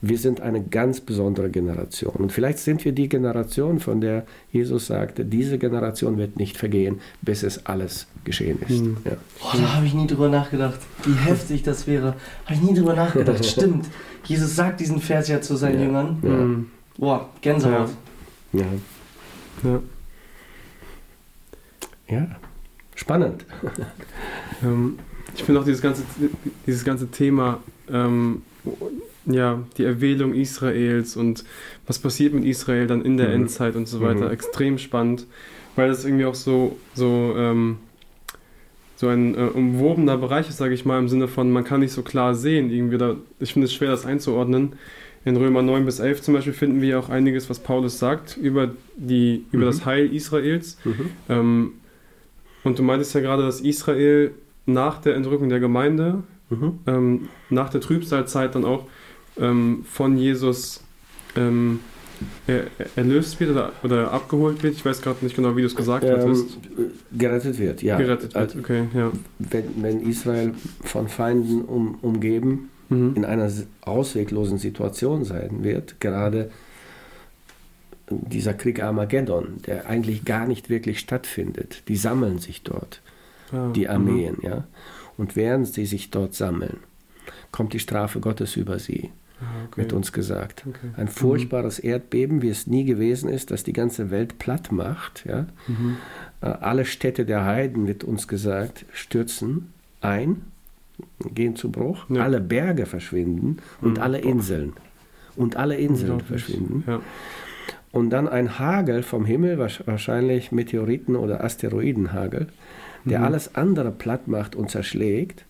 Wir 0.00 0.18
sind 0.18 0.40
eine 0.40 0.62
ganz 0.62 1.00
besondere 1.00 1.50
Generation. 1.50 2.14
Und 2.16 2.32
vielleicht 2.32 2.58
sind 2.58 2.84
wir 2.84 2.92
die 2.92 3.08
Generation, 3.08 3.80
von 3.80 4.00
der 4.00 4.26
Jesus 4.52 4.86
sagte, 4.86 5.24
diese 5.24 5.58
Generation 5.58 6.18
wird 6.18 6.36
nicht 6.36 6.56
vergehen, 6.56 7.00
bis 7.22 7.42
es 7.42 7.66
alles 7.66 8.06
geschehen 8.24 8.58
ist. 8.68 8.82
Mhm. 8.82 8.96
Ja. 9.04 9.12
Boah, 9.40 9.52
da 9.56 9.74
habe 9.74 9.86
ich 9.86 9.94
nie 9.94 10.06
drüber 10.06 10.28
nachgedacht, 10.28 10.78
wie 11.04 11.14
heftig 11.28 11.62
das 11.62 11.86
wäre. 11.86 12.14
Habe 12.44 12.54
ich 12.54 12.62
nie 12.62 12.74
drüber 12.74 12.94
nachgedacht. 12.94 13.44
Stimmt. 13.44 13.86
Jesus 14.24 14.54
sagt 14.56 14.80
diesen 14.80 15.00
Vers 15.00 15.28
ja 15.28 15.40
zu 15.40 15.56
seinen 15.56 15.78
Ja. 15.78 15.84
Jüngern. 15.86 16.18
Ja. 16.22 16.28
Mhm. 16.30 16.70
Boah, 16.98 17.28
Gänsehaut. 17.40 17.90
Ja. 18.52 18.64
Ja. 19.64 19.80
ja. 22.08 22.26
Spannend. 22.94 23.44
Ähm, 24.62 24.98
ich 25.34 25.44
finde 25.44 25.60
auch 25.60 25.64
dieses 25.64 25.82
ganze, 25.82 26.02
dieses 26.66 26.84
ganze 26.84 27.10
Thema, 27.10 27.60
ähm, 27.90 28.42
ja, 29.26 29.62
die 29.76 29.84
Erwählung 29.84 30.34
Israels 30.34 31.16
und 31.16 31.44
was 31.86 31.98
passiert 31.98 32.32
mit 32.32 32.44
Israel 32.44 32.86
dann 32.86 33.02
in 33.02 33.16
der 33.16 33.28
Mhm. 33.28 33.34
Endzeit 33.42 33.76
und 33.76 33.86
so 33.88 34.00
weiter, 34.00 34.26
Mhm. 34.26 34.30
extrem 34.32 34.78
spannend, 34.78 35.26
weil 35.74 35.88
das 35.88 36.04
irgendwie 36.04 36.24
auch 36.24 36.34
so, 36.34 36.76
so, 36.94 37.34
ähm, 37.36 37.78
so 38.96 39.08
ein 39.08 39.34
äh, 39.34 39.38
umwobener 39.52 40.16
Bereich 40.16 40.48
ist, 40.48 40.56
sage 40.56 40.74
ich 40.74 40.84
mal, 40.84 40.98
im 40.98 41.08
Sinne 41.08 41.28
von, 41.28 41.50
man 41.50 41.64
kann 41.64 41.80
nicht 41.80 41.92
so 41.92 42.02
klar 42.02 42.34
sehen, 42.34 42.70
irgendwie, 42.70 42.96
da, 42.98 43.16
ich 43.40 43.52
finde 43.52 43.66
es 43.66 43.74
schwer, 43.74 43.90
das 43.90 44.06
einzuordnen. 44.06 44.72
In 45.24 45.36
Römer 45.36 45.60
9 45.60 45.84
bis 45.84 45.98
11 45.98 46.22
zum 46.22 46.34
Beispiel 46.34 46.52
finden 46.52 46.80
wir 46.80 46.98
auch 46.98 47.08
einiges, 47.08 47.50
was 47.50 47.58
Paulus 47.58 47.98
sagt 47.98 48.36
über, 48.36 48.70
die, 48.96 49.44
über 49.50 49.64
Mhm. 49.64 49.70
das 49.70 49.84
Heil 49.84 50.14
Israels. 50.14 50.78
Mhm. 50.84 51.10
Ähm, 51.28 51.72
und 52.64 52.78
du 52.78 52.82
meintest 52.82 53.14
ja 53.14 53.20
gerade, 53.20 53.42
dass 53.42 53.60
Israel 53.60 54.30
nach 54.66 55.00
der 55.00 55.14
Entrückung 55.16 55.48
der 55.48 55.60
Gemeinde, 55.60 56.22
Mhm. 56.48 56.78
ähm, 56.86 57.28
nach 57.50 57.70
der 57.70 57.80
Trübsalzeit 57.80 58.54
dann 58.54 58.64
auch 58.64 58.86
ähm, 59.38 59.84
von 59.90 60.16
Jesus 60.16 60.82
ähm, 61.36 61.80
er, 62.46 62.64
er- 62.78 62.86
erlöst 62.96 63.38
wird 63.40 63.50
oder, 63.50 63.72
oder 63.82 64.10
abgeholt 64.12 64.62
wird. 64.62 64.74
Ich 64.74 64.84
weiß 64.84 65.02
gerade 65.02 65.22
nicht 65.24 65.36
genau, 65.36 65.54
wie 65.56 65.60
du 65.60 65.66
es 65.66 65.76
gesagt 65.76 66.04
Ähm, 66.04 66.12
hattest. 66.20 66.58
gerettet 67.12 67.58
wird, 67.58 67.82
ja. 67.82 67.98
Gerettet 67.98 68.34
wird, 68.34 68.36
Also, 68.36 68.58
okay, 68.58 68.84
ja. 68.94 69.12
wenn, 69.38 69.64
wenn 69.82 70.00
Israel 70.08 70.54
von 70.82 71.08
Feinden 71.08 71.62
um, 71.62 71.98
umgeben 72.02 72.70
Mhm. 72.88 73.14
in 73.16 73.24
einer 73.24 73.50
ausweglosen 73.80 74.58
Situation 74.58 75.24
sein 75.24 75.64
wird, 75.64 76.00
gerade 76.00 76.50
dieser 78.08 78.54
Krieg 78.54 78.80
Armageddon, 78.80 79.56
der 79.66 79.86
eigentlich 79.88 80.24
gar 80.24 80.46
nicht 80.46 80.70
wirklich 80.70 81.00
stattfindet, 81.00 81.82
die 81.88 81.96
sammeln 81.96 82.38
sich 82.38 82.62
dort, 82.62 83.02
Ah, 83.52 83.70
die 83.74 83.84
mhm. 83.86 83.90
Armeen, 83.90 84.36
ja. 84.42 84.68
Und 85.16 85.34
während 85.34 85.66
sie 85.66 85.84
sich 85.86 86.10
dort 86.10 86.34
sammeln, 86.34 86.78
kommt 87.50 87.72
die 87.72 87.80
Strafe 87.80 88.20
Gottes 88.20 88.54
über 88.56 88.78
sie, 88.78 89.10
okay. 89.40 89.82
wird 89.82 89.92
uns 89.92 90.12
gesagt. 90.12 90.64
Okay. 90.68 90.88
Ein 90.96 91.08
furchtbares 91.08 91.78
Erdbeben, 91.78 92.42
wie 92.42 92.48
es 92.48 92.66
nie 92.66 92.84
gewesen 92.84 93.28
ist, 93.28 93.50
das 93.50 93.62
die 93.64 93.72
ganze 93.72 94.10
Welt 94.10 94.38
platt 94.38 94.72
macht, 94.72 95.24
ja. 95.26 95.46
Mhm. 95.66 95.96
Äh, 96.40 96.46
Alle 96.46 96.84
Städte 96.84 97.24
der 97.24 97.44
Heiden, 97.44 97.86
wird 97.86 98.04
uns 98.04 98.28
gesagt, 98.28 98.84
stürzen 98.92 99.72
ein, 100.00 100.42
gehen 101.34 101.56
zu 101.56 101.70
Bruch. 101.70 102.06
Ja. 102.10 102.22
Alle 102.24 102.40
Berge 102.40 102.86
verschwinden 102.86 103.58
und 103.80 103.96
Mhm. 103.98 104.02
alle 104.02 104.18
Inseln. 104.18 104.72
Und 105.36 105.56
alle 105.56 105.76
Inseln 105.76 106.20
verschwinden. 106.20 106.84
Ja. 106.86 107.00
Und 107.92 108.10
dann 108.10 108.28
ein 108.28 108.58
Hagel 108.58 109.02
vom 109.02 109.24
Himmel, 109.24 109.58
wahrsch- 109.58 109.86
wahrscheinlich 109.86 110.52
Meteoriten- 110.52 111.16
oder 111.16 111.42
Asteroidenhagel, 111.44 112.48
der 113.04 113.20
Mhm. 113.20 113.24
alles 113.24 113.54
andere 113.54 113.90
platt 113.90 114.28
macht 114.28 114.54
und 114.56 114.70
zerschlägt. 114.70 115.45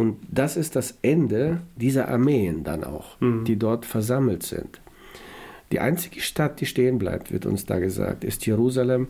Und 0.00 0.16
das 0.30 0.56
ist 0.56 0.76
das 0.76 0.96
Ende 1.02 1.60
dieser 1.76 2.08
Armeen 2.08 2.64
dann 2.64 2.84
auch, 2.84 3.20
Mhm. 3.20 3.44
die 3.44 3.56
dort 3.56 3.84
versammelt 3.84 4.42
sind. 4.42 4.80
Die 5.72 5.78
einzige 5.80 6.20
Stadt, 6.20 6.60
die 6.60 6.66
stehen 6.66 6.98
bleibt, 6.98 7.30
wird 7.32 7.44
uns 7.46 7.66
da 7.66 7.78
gesagt, 7.78 8.24
ist 8.24 8.46
Jerusalem, 8.46 9.08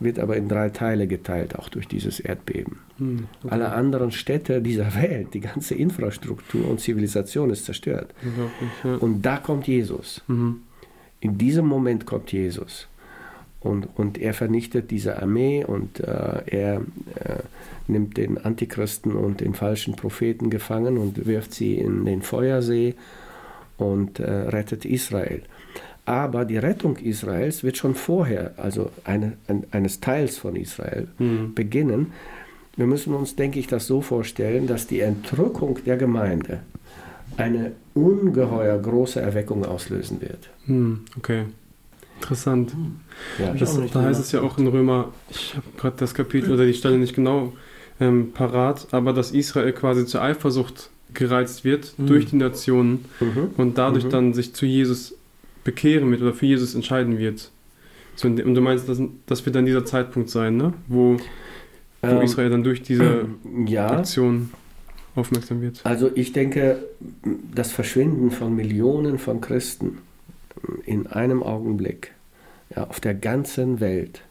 wird 0.00 0.18
aber 0.20 0.36
in 0.36 0.48
drei 0.48 0.68
Teile 0.68 1.06
geteilt, 1.08 1.58
auch 1.58 1.68
durch 1.70 1.88
dieses 1.88 2.20
Erdbeben. 2.20 2.78
Mhm. 2.98 3.26
Okay. 3.42 3.52
Alle 3.52 3.72
anderen 3.72 4.12
Städte 4.12 4.60
dieser 4.60 4.94
Welt, 5.02 5.32
die 5.34 5.40
ganze 5.40 5.74
Infrastruktur 5.74 6.68
und 6.68 6.78
Zivilisation 6.80 7.48
ist 7.50 7.64
zerstört. 7.64 8.14
Unglaublich, 8.22 8.70
ja. 8.84 8.94
Und 8.96 9.22
da 9.22 9.38
kommt 9.38 9.66
Jesus. 9.66 10.22
Mhm. 10.28 10.60
In 11.20 11.38
diesem 11.38 11.66
Moment 11.66 12.04
kommt 12.06 12.30
Jesus. 12.32 12.86
Und, 13.60 13.88
und 13.96 14.18
er 14.18 14.34
vernichtet 14.34 14.90
diese 14.90 15.20
Armee 15.20 15.64
und 15.64 15.98
äh, 16.00 16.42
er 16.46 16.76
äh, 16.76 16.80
nimmt 17.88 18.16
den 18.16 18.38
Antichristen 18.38 19.12
und 19.12 19.40
den 19.40 19.54
falschen 19.54 19.96
Propheten 19.96 20.48
gefangen 20.48 20.96
und 20.96 21.26
wirft 21.26 21.54
sie 21.54 21.74
in 21.76 22.04
den 22.04 22.22
Feuersee 22.22 22.94
und 23.76 24.20
äh, 24.20 24.30
rettet 24.30 24.84
Israel. 24.84 25.42
Aber 26.04 26.44
die 26.44 26.56
Rettung 26.56 26.96
Israels 26.96 27.64
wird 27.64 27.76
schon 27.76 27.94
vorher, 27.94 28.54
also 28.56 28.90
eine, 29.04 29.32
ein, 29.48 29.64
eines 29.72 30.00
Teils 30.00 30.38
von 30.38 30.56
Israel, 30.56 31.08
Mhm. 31.18 31.54
beginnen. 31.54 32.12
Wir 32.76 32.86
müssen 32.86 33.12
uns, 33.12 33.34
denke 33.34 33.58
ich, 33.58 33.66
das 33.66 33.88
so 33.88 34.00
vorstellen, 34.00 34.68
dass 34.68 34.86
die 34.86 35.00
Entrückung 35.00 35.80
der 35.84 35.96
Gemeinde 35.96 36.60
eine 37.36 37.72
ungeheuer 37.94 38.78
große 38.78 39.20
Erweckung 39.20 39.64
auslösen 39.64 40.20
wird. 40.20 40.48
Mhm. 40.66 41.00
Okay. 41.18 41.44
Interessant. 42.20 42.72
Ja, 43.38 43.52
Ich 43.54 43.60
Das, 43.60 43.78
da 43.92 44.02
heißt 44.02 44.20
es 44.20 44.32
ja 44.32 44.40
auch 44.42 44.58
in 44.58 44.66
Römer, 44.66 45.12
ich 45.30 45.54
habe 45.56 45.66
gerade 45.76 45.96
das 45.98 46.14
Kapitel 46.14 46.52
oder 46.52 46.66
die 46.66 46.74
Stelle 46.74 46.98
nicht 46.98 47.14
genau 47.14 47.52
ähm, 48.00 48.32
parat, 48.32 48.88
aber 48.92 49.12
dass 49.12 49.30
Israel 49.32 49.72
quasi 49.72 50.04
zur 50.06 50.22
Eifersucht 50.22 50.90
gereizt 51.14 51.64
wird 51.64 51.94
Mhm. 51.96 52.06
durch 52.06 52.26
die 52.26 52.36
Nationen 52.36 53.04
Mhm. 53.20 53.50
und 53.56 53.78
dadurch 53.78 54.04
Mhm. 54.04 54.10
dann 54.10 54.34
sich 54.34 54.52
zu 54.54 54.66
Jesus 54.66 55.14
bekehren 55.64 56.10
wird 56.10 56.22
oder 56.22 56.34
für 56.34 56.46
Jesus 56.46 56.74
entscheiden 56.74 57.18
wird. 57.18 57.50
So, 58.16 58.26
und 58.28 58.36
du 58.54 58.60
meinst, 58.60 58.88
das, 58.88 59.00
das 59.26 59.44
wird 59.46 59.54
dann 59.56 59.64
dieser 59.66 59.84
Zeitpunkt 59.84 60.28
sein, 60.30 60.56
ne? 60.56 60.72
wo, 60.88 61.16
wo 62.02 62.06
Ähm, 62.08 62.22
Israel 62.22 62.50
dann 62.50 62.64
durch 62.64 62.82
diese 62.82 63.26
Ja, 63.66 63.90
Aktion 63.90 64.50
aufmerksam 65.14 65.60
wird. 65.62 65.80
also 65.84 66.10
ich 66.14 66.32
denke, 66.32 66.84
das 67.54 67.72
Verschwinden 67.72 68.30
von 68.30 68.54
Millionen 68.54 69.18
von 69.18 69.40
Christen 69.40 69.98
in 70.84 71.06
einem 71.06 71.42
Augenblick 71.42 72.12
ja, 72.74 72.84
auf 72.86 73.00
der 73.00 73.14
ganzen 73.14 73.80
Welt, 73.80 74.22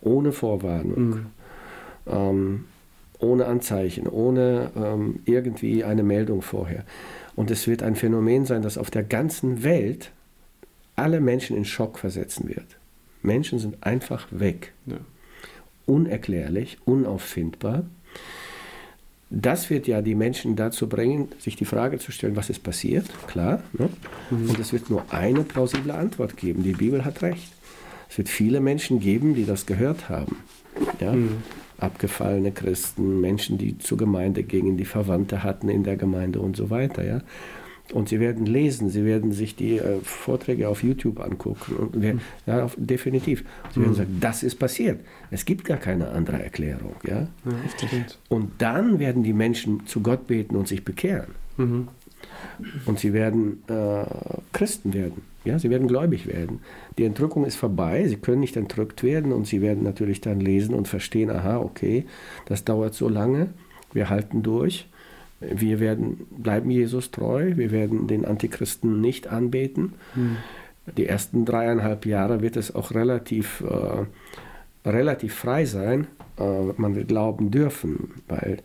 ohne 0.00 0.32
Vorwarnung, 0.32 1.08
Mhm. 1.08 1.26
ähm, 2.06 2.64
ohne 3.18 3.44
Anzeichen, 3.46 4.06
ohne 4.08 4.70
ähm, 4.74 5.20
irgendwie 5.26 5.84
eine 5.84 6.02
Meldung 6.02 6.40
vorher. 6.42 6.84
Und 7.36 7.50
es 7.50 7.68
wird 7.68 7.82
ein 7.82 7.94
Phänomen 7.94 8.46
sein, 8.46 8.62
das 8.62 8.78
auf 8.78 8.90
der 8.90 9.02
ganzen 9.04 9.62
Welt 9.62 10.10
alle 10.96 11.20
Menschen 11.20 11.56
in 11.56 11.64
Schock 11.64 11.98
versetzen 11.98 12.48
wird. 12.48 12.78
Menschen 13.22 13.58
sind 13.58 13.84
einfach 13.84 14.26
weg. 14.30 14.72
Ja. 14.86 14.96
Unerklärlich, 15.86 16.78
unauffindbar. 16.84 17.84
Das 19.30 19.70
wird 19.70 19.86
ja 19.86 20.02
die 20.02 20.16
Menschen 20.16 20.56
dazu 20.56 20.88
bringen, 20.88 21.28
sich 21.38 21.54
die 21.54 21.64
Frage 21.64 21.98
zu 21.98 22.10
stellen, 22.10 22.34
was 22.34 22.50
ist 22.50 22.64
passiert? 22.64 23.06
Klar. 23.28 23.62
Ne? 23.72 23.88
Mhm. 24.30 24.50
Und 24.50 24.58
es 24.58 24.72
wird 24.72 24.90
nur 24.90 25.04
eine 25.10 25.44
plausible 25.44 25.94
Antwort 25.94 26.36
geben. 26.36 26.64
Die 26.64 26.72
Bibel 26.72 27.04
hat 27.04 27.22
recht. 27.22 27.52
Es 28.08 28.18
wird 28.18 28.28
viele 28.28 28.60
Menschen 28.60 28.98
geben, 28.98 29.36
die 29.36 29.46
das 29.46 29.66
gehört 29.66 30.08
haben. 30.08 30.38
Ja? 31.00 31.12
Mhm. 31.12 31.44
Abgefallene 31.78 32.50
Christen, 32.50 33.20
Menschen, 33.20 33.56
die 33.56 33.78
zur 33.78 33.98
Gemeinde 33.98 34.42
gingen, 34.42 34.76
die 34.76 34.84
Verwandte 34.84 35.44
hatten 35.44 35.68
in 35.68 35.84
der 35.84 35.96
Gemeinde 35.96 36.40
und 36.40 36.56
so 36.56 36.68
weiter. 36.68 37.04
Ja? 37.04 37.20
Und 37.92 38.08
sie 38.08 38.20
werden 38.20 38.46
lesen, 38.46 38.88
sie 38.88 39.04
werden 39.04 39.32
sich 39.32 39.56
die 39.56 39.78
äh, 39.78 39.98
Vorträge 40.02 40.68
auf 40.68 40.82
YouTube 40.84 41.18
angucken. 41.20 41.74
Und 41.76 42.00
wir, 42.00 42.18
ja, 42.46 42.64
auf, 42.64 42.76
definitiv. 42.78 43.44
Sie 43.74 43.80
werden 43.80 43.92
Mhm. 43.92 43.96
sagen, 43.96 44.18
das 44.20 44.42
ist 44.42 44.56
passiert. 44.56 45.00
Es 45.30 45.44
gibt 45.44 45.64
gar 45.64 45.78
keine 45.78 46.08
andere 46.10 46.42
Erklärung. 46.42 46.94
Ja? 47.06 47.26
Ja. 47.44 47.52
Und 48.28 48.50
dann 48.58 48.98
werden 48.98 49.22
die 49.22 49.32
Menschen 49.32 49.86
zu 49.86 50.00
Gott 50.02 50.26
beten 50.26 50.54
und 50.56 50.68
sich 50.68 50.84
bekehren. 50.84 51.32
Mhm. 51.56 51.88
Und 52.86 52.98
sie 52.98 53.12
werden 53.12 53.62
äh, 53.68 54.04
Christen 54.52 54.92
werden. 54.94 55.22
Ja, 55.44 55.58
sie 55.58 55.70
werden 55.70 55.88
gläubig 55.88 56.26
werden. 56.26 56.60
Die 56.98 57.04
Entrückung 57.04 57.46
ist 57.46 57.56
vorbei, 57.56 58.06
sie 58.06 58.16
können 58.16 58.40
nicht 58.40 58.56
entrückt 58.56 59.02
werden 59.02 59.32
und 59.32 59.46
sie 59.46 59.62
werden 59.62 59.82
natürlich 59.82 60.20
dann 60.20 60.38
lesen 60.38 60.74
und 60.74 60.86
verstehen, 60.86 61.30
aha, 61.30 61.58
okay, 61.58 62.04
das 62.44 62.64
dauert 62.64 62.92
so 62.94 63.08
lange, 63.08 63.48
wir 63.94 64.10
halten 64.10 64.42
durch, 64.42 64.86
wir 65.40 65.80
werden, 65.80 66.26
bleiben 66.30 66.70
Jesus 66.70 67.10
treu, 67.10 67.52
wir 67.56 67.70
werden 67.70 68.06
den 68.06 68.24
Antichristen 68.24 69.00
nicht 69.00 69.28
anbeten. 69.28 69.94
Mhm. 70.14 70.36
Die 70.96 71.06
ersten 71.06 71.44
dreieinhalb 71.44 72.06
Jahre 72.06 72.42
wird 72.42 72.56
es 72.56 72.74
auch 72.74 72.92
relativ, 72.92 73.62
äh, 73.62 74.88
relativ 74.88 75.34
frei 75.34 75.64
sein, 75.64 76.06
äh, 76.38 76.72
man 76.76 76.94
wird 76.94 77.08
glauben 77.08 77.50
dürfen, 77.50 78.22
weil 78.28 78.58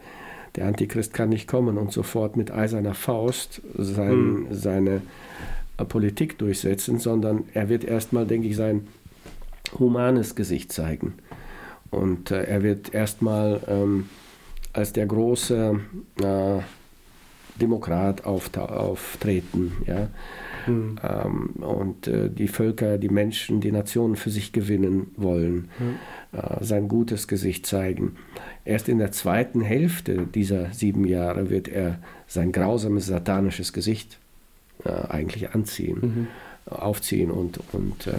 der 0.56 0.68
Antichrist 0.68 1.14
kann 1.14 1.30
nicht 1.30 1.48
kommen 1.48 1.78
und 1.78 1.92
sofort 1.92 2.38
mit 2.38 2.52
eiserner 2.52 2.94
Faust 2.94 3.62
sein, 3.78 4.12
Hm. 4.12 4.48
seine 4.52 5.02
äh, 5.78 5.86
Politik 5.86 6.38
durchsetzen, 6.38 7.00
sondern 7.00 7.44
er 7.54 7.68
wird 7.70 7.84
erstmal, 7.84 8.26
denke 8.26 8.48
ich, 8.48 8.56
sein 8.56 8.88
humanes 9.80 10.36
Gesicht 10.36 10.72
zeigen. 10.72 11.16
und 11.92 12.32
äh, 12.32 12.44
er 12.44 12.64
wird 12.64 12.94
erstmal 12.94 13.62
ähm, 13.68 14.10
als 14.76 14.94
der 14.94 15.06
große 15.06 15.80
äh, 16.22 16.60
Demokrat 17.62 18.26
auftreten. 18.26 19.72
Ja? 19.88 20.10
Mhm. 20.68 20.98
Ähm, 21.02 21.50
und 21.64 22.08
äh, 22.08 22.30
die 22.30 22.48
Völker, 22.48 22.98
die 22.98 23.10
Menschen, 23.10 23.62
die 23.62 23.72
Nationen 23.72 24.16
für 24.16 24.30
sich 24.30 24.52
gewinnen 24.52 25.12
wollen, 25.16 25.70
mhm. 25.80 26.38
äh, 26.38 26.64
sein 26.64 26.88
gutes 26.88 27.28
Gesicht 27.28 27.66
zeigen. 27.66 28.18
Erst 28.66 28.90
in 28.90 28.98
der 28.98 29.12
zweiten 29.12 29.62
Hälfte 29.62 30.28
dieser 30.28 30.74
sieben 30.74 31.06
Jahre 31.06 31.50
wird 31.50 31.68
er 31.68 32.00
sein 32.28 32.52
grausames 32.52 33.06
satanisches 33.06 33.72
Gesicht 33.72 34.18
äh, 34.84 34.90
eigentlich 34.90 35.52
anziehen, 35.52 36.00
mhm. 36.02 36.28
aufziehen 36.74 37.32
und, 37.32 37.60
und 37.72 38.08
äh, 38.08 38.14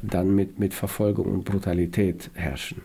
dann 0.00 0.34
mit, 0.34 0.58
mit 0.58 0.72
Verfolgung 0.72 1.26
und 1.26 1.44
Brutalität 1.44 2.30
herrschen. 2.34 2.82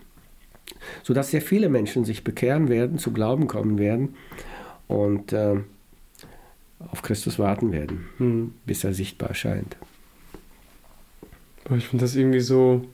Sodass 1.03 1.31
sehr 1.31 1.41
viele 1.41 1.69
Menschen 1.69 2.05
sich 2.05 2.23
bekehren 2.23 2.69
werden, 2.69 2.97
zu 2.97 3.11
Glauben 3.11 3.47
kommen 3.47 3.77
werden 3.77 4.15
und 4.87 5.33
äh, 5.33 5.55
auf 6.91 7.01
Christus 7.01 7.39
warten 7.39 7.71
werden, 7.71 8.05
mhm. 8.17 8.53
bis 8.65 8.83
er 8.83 8.93
sichtbar 8.93 9.29
erscheint. 9.29 9.77
Ich 11.75 11.87
finde 11.87 12.03
das 12.03 12.15
irgendwie 12.15 12.39
so. 12.39 12.85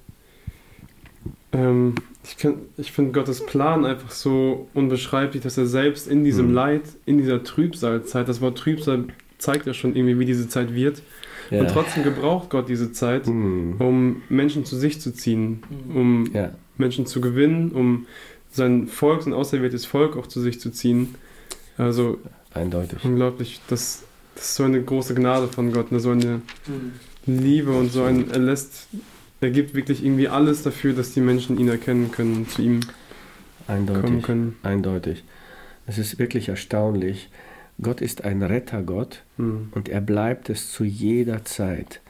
Ähm, 1.53 1.95
ich, 2.23 2.47
ich 2.77 2.91
finde 2.91 3.13
Gottes 3.13 3.45
Plan 3.45 3.85
einfach 3.85 4.11
so 4.11 4.67
unbeschreiblich, 4.73 5.41
dass 5.41 5.57
er 5.57 5.65
selbst 5.65 6.07
in 6.07 6.23
diesem 6.23 6.49
mhm. 6.49 6.53
Leid, 6.53 6.81
in 7.05 7.17
dieser 7.17 7.43
Trübsalzeit, 7.43 8.27
das 8.27 8.41
Wort 8.41 8.57
Trübsal 8.57 9.05
zeigt 9.37 9.65
ja 9.65 9.73
schon 9.73 9.95
irgendwie, 9.95 10.19
wie 10.19 10.25
diese 10.25 10.49
Zeit 10.49 10.73
wird. 10.73 11.01
Ja. 11.49 11.61
Und 11.61 11.69
trotzdem 11.69 12.03
gebraucht 12.03 12.49
Gott 12.49 12.67
diese 12.67 12.91
Zeit, 12.91 13.27
mhm. 13.27 13.75
um 13.79 14.21
Menschen 14.27 14.65
zu 14.65 14.75
sich 14.75 14.99
zu 14.99 15.13
ziehen, 15.13 15.63
um 15.93 16.29
ja. 16.33 16.51
Menschen 16.79 17.05
zu 17.05 17.21
gewinnen, 17.21 17.71
um 17.71 18.05
sein 18.51 18.87
Volk, 18.87 19.23
sein 19.23 19.33
auserwähltes 19.33 19.85
Volk 19.85 20.17
auch 20.17 20.27
zu 20.27 20.41
sich 20.41 20.59
zu 20.59 20.71
ziehen. 20.71 21.15
Also 21.77 22.19
eindeutig. 22.53 23.03
Unglaublich. 23.03 23.61
Das, 23.67 24.03
das 24.35 24.45
ist 24.45 24.55
so 24.55 24.63
eine 24.63 24.81
große 24.81 25.15
Gnade 25.15 25.47
von 25.47 25.71
Gott, 25.71 25.91
ne? 25.91 25.99
so 25.99 26.11
eine 26.11 26.41
mhm. 26.67 26.91
Liebe 27.25 27.71
und 27.71 27.91
so 27.91 28.03
ein, 28.03 28.31
er 28.31 28.39
lässt, 28.39 28.87
er 29.41 29.51
gibt 29.51 29.75
wirklich 29.75 30.03
irgendwie 30.03 30.27
alles 30.27 30.63
dafür, 30.63 30.93
dass 30.93 31.13
die 31.13 31.21
Menschen 31.21 31.59
ihn 31.59 31.67
erkennen 31.67 32.11
können 32.11 32.37
und 32.37 32.51
zu 32.51 32.61
ihm 32.61 32.79
eindeutig, 33.67 34.01
kommen 34.01 34.21
können. 34.21 34.55
Eindeutig. 34.63 35.23
Es 35.85 35.97
ist 35.97 36.19
wirklich 36.19 36.49
erstaunlich. 36.49 37.29
Gott 37.81 38.01
ist 38.01 38.23
ein 38.23 38.41
Rettergott 38.41 39.23
mhm. 39.37 39.69
und 39.71 39.89
er 39.89 40.01
bleibt 40.01 40.49
es 40.49 40.71
zu 40.71 40.83
jeder 40.83 41.45
Zeit 41.45 42.01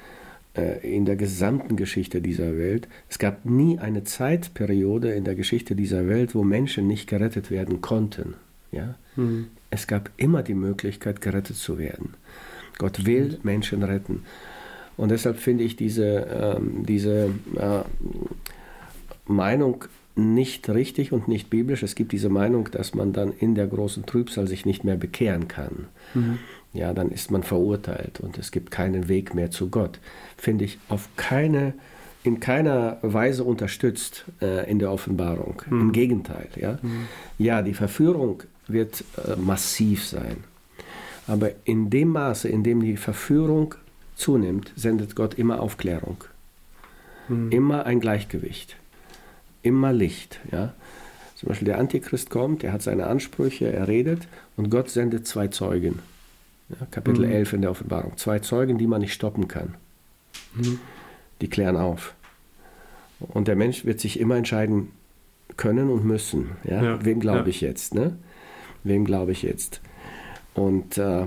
in 0.82 1.06
der 1.06 1.16
gesamten 1.16 1.76
Geschichte 1.76 2.22
dieser 2.22 2.58
Welt. 2.58 2.88
Es 3.10 3.20
gab 3.20 3.46
nie 3.46 3.80
eine 3.80 4.04
Zeitperiode 4.04 5.12
in 5.12 5.24
der 5.24 5.36
Geschichte 5.36 5.76
dieser 5.76 6.08
Welt, 6.08 6.36
wo 6.36 6.44
Menschen 6.44 6.88
nicht 6.88 7.08
gerettet 7.08 7.52
werden 7.52 7.82
konnten. 7.82 8.36
Ja? 8.72 8.96
Mhm. 9.16 9.48
Es 9.70 9.88
gab 9.88 10.10
immer 10.18 10.44
die 10.44 10.54
Möglichkeit, 10.54 11.22
gerettet 11.22 11.58
zu 11.58 11.78
werden. 11.78 12.16
Gott 12.78 13.06
will 13.06 13.40
Menschen 13.44 13.84
retten. 13.84 14.24
Und 14.96 15.12
deshalb 15.12 15.38
finde 15.38 15.64
ich 15.64 15.76
diese, 15.76 16.58
ähm, 16.58 16.86
diese 16.86 17.30
äh, 17.56 17.82
Meinung 19.26 19.86
nicht 20.16 20.68
richtig 20.70 21.12
und 21.12 21.28
nicht 21.28 21.50
biblisch. 21.50 21.84
Es 21.84 21.94
gibt 21.94 22.12
diese 22.12 22.30
Meinung, 22.30 22.70
dass 22.72 22.96
man 22.96 23.14
dann 23.14 23.32
in 23.32 23.54
der 23.54 23.68
großen 23.68 24.06
Trübsal 24.06 24.48
sich 24.48 24.66
nicht 24.66 24.84
mehr 24.84 24.98
bekehren 24.98 25.48
kann. 25.48 25.88
Mhm. 26.16 26.40
Ja, 26.74 26.94
dann 26.94 27.10
ist 27.10 27.32
man 27.32 27.44
verurteilt 27.44 28.20
und 28.20 28.38
es 28.38 28.52
gibt 28.52 28.72
keinen 28.72 29.08
Weg 29.08 29.34
mehr 29.34 29.52
zu 29.52 29.70
Gott. 29.70 30.00
Finde 30.38 30.66
ich 30.66 30.78
auf 30.90 31.10
keine, 31.16 31.74
in 32.24 32.40
keiner 32.40 32.98
Weise 33.02 33.44
unterstützt 33.44 34.26
äh, 34.42 34.70
in 34.70 34.80
der 34.80 34.92
Offenbarung. 34.92 35.62
Mhm. 35.70 35.82
Im 35.82 35.92
Gegenteil. 35.92 36.50
Ja? 36.56 36.78
Mhm. 36.82 37.08
ja, 37.38 37.62
die 37.62 37.74
Verführung 37.74 38.44
wird 38.68 39.04
äh, 39.26 39.36
massiv 39.38 40.06
sein. 40.06 40.44
Aber 41.26 41.52
in 41.66 41.90
dem 41.90 42.10
Maße, 42.10 42.48
in 42.48 42.64
dem 42.64 42.82
die 42.82 42.98
Verführung 42.98 43.76
zunimmt, 44.16 44.72
sendet 44.76 45.16
Gott 45.16 45.34
immer 45.36 45.62
Aufklärung. 45.62 46.24
Mhm. 47.28 47.52
Immer 47.52 47.86
ein 47.86 48.00
Gleichgewicht. 48.00 48.76
Immer 49.64 49.94
Licht. 49.94 50.40
Ja? 50.52 50.74
Zum 51.36 51.50
Beispiel 51.50 51.68
der 51.68 51.78
Antichrist 51.78 52.30
kommt, 52.30 52.64
er 52.64 52.74
hat 52.74 52.82
seine 52.82 53.08
Ansprüche, 53.08 53.72
er 53.72 53.88
redet 53.88 54.28
und 54.56 54.70
Gott 54.70 54.90
sendet 54.90 55.28
zwei 55.28 55.48
Zeugen. 55.50 56.00
Ja, 56.70 56.86
Kapitel 56.92 57.26
mhm. 57.26 57.32
11 57.32 57.54
in 57.54 57.62
der 57.62 57.72
Offenbarung. 57.72 58.18
Zwei 58.18 58.40
Zeugen, 58.40 58.78
die 58.78 58.88
man 58.88 59.02
nicht 59.02 59.14
stoppen 59.14 59.48
kann. 59.48 59.76
Mhm. 60.56 60.80
Die 61.42 61.50
klären 61.50 61.78
auf. 61.78 62.14
Und 63.20 63.48
der 63.48 63.56
Mensch 63.56 63.86
wird 63.86 64.00
sich 64.00 64.20
immer 64.20 64.36
entscheiden 64.36 64.92
können 65.56 65.90
und 65.90 66.06
müssen. 66.06 66.52
Ja? 66.64 66.84
ja. 66.84 67.06
Wem 67.06 67.20
glaube 67.20 67.40
ja. 67.40 67.48
ich 67.48 67.62
jetzt? 67.62 67.96
Ne? 67.96 68.18
wem 68.88 69.06
glaube 69.06 69.32
ich 69.32 69.44
jetzt? 69.44 69.82
Und 70.54 70.98
äh, 70.98 71.26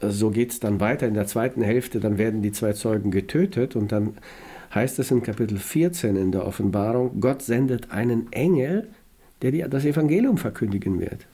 so 0.00 0.30
geht 0.30 0.50
es 0.50 0.60
dann 0.60 0.80
weiter 0.80 1.06
in 1.06 1.14
der 1.14 1.26
zweiten 1.26 1.62
Hälfte, 1.62 2.00
dann 2.00 2.18
werden 2.18 2.42
die 2.42 2.52
zwei 2.52 2.72
Zeugen 2.72 3.10
getötet 3.10 3.76
und 3.76 3.92
dann 3.92 4.16
heißt 4.74 4.98
es 4.98 5.10
in 5.10 5.22
Kapitel 5.22 5.58
14 5.58 6.16
in 6.16 6.32
der 6.32 6.46
Offenbarung, 6.46 7.20
Gott 7.20 7.42
sendet 7.42 7.90
einen 7.90 8.30
Engel, 8.32 8.88
der 9.40 9.50
die, 9.52 9.64
das 9.68 9.84
Evangelium 9.84 10.36
verkündigen 10.36 11.00
wird. 11.00 11.26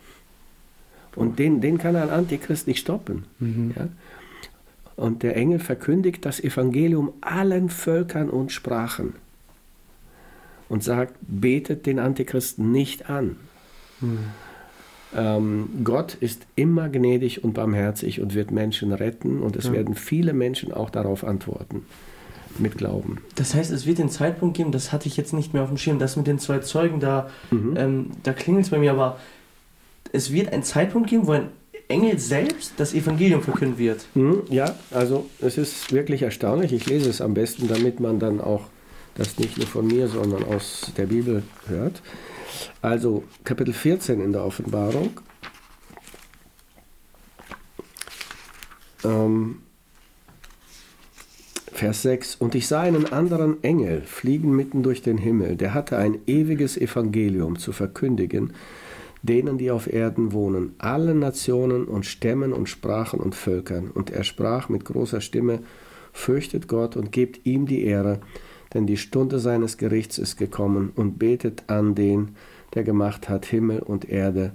Und 1.16 1.38
den, 1.38 1.60
den 1.60 1.78
kann 1.78 1.96
ein 1.96 2.10
Antichrist 2.10 2.66
nicht 2.66 2.80
stoppen. 2.80 3.24
Mhm. 3.38 3.74
Ja? 3.76 3.88
Und 4.96 5.22
der 5.22 5.36
Engel 5.36 5.58
verkündigt 5.58 6.24
das 6.24 6.40
Evangelium 6.40 7.12
allen 7.20 7.68
Völkern 7.68 8.30
und 8.30 8.52
Sprachen 8.52 9.14
und 10.68 10.82
sagt, 10.82 11.14
betet 11.20 11.86
den 11.86 11.98
Antichristen 11.98 12.70
nicht 12.70 13.10
an. 13.10 13.36
Mhm. 14.00 14.18
Ähm, 15.16 15.68
Gott 15.84 16.14
ist 16.14 16.46
immer 16.56 16.88
gnädig 16.88 17.44
und 17.44 17.54
barmherzig 17.54 18.20
und 18.20 18.34
wird 18.34 18.50
Menschen 18.50 18.92
retten 18.92 19.40
und 19.40 19.56
es 19.56 19.66
ja. 19.66 19.72
werden 19.72 19.94
viele 19.94 20.32
Menschen 20.32 20.72
auch 20.72 20.90
darauf 20.90 21.24
antworten. 21.24 21.86
Mit 22.56 22.78
Glauben. 22.78 23.18
Das 23.34 23.52
heißt, 23.52 23.72
es 23.72 23.84
wird 23.84 23.98
den 23.98 24.10
Zeitpunkt 24.10 24.56
geben, 24.56 24.70
das 24.70 24.92
hatte 24.92 25.08
ich 25.08 25.16
jetzt 25.16 25.32
nicht 25.32 25.54
mehr 25.54 25.64
auf 25.64 25.70
dem 25.70 25.76
Schirm, 25.76 25.98
das 25.98 26.14
mit 26.14 26.28
den 26.28 26.38
zwei 26.38 26.60
Zeugen, 26.60 27.00
da, 27.00 27.28
mhm. 27.50 27.74
ähm, 27.76 28.10
da 28.22 28.32
klingelt 28.32 28.66
es 28.66 28.70
bei 28.70 28.78
mir, 28.78 28.92
aber 28.92 29.18
es 30.14 30.32
wird 30.32 30.52
einen 30.52 30.62
Zeitpunkt 30.62 31.10
geben, 31.10 31.26
wo 31.26 31.32
ein 31.32 31.48
Engel 31.88 32.18
selbst 32.18 32.74
das 32.76 32.94
Evangelium 32.94 33.42
verkünden 33.42 33.78
wird. 33.78 34.06
Mhm, 34.14 34.42
ja, 34.48 34.74
also 34.90 35.28
es 35.40 35.58
ist 35.58 35.92
wirklich 35.92 36.22
erstaunlich. 36.22 36.72
Ich 36.72 36.86
lese 36.86 37.10
es 37.10 37.20
am 37.20 37.34
besten, 37.34 37.66
damit 37.66 38.00
man 38.00 38.20
dann 38.20 38.40
auch 38.40 38.62
das 39.16 39.38
nicht 39.38 39.58
nur 39.58 39.66
von 39.66 39.86
mir, 39.86 40.08
sondern 40.08 40.44
aus 40.44 40.92
der 40.96 41.06
Bibel 41.06 41.42
hört. 41.66 42.00
Also 42.80 43.24
Kapitel 43.42 43.74
14 43.74 44.20
in 44.20 44.32
der 44.32 44.44
Offenbarung. 44.44 45.20
Ähm, 49.04 49.58
Vers 51.72 52.02
6. 52.02 52.36
Und 52.36 52.54
ich 52.54 52.68
sah 52.68 52.82
einen 52.82 53.12
anderen 53.12 53.62
Engel 53.64 54.02
fliegen 54.02 54.54
mitten 54.54 54.84
durch 54.84 55.02
den 55.02 55.18
Himmel, 55.18 55.56
der 55.56 55.74
hatte 55.74 55.98
ein 55.98 56.18
ewiges 56.26 56.76
Evangelium 56.76 57.58
zu 57.58 57.72
verkündigen, 57.72 58.52
denen, 59.24 59.58
die 59.58 59.70
auf 59.70 59.90
Erden 59.90 60.32
wohnen, 60.32 60.74
allen 60.78 61.18
Nationen 61.18 61.86
und 61.86 62.04
Stämmen 62.04 62.52
und 62.52 62.68
Sprachen 62.68 63.20
und 63.20 63.34
Völkern. 63.34 63.90
Und 63.90 64.10
er 64.10 64.22
sprach 64.22 64.68
mit 64.68 64.84
großer 64.84 65.20
Stimme, 65.20 65.60
Fürchtet 66.12 66.68
Gott 66.68 66.96
und 66.96 67.10
gebt 67.10 67.44
ihm 67.44 67.66
die 67.66 67.84
Ehre, 67.84 68.20
denn 68.72 68.86
die 68.86 68.96
Stunde 68.96 69.40
seines 69.40 69.78
Gerichts 69.78 70.18
ist 70.18 70.36
gekommen 70.36 70.92
und 70.94 71.18
betet 71.18 71.64
an 71.66 71.96
den, 71.96 72.36
der 72.74 72.84
gemacht 72.84 73.28
hat 73.28 73.46
Himmel 73.46 73.80
und 73.80 74.08
Erde 74.08 74.52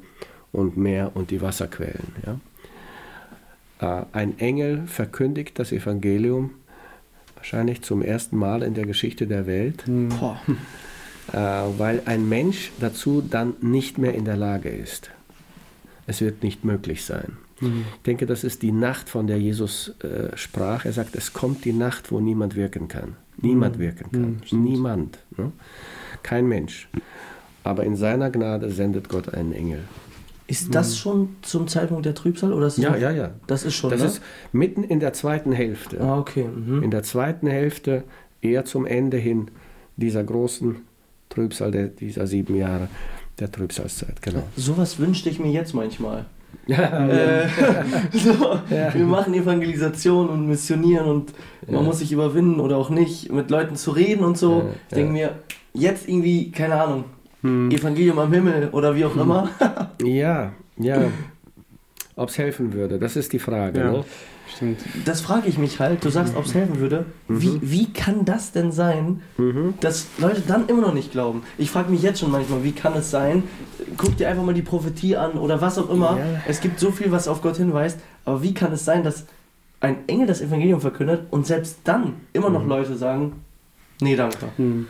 und 0.53 0.78
Meer 0.78 1.11
und 1.15 1.32
die 1.32 1.41
Wasserquellen. 1.41 2.13
Ja? 2.26 3.99
Äh, 4.01 4.05
ein 4.13 4.39
Engel 4.39 4.84
verkündigt 4.88 5.59
das 5.59 5.74
Evangelium 5.74 6.51
wahrscheinlich 7.36 7.82
zum 7.82 8.01
ersten 8.01 8.38
Mal 8.38 8.63
in 8.63 8.74
der 8.74 8.86
Geschichte 8.86 9.28
der 9.28 9.47
Welt, 9.47 9.88
mhm. 9.88 10.09
Weil 11.34 12.02
ein 12.06 12.28
Mensch 12.28 12.72
dazu 12.80 13.22
dann 13.22 13.54
nicht 13.62 13.98
mehr 13.98 14.14
in 14.14 14.26
der 14.26 14.38
Lage 14.38 14.70
ist. 14.70 15.12
Es 16.08 16.22
wird 16.22 16.44
nicht 16.44 16.66
möglich 16.66 17.06
sein. 17.06 17.38
Mhm. 17.60 17.86
Ich 17.98 18.02
denke, 18.04 18.26
das 18.26 18.44
ist 18.44 18.62
die 18.62 18.72
Nacht, 18.72 19.10
von 19.10 19.28
der 19.28 19.40
Jesus 19.40 19.94
äh, 20.00 20.36
sprach. 20.36 20.86
Er 20.86 20.94
sagt, 20.94 21.16
es 21.16 21.34
kommt 21.34 21.66
die 21.66 21.74
Nacht, 21.74 22.12
wo 22.12 22.20
niemand 22.20 22.56
wirken 22.56 22.88
kann 22.88 23.16
niemand 23.42 23.78
mhm. 23.78 23.82
wirken 23.82 24.12
kann. 24.12 24.42
Mhm, 24.52 24.64
niemand. 24.64 25.20
Ne? 25.38 25.52
Kein 26.24 26.48
Mensch. 26.48 26.90
Aber 27.64 27.84
in 27.84 27.96
seiner 27.96 28.30
Gnade 28.30 28.70
sendet 28.72 29.10
Gott 29.10 29.34
einen 29.34 29.54
Engel. 29.54 29.80
Ist 30.48 30.74
das 30.74 30.92
mhm. 30.92 30.96
schon 30.96 31.36
zum 31.42 31.68
Zeitpunkt 31.68 32.06
der 32.06 32.16
Trübsal? 32.16 32.54
Oder 32.54 32.70
ja, 32.78 32.96
ja, 32.96 33.12
ja. 33.12 33.32
Das 33.46 33.64
ist 33.64 33.76
schon. 33.76 33.92
Das 33.92 34.02
ne? 34.02 34.08
ist 34.08 34.22
mitten 34.52 34.84
in 34.84 35.00
der 35.00 35.14
zweiten 35.14 35.52
Hälfte. 35.52 36.02
Ah, 36.02 36.18
okay. 36.18 36.48
Mhm. 36.48 36.84
In 36.84 36.92
der 36.92 37.04
zweiten 37.04 37.48
Hälfte, 37.48 38.04
eher 38.42 38.66
zum 38.66 38.86
Ende 38.86 39.18
hin 39.18 39.52
dieser 39.98 40.24
großen 40.24 40.78
Trübsal, 41.30 41.72
der, 41.72 41.88
dieser 41.88 42.28
sieben 42.28 42.56
Jahre 42.56 42.90
der 43.40 43.52
Trübsalzeit. 43.52 44.22
Genau. 44.22 44.44
Sowas 44.56 45.00
wünschte 45.00 45.30
ich 45.30 45.40
mir 45.40 45.52
jetzt 45.52 45.74
manchmal. 45.74 46.26
Ja, 46.66 47.08
äh, 47.08 47.48
so, 48.14 48.60
ja. 48.70 48.94
Wir 48.94 49.06
machen 49.06 49.34
Evangelisation 49.34 50.30
und 50.30 50.48
Missionieren 50.48 51.08
und 51.08 51.34
ja. 51.68 51.74
man 51.74 51.86
muss 51.86 52.00
sich 52.00 52.12
überwinden 52.12 52.60
oder 52.60 52.78
auch 52.78 52.90
nicht, 52.90 53.32
mit 53.32 53.50
Leuten 53.50 53.76
zu 53.76 53.92
reden 53.92 54.24
und 54.24 54.38
so. 54.38 54.70
ich 54.90 54.96
denke 54.96 55.12
mir, 55.12 55.36
jetzt 55.74 56.08
irgendwie, 56.08 56.52
keine 56.52 56.82
Ahnung, 56.82 57.06
hm. 57.42 57.72
Evangelium 57.72 58.20
am 58.20 58.34
Himmel 58.34 58.70
oder 58.72 58.96
wie 58.96 59.06
auch 59.06 59.14
hm. 59.14 59.22
immer. 59.22 59.50
ja, 60.04 60.54
ja. 60.78 61.04
Ob 62.16 62.30
es 62.30 62.38
helfen 62.38 62.74
würde, 62.74 63.00
das 63.00 63.16
ist 63.16 63.32
die 63.32 63.40
Frage. 63.40 63.80
Ne? 63.80 64.04
Stimmt. 64.56 64.80
Das 65.06 65.22
frage 65.22 65.47
ich 65.47 65.58
mich 65.58 65.80
halt. 65.80 66.04
Du 66.04 66.10
sagst, 66.10 66.36
ob 66.36 66.45
es 66.45 66.54
helfen 66.54 66.80
würde. 66.80 67.06
Mhm. 67.28 67.41
Wie, 67.41 67.60
wie 67.62 67.93
kann 67.93 68.26
das 68.26 68.52
denn 68.52 68.72
sein, 68.72 69.22
mhm. 69.38 69.76
dass 69.80 70.08
Leute 70.18 70.41
dann 70.41 70.68
immer 70.68 70.82
noch 70.82 70.93
nicht 70.93 71.12
glauben? 71.12 71.43
Ich 71.58 71.72
frage 71.72 71.91
mich 71.91 72.02
jetzt 72.02 72.20
schon 72.20 72.32
manchmal, 72.32 72.64
wie 72.64 72.72
kann 72.72 72.93
es 72.93 73.12
sein? 73.12 73.43
Guck 73.97 74.18
dir 74.18 74.30
einfach 74.30 74.43
mal 74.43 74.54
die 74.54 74.62
Prophetie 74.62 75.16
an 75.16 75.34
oder 75.34 75.62
was 75.62 75.78
auch 75.78 75.89
immer. 75.89 76.18
Ja. 76.18 76.41
Es 76.47 76.62
gibt 76.62 76.80
so 76.80 76.91
viel, 76.91 77.12
was 77.12 77.28
auf 77.28 77.41
Gott 77.41 77.58
hinweist. 77.58 78.00
Aber 78.26 78.43
wie 78.43 78.54
kann 78.54 78.72
es 78.74 78.86
sein, 78.86 79.04
dass 79.04 79.26
ein 79.82 80.08
Engel 80.08 80.28
das 80.28 80.41
Evangelium 80.41 80.82
verkündet 80.82 81.24
und 81.30 81.47
selbst 81.47 81.80
dann 81.84 82.16
immer 82.34 82.50
noch 82.50 82.64
mhm. 82.64 82.70
Leute 82.70 82.95
sagen, 82.95 83.43
nee, 84.02 84.16
danke. 84.16 84.47
Mhm. 84.58 84.88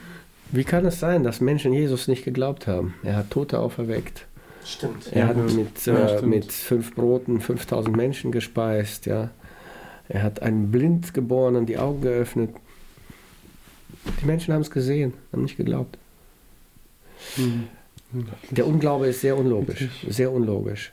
Wie 0.51 0.63
kann 0.63 0.85
es 0.85 0.99
sein, 0.99 1.23
dass 1.23 1.41
Menschen 1.41 1.73
Jesus 1.73 2.07
nicht 2.07 2.25
geglaubt 2.25 2.65
haben? 2.65 2.95
Er 3.03 3.17
hat 3.17 3.29
Tote 3.29 3.59
auferweckt. 3.59 4.25
Stimmt. 4.65 5.11
Er 5.11 5.19
ja, 5.19 5.27
hat 5.27 5.37
mit, 5.37 5.87
äh, 5.87 6.21
mit 6.25 6.51
fünf 6.51 6.95
Broten 6.95 7.39
5000 7.39 7.95
Menschen 7.95 8.31
gespeist, 8.31 9.05
ja. 9.05 9.29
Er 10.09 10.23
hat 10.23 10.41
einen 10.41 10.71
Blindgeborenen 10.71 11.65
die 11.65 11.77
Augen 11.77 12.01
geöffnet. 12.01 12.49
Die 14.21 14.25
Menschen 14.25 14.53
haben 14.53 14.61
es 14.61 14.71
gesehen, 14.71 15.13
haben 15.31 15.43
nicht 15.43 15.57
geglaubt. 15.57 15.97
Mhm. 17.37 17.67
Der 18.49 18.65
Unglaube 18.65 19.07
ist 19.07 19.21
sehr 19.21 19.37
unlogisch, 19.37 19.87
sehr 20.07 20.31
unlogisch. 20.31 20.91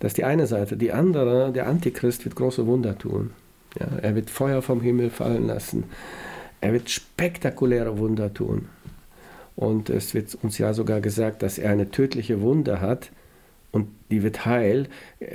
Das 0.00 0.10
ist 0.10 0.18
die 0.18 0.24
eine 0.24 0.48
Seite. 0.48 0.76
Die 0.76 0.92
andere, 0.92 1.52
der 1.52 1.68
Antichrist 1.68 2.24
wird 2.24 2.34
große 2.34 2.66
Wunder 2.66 2.98
tun. 2.98 3.30
Ja, 3.78 3.86
er 4.02 4.14
wird 4.16 4.28
Feuer 4.28 4.60
vom 4.60 4.80
Himmel 4.80 5.10
fallen 5.10 5.46
lassen. 5.46 5.84
Er 6.60 6.72
wird 6.72 6.90
spektakuläre 6.90 7.98
Wunder 7.98 8.34
tun. 8.34 8.68
Und 9.54 9.88
es 9.90 10.14
wird 10.14 10.36
uns 10.42 10.58
ja 10.58 10.74
sogar 10.74 11.00
gesagt, 11.00 11.42
dass 11.42 11.58
er 11.58 11.70
eine 11.70 11.90
tödliche 11.90 12.40
Wunde 12.40 12.80
hat 12.80 13.10
und 13.70 13.88
die 14.10 14.22
wird 14.22 14.44
heil. 14.44 14.88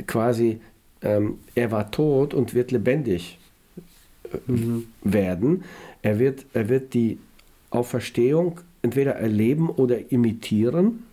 Quasi, 0.07 0.59
ähm, 1.01 1.39
er 1.55 1.71
war 1.71 1.91
tot 1.91 2.33
und 2.33 2.53
wird 2.53 2.71
lebendig 2.71 3.37
äh, 4.25 4.51
mhm. 4.51 4.87
werden. 5.03 5.63
Er 6.01 6.19
wird, 6.19 6.45
er 6.53 6.69
wird 6.69 6.93
die 6.93 7.19
Auferstehung 7.69 8.61
entweder 8.81 9.15
erleben 9.15 9.69
oder 9.69 10.11
imitieren, 10.11 11.03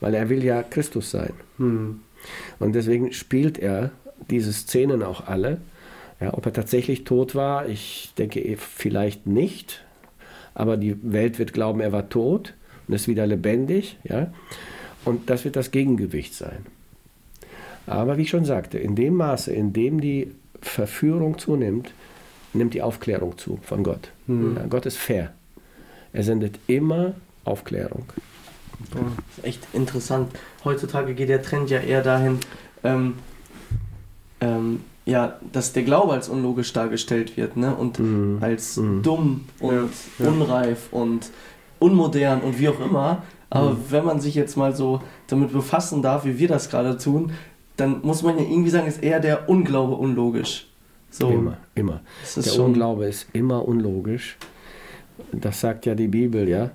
weil 0.00 0.14
er 0.14 0.28
will 0.28 0.44
ja 0.44 0.62
Christus 0.62 1.10
sein. 1.10 1.32
Mhm. 1.58 2.00
Und 2.58 2.74
deswegen 2.74 3.12
spielt 3.12 3.58
er 3.58 3.90
diese 4.30 4.52
Szenen 4.52 5.02
auch 5.02 5.26
alle. 5.26 5.60
Ja, 6.20 6.32
ob 6.32 6.46
er 6.46 6.52
tatsächlich 6.52 7.04
tot 7.04 7.34
war, 7.34 7.68
ich 7.68 8.12
denke 8.16 8.56
vielleicht 8.56 9.26
nicht. 9.26 9.84
Aber 10.54 10.78
die 10.78 10.96
Welt 11.02 11.38
wird 11.38 11.52
glauben, 11.52 11.80
er 11.80 11.92
war 11.92 12.08
tot 12.08 12.54
und 12.88 12.94
ist 12.94 13.08
wieder 13.08 13.26
lebendig. 13.26 13.98
Ja? 14.04 14.32
Und 15.04 15.28
das 15.28 15.44
wird 15.44 15.56
das 15.56 15.70
Gegengewicht 15.70 16.34
sein. 16.34 16.64
Aber 17.86 18.16
wie 18.16 18.22
ich 18.22 18.30
schon 18.30 18.44
sagte, 18.44 18.78
in 18.78 18.96
dem 18.96 19.14
Maße, 19.14 19.52
in 19.52 19.72
dem 19.72 20.00
die 20.00 20.32
Verführung 20.60 21.38
zunimmt, 21.38 21.92
nimmt 22.52 22.74
die 22.74 22.82
Aufklärung 22.82 23.38
zu 23.38 23.58
von 23.62 23.84
Gott. 23.84 24.10
Mhm. 24.26 24.56
Ja, 24.56 24.66
Gott 24.66 24.86
ist 24.86 24.98
fair. 24.98 25.32
Er 26.12 26.22
sendet 26.22 26.58
immer 26.66 27.14
Aufklärung. 27.44 28.06
Das 28.90 29.02
ist 29.36 29.44
echt 29.44 29.66
interessant. 29.72 30.32
Heutzutage 30.64 31.14
geht 31.14 31.28
der 31.28 31.42
Trend 31.42 31.70
ja 31.70 31.80
eher 31.80 32.02
dahin, 32.02 32.38
ähm, 32.84 33.14
ähm, 34.40 34.80
ja, 35.06 35.38
dass 35.52 35.72
der 35.72 35.84
Glaube 35.84 36.12
als 36.12 36.28
unlogisch 36.28 36.72
dargestellt 36.72 37.36
wird, 37.36 37.56
ne? 37.56 37.74
Und 37.74 37.98
mhm. 38.00 38.38
als 38.40 38.76
mhm. 38.76 39.02
dumm 39.02 39.44
und 39.60 39.90
ja. 40.18 40.28
unreif 40.28 40.88
und 40.90 41.30
unmodern 41.78 42.40
und 42.40 42.58
wie 42.58 42.68
auch 42.68 42.80
immer. 42.80 43.22
Aber 43.48 43.70
mhm. 43.70 43.84
wenn 43.90 44.04
man 44.04 44.20
sich 44.20 44.34
jetzt 44.34 44.56
mal 44.56 44.74
so 44.74 45.00
damit 45.28 45.52
befassen 45.52 46.02
darf, 46.02 46.24
wie 46.24 46.38
wir 46.38 46.48
das 46.48 46.68
gerade 46.68 46.98
tun, 46.98 47.32
dann 47.76 48.00
muss 48.02 48.22
man 48.22 48.38
ja 48.38 48.44
irgendwie 48.44 48.70
sagen, 48.70 48.86
ist 48.86 49.02
eher 49.02 49.20
der 49.20 49.48
Unglaube 49.48 49.94
unlogisch. 49.94 50.66
So. 51.10 51.30
Immer, 51.30 51.58
immer. 51.74 52.00
Der 52.36 52.60
Unglaube 52.60 53.06
ist 53.06 53.26
immer 53.32 53.66
unlogisch. 53.66 54.36
Das 55.32 55.60
sagt 55.60 55.86
ja 55.86 55.94
die 55.94 56.08
Bibel, 56.08 56.48
ja. 56.48 56.70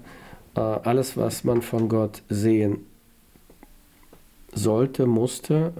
Äh, 0.55 0.59
alles, 0.59 1.17
was 1.17 1.43
man 1.43 1.61
von 1.61 1.89
Gott 1.89 2.23
sehen 2.29 2.85
sollte, 4.53 5.05
musste, 5.05 5.73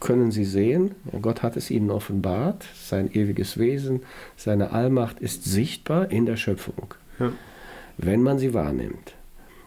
können 0.00 0.30
sie 0.30 0.44
sehen. 0.44 0.94
Gott 1.22 1.42
hat 1.42 1.56
es 1.56 1.70
ihnen 1.70 1.90
offenbart. 1.90 2.64
Sein 2.74 3.10
ewiges 3.12 3.58
Wesen, 3.58 4.00
seine 4.36 4.72
Allmacht 4.72 5.20
ist 5.20 5.44
sichtbar 5.44 6.10
in 6.10 6.26
der 6.26 6.36
Schöpfung, 6.36 6.94
ja. 7.18 7.32
wenn 7.98 8.22
man 8.22 8.38
sie 8.38 8.54
wahrnimmt. 8.54 9.14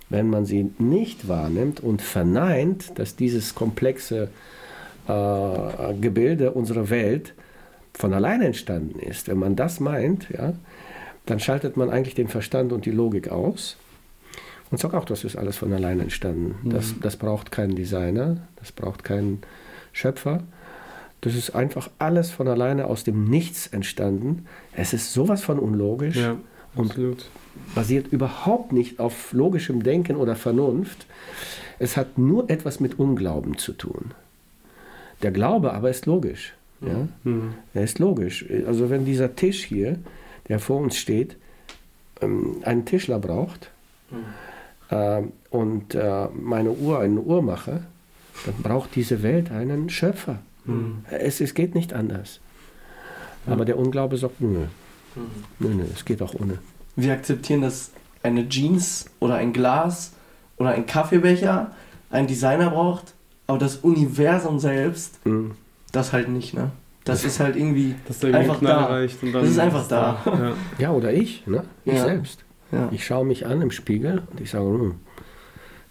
Wenn 0.09 0.29
man 0.29 0.45
sie 0.45 0.71
nicht 0.79 1.27
wahrnimmt 1.27 1.81
und 1.81 2.01
verneint, 2.01 2.97
dass 2.97 3.15
dieses 3.15 3.53
komplexe 3.53 4.29
äh, 5.09 5.93
Gebilde 5.99 6.51
unserer 6.51 6.89
Welt 6.89 7.33
von 7.93 8.13
alleine 8.13 8.45
entstanden 8.45 8.99
ist, 8.99 9.27
wenn 9.27 9.39
man 9.39 9.55
das 9.55 9.79
meint, 9.79 10.29
ja, 10.29 10.53
dann 11.25 11.39
schaltet 11.39 11.77
man 11.77 11.89
eigentlich 11.89 12.15
den 12.15 12.27
Verstand 12.27 12.71
und 12.71 12.85
die 12.85 12.91
Logik 12.91 13.29
aus 13.29 13.77
und 14.71 14.79
sagt 14.79 14.93
auch, 14.93 15.05
das 15.05 15.23
ist 15.23 15.35
alles 15.35 15.57
von 15.57 15.73
alleine 15.73 16.03
entstanden. 16.03 16.55
Mhm. 16.63 16.69
Das, 16.69 16.93
das 17.01 17.17
braucht 17.17 17.51
keinen 17.51 17.75
Designer, 17.75 18.37
das 18.57 18.71
braucht 18.71 19.03
keinen 19.03 19.41
Schöpfer. 19.91 20.43
Das 21.21 21.35
ist 21.35 21.53
einfach 21.53 21.89
alles 21.99 22.31
von 22.31 22.47
alleine 22.47 22.85
aus 22.85 23.03
dem 23.03 23.25
Nichts 23.25 23.67
entstanden. 23.67 24.45
Es 24.73 24.93
ist 24.93 25.11
sowas 25.11 25.43
von 25.43 25.59
unlogisch 25.59 26.15
ja, 26.15 26.37
und 26.75 26.95
basiert 27.75 28.07
überhaupt 28.13 28.71
nicht 28.71 28.99
auf 28.99 29.33
logischem 29.33 29.83
Denken 29.83 30.15
oder 30.15 30.35
Vernunft. 30.37 31.07
Es 31.77 31.97
hat 31.97 32.17
nur 32.17 32.49
etwas 32.49 32.79
mit 32.79 32.99
Unglauben 32.99 33.57
zu 33.57 33.73
tun. 33.73 34.11
Der 35.21 35.31
Glaube 35.31 35.73
aber 35.73 35.89
ist 35.89 36.05
logisch. 36.05 36.53
Ja? 36.81 37.07
Mhm. 37.23 37.53
Er 37.73 37.83
ist 37.83 37.99
logisch. 37.99 38.45
Also 38.65 38.89
wenn 38.89 39.05
dieser 39.05 39.35
Tisch 39.35 39.63
hier, 39.63 39.97
der 40.47 40.59
vor 40.59 40.77
uns 40.77 40.97
steht, 40.97 41.37
ähm, 42.21 42.57
einen 42.63 42.85
Tischler 42.85 43.19
braucht 43.19 43.71
mhm. 44.11 44.95
äh, 44.95 45.21
und 45.49 45.95
äh, 45.95 46.27
meine 46.33 46.71
Uhr 46.71 46.99
eine 46.99 47.19
Uhr 47.21 47.41
mache, 47.41 47.83
dann 48.45 48.55
braucht 48.63 48.95
diese 48.95 49.21
Welt 49.23 49.51
einen 49.51 49.89
Schöpfer. 49.89 50.39
Mhm. 50.65 51.03
Es, 51.09 51.41
es 51.41 51.53
geht 51.53 51.75
nicht 51.75 51.93
anders. 51.93 52.39
Aber 53.45 53.65
der 53.65 53.77
Unglaube 53.77 54.17
sagt, 54.17 54.41
nö, 54.41 54.65
mhm. 55.15 55.21
nö, 55.59 55.69
nö, 55.69 55.83
es 55.93 56.05
geht 56.05 56.21
auch 56.21 56.35
ohne. 56.35 56.59
Wir 56.95 57.13
akzeptieren, 57.13 57.61
dass 57.61 57.91
eine 58.23 58.47
Jeans 58.47 59.05
oder 59.19 59.35
ein 59.35 59.53
Glas 59.53 60.13
oder 60.57 60.71
ein 60.71 60.85
Kaffeebecher 60.85 61.71
einen 62.09 62.27
Designer 62.27 62.69
braucht, 62.69 63.13
aber 63.49 63.57
das 63.57 63.77
Universum 63.77 64.59
selbst, 64.59 65.25
mhm. 65.25 65.53
das 65.91 66.13
halt 66.13 66.29
nicht, 66.29 66.53
ne? 66.53 66.69
Das 67.03 67.25
ist 67.25 67.39
halt 67.39 67.55
irgendwie 67.55 67.95
einfach 68.31 68.59
da. 68.61 69.01
das 69.01 69.49
ist 69.49 69.57
einfach 69.57 69.87
da. 69.87 70.21
da. 70.23 70.31
Ja. 70.31 70.53
ja. 70.77 70.91
oder 70.91 71.11
ich, 71.11 71.47
ne? 71.47 71.63
Ich 71.83 71.93
ja. 71.93 72.05
selbst. 72.05 72.43
Ja. 72.71 72.89
Ich 72.91 73.03
schaue 73.03 73.25
mich 73.25 73.47
an 73.47 73.63
im 73.63 73.71
Spiegel 73.71 74.21
und 74.29 74.39
ich 74.39 74.51
sage, 74.51 74.65
hm, 74.65 74.95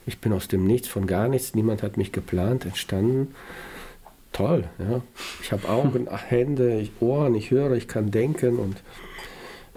ich 0.07 0.21
bin 0.21 0.33
aus 0.33 0.47
dem 0.47 0.69
Nichts, 0.69 0.87
von 0.87 1.09
gar 1.09 1.27
nichts, 1.27 1.57
niemand 1.57 1.83
hat 1.83 1.97
mich 1.97 2.13
geplant, 2.13 2.65
entstanden. 2.65 3.35
Toll, 4.33 4.63
ja. 4.79 5.01
Ich 5.43 5.51
habe 5.51 5.69
Augen, 5.69 6.07
Hände, 6.29 6.89
Ohren, 7.01 7.35
ich 7.35 7.51
höre, 7.51 7.73
ich 7.73 7.89
kann 7.89 8.13
denken 8.13 8.61
und 8.61 8.77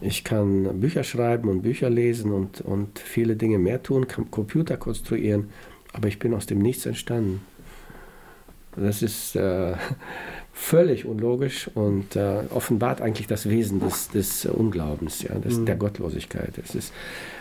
ich 0.01 0.23
kann 0.23 0.79
Bücher 0.79 1.03
schreiben 1.03 1.49
und 1.49 1.63
Bücher 1.63 1.89
lesen 1.89 2.31
und, 2.31 2.61
und 2.61 2.99
viele 2.99 3.35
Dinge 3.35 3.57
mehr 3.57 3.81
tun, 3.81 4.07
kann 4.07 4.29
Computer 4.29 4.77
konstruieren, 4.77 5.49
aber 5.93 6.09
ich 6.09 6.19
bin 6.19 6.35
aus 6.35 6.45
dem 6.45 6.59
Nichts 6.59 6.85
entstanden. 6.85 7.41
Das 8.75 9.01
ist 9.01 9.35
äh, 9.35 9.73
völlig 10.53 11.05
unlogisch 11.05 11.69
und 11.73 12.15
äh, 12.15 12.43
offenbart 12.49 13.01
eigentlich 13.01 13.27
das 13.27 13.49
Wesen 13.49 13.79
des, 13.79 14.09
des 14.09 14.45
Unglaubens, 14.45 15.23
ja, 15.23 15.35
des, 15.35 15.57
mhm. 15.57 15.65
der 15.65 15.75
Gottlosigkeit. 15.75 16.57
Es 16.63 16.75
ist, 16.75 16.93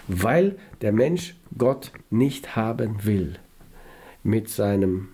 weil 0.08 0.56
der 0.80 0.92
Mensch 0.92 1.36
Gott 1.56 1.92
nicht 2.10 2.56
haben 2.56 3.04
will, 3.04 3.36
mit 4.22 4.48
seinem 4.48 5.08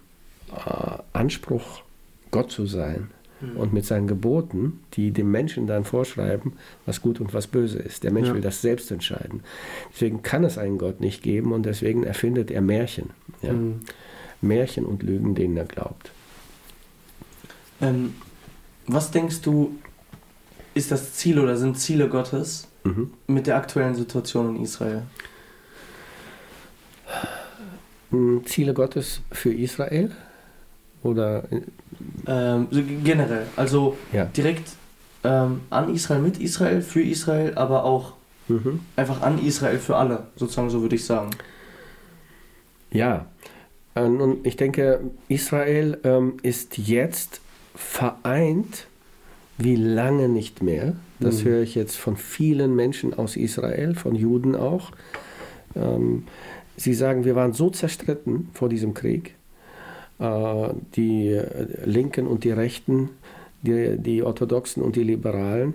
äh, 0.51 0.99
Anspruch, 1.12 1.83
Gott 2.31 2.51
zu 2.51 2.67
sein, 2.67 3.11
mhm. 3.41 3.57
und 3.57 3.73
mit 3.73 3.85
seinen 3.85 4.07
Geboten, 4.07 4.81
die 4.95 5.11
dem 5.11 5.31
Menschen 5.31 5.67
dann 5.67 5.85
vorschreiben, 5.85 6.55
was 6.85 7.03
gut 7.03 7.21
und 7.21 7.35
was 7.35 7.47
böse 7.47 7.79
ist. 7.79 8.05
Der 8.05 8.12
Mensch 8.12 8.29
ja. 8.29 8.35
will 8.35 8.41
das 8.41 8.62
selbst 8.62 8.91
entscheiden. 8.91 9.43
Deswegen 9.93 10.23
kann 10.23 10.45
es 10.45 10.59
einen 10.59 10.79
Gott 10.79 11.01
nicht 11.01 11.23
geben 11.23 11.53
und 11.53 11.67
deswegen 11.67 12.05
erfindet 12.05 12.51
er 12.51 12.61
Märchen. 12.61 13.11
Ja? 13.43 13.53
Mhm. 13.53 13.81
Märchen 14.41 14.84
und 14.84 15.03
Lügen, 15.03 15.34
denen 15.34 15.57
er 15.57 15.64
glaubt. 15.64 16.11
Ähm, 17.80 18.14
was 18.87 19.11
denkst 19.11 19.41
du, 19.43 19.76
ist 20.74 20.91
das 20.91 21.14
Ziel 21.14 21.39
oder 21.39 21.57
sind 21.57 21.78
Ziele 21.78 22.09
Gottes 22.09 22.68
mhm. 22.84 23.12
mit 23.26 23.47
der 23.47 23.57
aktuellen 23.57 23.95
Situation 23.95 24.57
in 24.57 24.62
Israel? 24.62 25.03
Hm, 28.11 28.45
Ziele 28.47 28.74
Gottes 28.74 29.20
für 29.32 29.53
Israel? 29.53 30.12
Oder? 31.03 31.45
Ähm, 32.26 32.68
generell, 33.05 33.47
also 33.57 33.97
ja. 34.12 34.24
direkt 34.24 34.70
ähm, 35.24 35.62
an 35.70 35.95
Israel, 35.95 36.20
mit 36.20 36.39
Israel, 36.39 36.82
für 36.82 37.03
Israel, 37.03 37.55
aber 37.55 37.84
auch 37.84 38.14
mhm. 38.49 38.80
einfach 38.97 39.22
an 39.22 39.39
Israel 39.39 39.78
für 39.78 39.97
alle, 39.97 40.26
sozusagen, 40.37 40.70
so 40.70 40.82
würde 40.82 40.97
ich 40.97 41.05
sagen. 41.05 41.30
Ja, 42.91 43.14
äh, 43.16 43.56
nun, 43.97 44.39
ich 44.43 44.57
denke, 44.57 45.01
Israel 45.29 45.99
ähm, 46.05 46.35
ist 46.43 46.77
jetzt 46.77 47.41
vereint 47.75 48.87
wie 49.59 49.77
lange 49.77 50.29
nicht 50.29 50.63
mehr. 50.63 50.97
Das 51.19 51.43
mhm. 51.43 51.49
höre 51.49 51.63
ich 51.63 51.75
jetzt 51.75 51.97
von 51.97 52.17
vielen 52.17 52.77
Menschen 52.77 53.15
aus 53.15 53.37
Israel, 53.37 53.95
von 53.95 54.15
Juden 54.15 54.55
auch. 54.55 54.93
Ähm, 55.75 56.25
sie 56.77 56.93
sagen, 56.93 57.25
wir 57.25 57.35
waren 57.35 57.55
so 57.55 57.71
zerstritten 57.71 58.51
vor 58.53 58.69
diesem 58.69 58.93
Krieg. 58.93 59.35
Äh, 60.19 60.69
die 60.95 61.41
Linken 61.85 62.27
und 62.27 62.45
die 62.45 62.51
Rechten, 62.51 63.11
die, 63.63 63.97
die 63.97 64.23
Orthodoxen 64.23 64.83
und 64.83 64.97
die 64.97 65.05
Liberalen. 65.05 65.75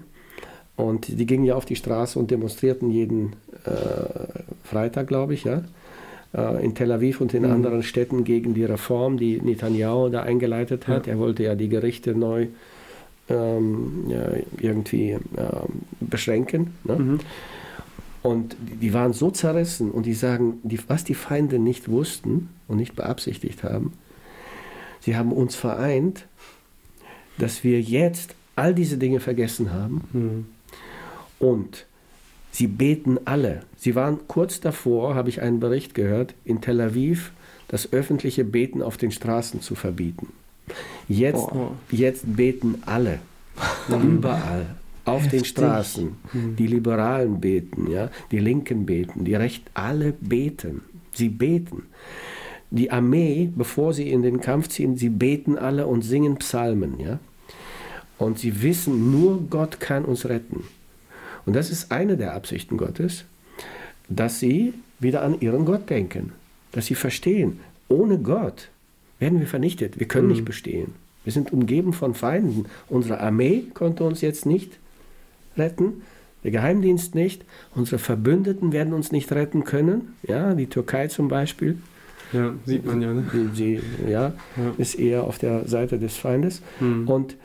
Und 0.75 1.07
die 1.07 1.25
gingen 1.25 1.43
ja 1.43 1.55
auf 1.55 1.65
die 1.65 1.75
Straße 1.75 2.19
und 2.19 2.29
demonstrierten 2.29 2.91
jeden 2.91 3.33
äh, 3.65 4.43
Freitag, 4.63 5.07
glaube 5.07 5.33
ich, 5.33 5.43
ja 5.43 5.57
äh, 5.57 5.63
in 6.33 6.75
Tel 6.75 6.91
Aviv 6.91 7.19
und 7.19 7.33
in 7.33 7.43
mhm. 7.43 7.51
anderen 7.51 7.83
Städten 7.83 8.23
gegen 8.23 8.53
die 8.53 8.63
Reform, 8.63 9.17
die 9.17 9.41
Netanyahu 9.41 10.09
da 10.09 10.23
eingeleitet 10.23 10.87
hat. 10.87 11.07
Ja. 11.07 11.13
Er 11.13 11.19
wollte 11.19 11.43
ja 11.43 11.55
die 11.55 11.67
Gerichte 11.67 12.15
neu 12.15 12.47
ähm, 13.29 14.05
irgendwie 14.59 15.11
ähm, 15.11 15.81
beschränken. 15.99 16.73
Ne? 16.83 16.95
Mhm. 16.95 17.19
Und 18.23 18.55
die 18.59 18.93
waren 18.93 19.13
so 19.13 19.31
zerrissen 19.31 19.91
und 19.91 20.05
die 20.05 20.13
sagen, 20.13 20.59
die, 20.63 20.79
was 20.87 21.03
die 21.03 21.15
Feinde 21.15 21.57
nicht 21.57 21.89
wussten 21.89 22.49
und 22.67 22.77
nicht 22.77 22.95
beabsichtigt 22.95 23.63
haben, 23.63 23.93
sie 24.99 25.15
haben 25.15 25.31
uns 25.31 25.55
vereint, 25.55 26.27
dass 27.39 27.63
wir 27.63 27.81
jetzt 27.81 28.35
all 28.55 28.75
diese 28.75 28.97
Dinge 28.97 29.19
vergessen 29.19 29.73
haben 29.73 30.01
mhm. 30.13 30.45
und 31.39 31.87
Sie 32.51 32.67
beten 32.67 33.17
alle. 33.25 33.61
Sie 33.77 33.95
waren 33.95 34.19
kurz 34.27 34.59
davor, 34.59 35.15
habe 35.15 35.29
ich 35.29 35.41
einen 35.41 35.59
Bericht 35.59 35.95
gehört, 35.95 36.33
in 36.43 36.61
Tel 36.61 36.81
Aviv 36.81 37.31
das 37.69 37.93
öffentliche 37.93 38.43
Beten 38.43 38.81
auf 38.81 38.97
den 38.97 39.11
Straßen 39.11 39.61
zu 39.61 39.75
verbieten. 39.75 40.27
Jetzt, 41.07 41.47
oh. 41.51 41.71
jetzt 41.89 42.35
beten 42.35 42.83
alle, 42.85 43.19
überall, 43.87 44.75
auf 45.05 45.23
Heftig. 45.23 45.39
den 45.39 45.45
Straßen. 45.45 46.15
Hm. 46.31 46.55
Die 46.57 46.67
Liberalen 46.67 47.39
beten, 47.39 47.89
ja, 47.89 48.09
die 48.31 48.39
Linken 48.39 48.85
beten, 48.85 49.23
die 49.23 49.35
Recht, 49.35 49.63
alle 49.73 50.13
beten. 50.19 50.81
Sie 51.13 51.29
beten. 51.29 51.83
Die 52.69 52.91
Armee, 52.91 53.49
bevor 53.53 53.93
sie 53.93 54.09
in 54.09 54.21
den 54.21 54.39
Kampf 54.39 54.69
ziehen, 54.69 54.95
sie 54.95 55.09
beten 55.09 55.57
alle 55.57 55.87
und 55.87 56.03
singen 56.03 56.37
Psalmen, 56.37 56.99
ja. 56.99 57.19
Und 58.17 58.39
sie 58.39 58.61
wissen, 58.61 59.11
nur 59.11 59.41
Gott 59.49 59.79
kann 59.79 60.05
uns 60.05 60.25
retten. 60.25 60.63
Und 61.45 61.55
das 61.55 61.69
ist 61.71 61.91
eine 61.91 62.17
der 62.17 62.33
Absichten 62.33 62.77
Gottes, 62.77 63.25
dass 64.09 64.39
sie 64.39 64.73
wieder 64.99 65.23
an 65.23 65.39
ihren 65.39 65.65
Gott 65.65 65.89
denken, 65.89 66.33
dass 66.71 66.85
sie 66.85 66.95
verstehen, 66.95 67.59
ohne 67.87 68.19
Gott 68.19 68.69
werden 69.19 69.39
wir 69.39 69.47
vernichtet, 69.47 69.99
wir 69.99 70.07
können 70.07 70.27
mhm. 70.27 70.33
nicht 70.33 70.45
bestehen. 70.45 70.93
Wir 71.23 71.33
sind 71.33 71.53
umgeben 71.53 71.93
von 71.93 72.15
Feinden. 72.15 72.65
Unsere 72.89 73.19
Armee 73.19 73.65
konnte 73.73 74.03
uns 74.03 74.21
jetzt 74.21 74.45
nicht 74.45 74.79
retten, 75.55 76.01
der 76.43 76.51
Geheimdienst 76.51 77.13
nicht, 77.13 77.45
unsere 77.75 77.99
Verbündeten 77.99 78.71
werden 78.71 78.93
uns 78.93 79.11
nicht 79.11 79.31
retten 79.31 79.63
können, 79.63 80.15
ja, 80.23 80.55
die 80.55 80.65
Türkei 80.65 81.07
zum 81.07 81.27
Beispiel. 81.27 81.77
Ja, 82.33 82.53
sieht 82.65 82.85
man 82.85 83.01
ja. 83.01 83.13
Ne? 83.13 83.25
Sie, 83.53 83.79
ja, 84.07 84.33
ja, 84.55 84.73
ist 84.77 84.95
eher 84.95 85.25
auf 85.25 85.37
der 85.37 85.67
Seite 85.67 85.99
des 85.99 86.17
Feindes. 86.17 86.61
Mhm. 86.79 87.07
Und 87.07 87.35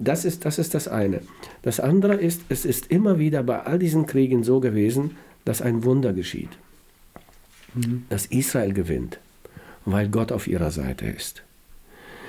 das 0.00 0.24
ist, 0.24 0.44
das 0.44 0.58
ist 0.58 0.74
das 0.74 0.88
eine. 0.88 1.20
Das 1.62 1.80
andere 1.80 2.14
ist, 2.14 2.42
es 2.48 2.64
ist 2.64 2.90
immer 2.90 3.18
wieder 3.18 3.42
bei 3.42 3.60
all 3.60 3.78
diesen 3.78 4.06
Kriegen 4.06 4.42
so 4.44 4.60
gewesen, 4.60 5.16
dass 5.44 5.62
ein 5.62 5.84
Wunder 5.84 6.12
geschieht. 6.12 6.50
Mhm. 7.74 8.04
Dass 8.08 8.26
Israel 8.26 8.72
gewinnt, 8.72 9.18
weil 9.84 10.08
Gott 10.08 10.32
auf 10.32 10.46
ihrer 10.46 10.70
Seite 10.70 11.06
ist. 11.06 11.42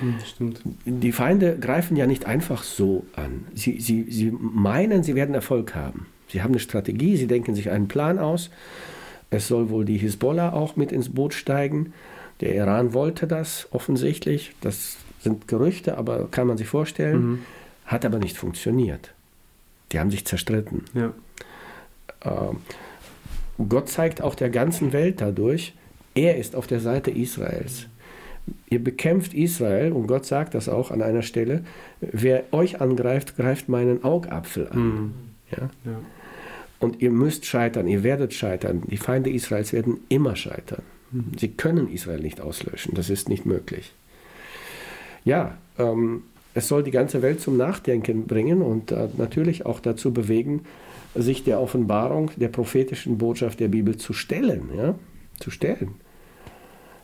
Mhm, 0.02 0.16
stimmt. 0.26 0.62
Die 0.86 1.12
Feinde 1.12 1.58
greifen 1.60 1.98
ja 1.98 2.08
nicht 2.08 2.26
einfach 2.26 2.64
so 2.64 3.06
an. 3.16 3.46
Sie, 3.54 3.80
sie, 3.80 4.06
sie 4.10 4.32
meinen, 4.32 5.04
sie 5.04 5.16
werden 5.16 5.36
Erfolg 5.36 5.76
haben. 5.76 6.08
Sie 6.30 6.42
haben 6.42 6.52
eine 6.52 6.60
Strategie, 6.60 7.18
sie 7.18 7.28
denken 7.28 7.56
sich 7.56 7.70
einen 7.70 7.88
Plan 7.88 8.20
aus. 8.20 8.50
Es 9.32 9.48
soll 9.48 9.70
wohl 9.70 9.86
die 9.86 9.98
Hisbollah 9.98 10.54
auch 10.54 10.76
mit 10.76 10.92
ins 10.92 11.10
Boot 11.10 11.34
steigen. 11.34 11.94
Der 12.42 12.56
Iran 12.56 12.94
wollte 12.94 13.28
das 13.28 13.68
offensichtlich. 13.72 14.54
Das 14.62 14.98
sind 15.20 15.48
Gerüchte, 15.48 15.98
aber 15.98 16.30
kann 16.32 16.48
man 16.48 16.58
sich 16.58 16.68
vorstellen. 16.68 17.22
Mhm. 17.22 17.40
Hat 17.86 18.06
aber 18.06 18.20
nicht 18.20 18.38
funktioniert. 18.38 19.14
Die 19.92 20.00
haben 20.00 20.12
sich 20.12 20.26
zerstritten. 20.26 20.86
Ja. 20.94 21.14
Äh, 22.22 22.56
Gott 23.68 23.90
zeigt 23.90 24.22
auch 24.22 24.36
der 24.36 24.50
ganzen 24.50 24.94
Welt 24.94 25.22
dadurch, 25.22 25.74
er 26.16 26.38
ist 26.38 26.56
auf 26.56 26.68
der 26.68 26.80
Seite 26.80 27.12
Israels. 27.12 27.88
Ihr 28.70 28.84
bekämpft 28.84 29.34
Israel 29.34 29.92
und 29.92 30.08
Gott 30.08 30.26
sagt 30.26 30.56
das 30.56 30.70
auch 30.70 30.92
an 30.92 31.02
einer 31.02 31.22
Stelle, 31.22 31.64
wer 32.00 32.46
euch 32.52 32.82
angreift, 32.82 33.36
greift 33.36 33.70
meinen 33.70 34.04
Augapfel 34.04 34.70
an. 34.70 34.80
Mhm. 34.80 35.14
Ja? 35.52 35.70
ja? 35.86 36.00
Und 36.80 37.02
ihr 37.02 37.12
müsst 37.12 37.46
scheitern, 37.46 37.88
ihr 37.88 38.04
werdet 38.04 38.34
scheitern. 38.34 38.84
Die 38.88 38.98
Feinde 38.98 39.30
Israels 39.30 39.74
werden 39.74 39.98
immer 40.08 40.36
scheitern. 40.36 40.84
Mhm. 41.12 41.32
Sie 41.38 41.50
können 41.50 41.92
Israel 41.92 42.22
nicht 42.22 42.40
auslöschen, 42.40 42.94
das 42.96 43.10
ist 43.10 43.30
nicht 43.30 43.46
möglich 43.46 43.94
ja, 45.30 45.58
ähm, 45.78 46.24
es 46.56 46.68
soll 46.68 46.84
die 46.84 46.92
ganze 46.92 47.22
Welt 47.22 47.40
zum 47.40 47.56
Nachdenken 47.56 48.26
bringen 48.26 48.62
und 48.62 48.92
äh, 48.92 49.08
natürlich 49.18 49.66
auch 49.66 49.80
dazu 49.80 50.12
bewegen, 50.12 50.62
sich 51.16 51.44
der 51.44 51.62
Offenbarung, 51.62 52.32
der 52.36 52.50
prophetischen 52.50 53.18
Botschaft 53.18 53.60
der 53.60 53.68
Bibel 53.68 53.98
zu 53.98 54.14
stellen. 54.14 54.70
Ja? 54.76 54.96
Zu 55.40 55.52
stellen. 55.52 55.96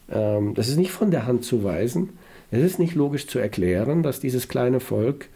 Ähm, 0.10 0.56
das 0.56 0.68
ist 0.68 0.78
nicht 0.78 0.92
von 0.92 1.12
der 1.12 1.28
Hand 1.28 1.46
zu 1.46 1.64
weisen. 1.64 2.10
Es 2.52 2.64
ist 2.64 2.80
nicht 2.80 2.96
logisch 2.96 3.28
zu 3.28 3.40
erklären, 3.40 4.04
dass 4.04 4.20
dieses 4.20 4.48
kleine 4.48 4.80
Volk 4.80 5.30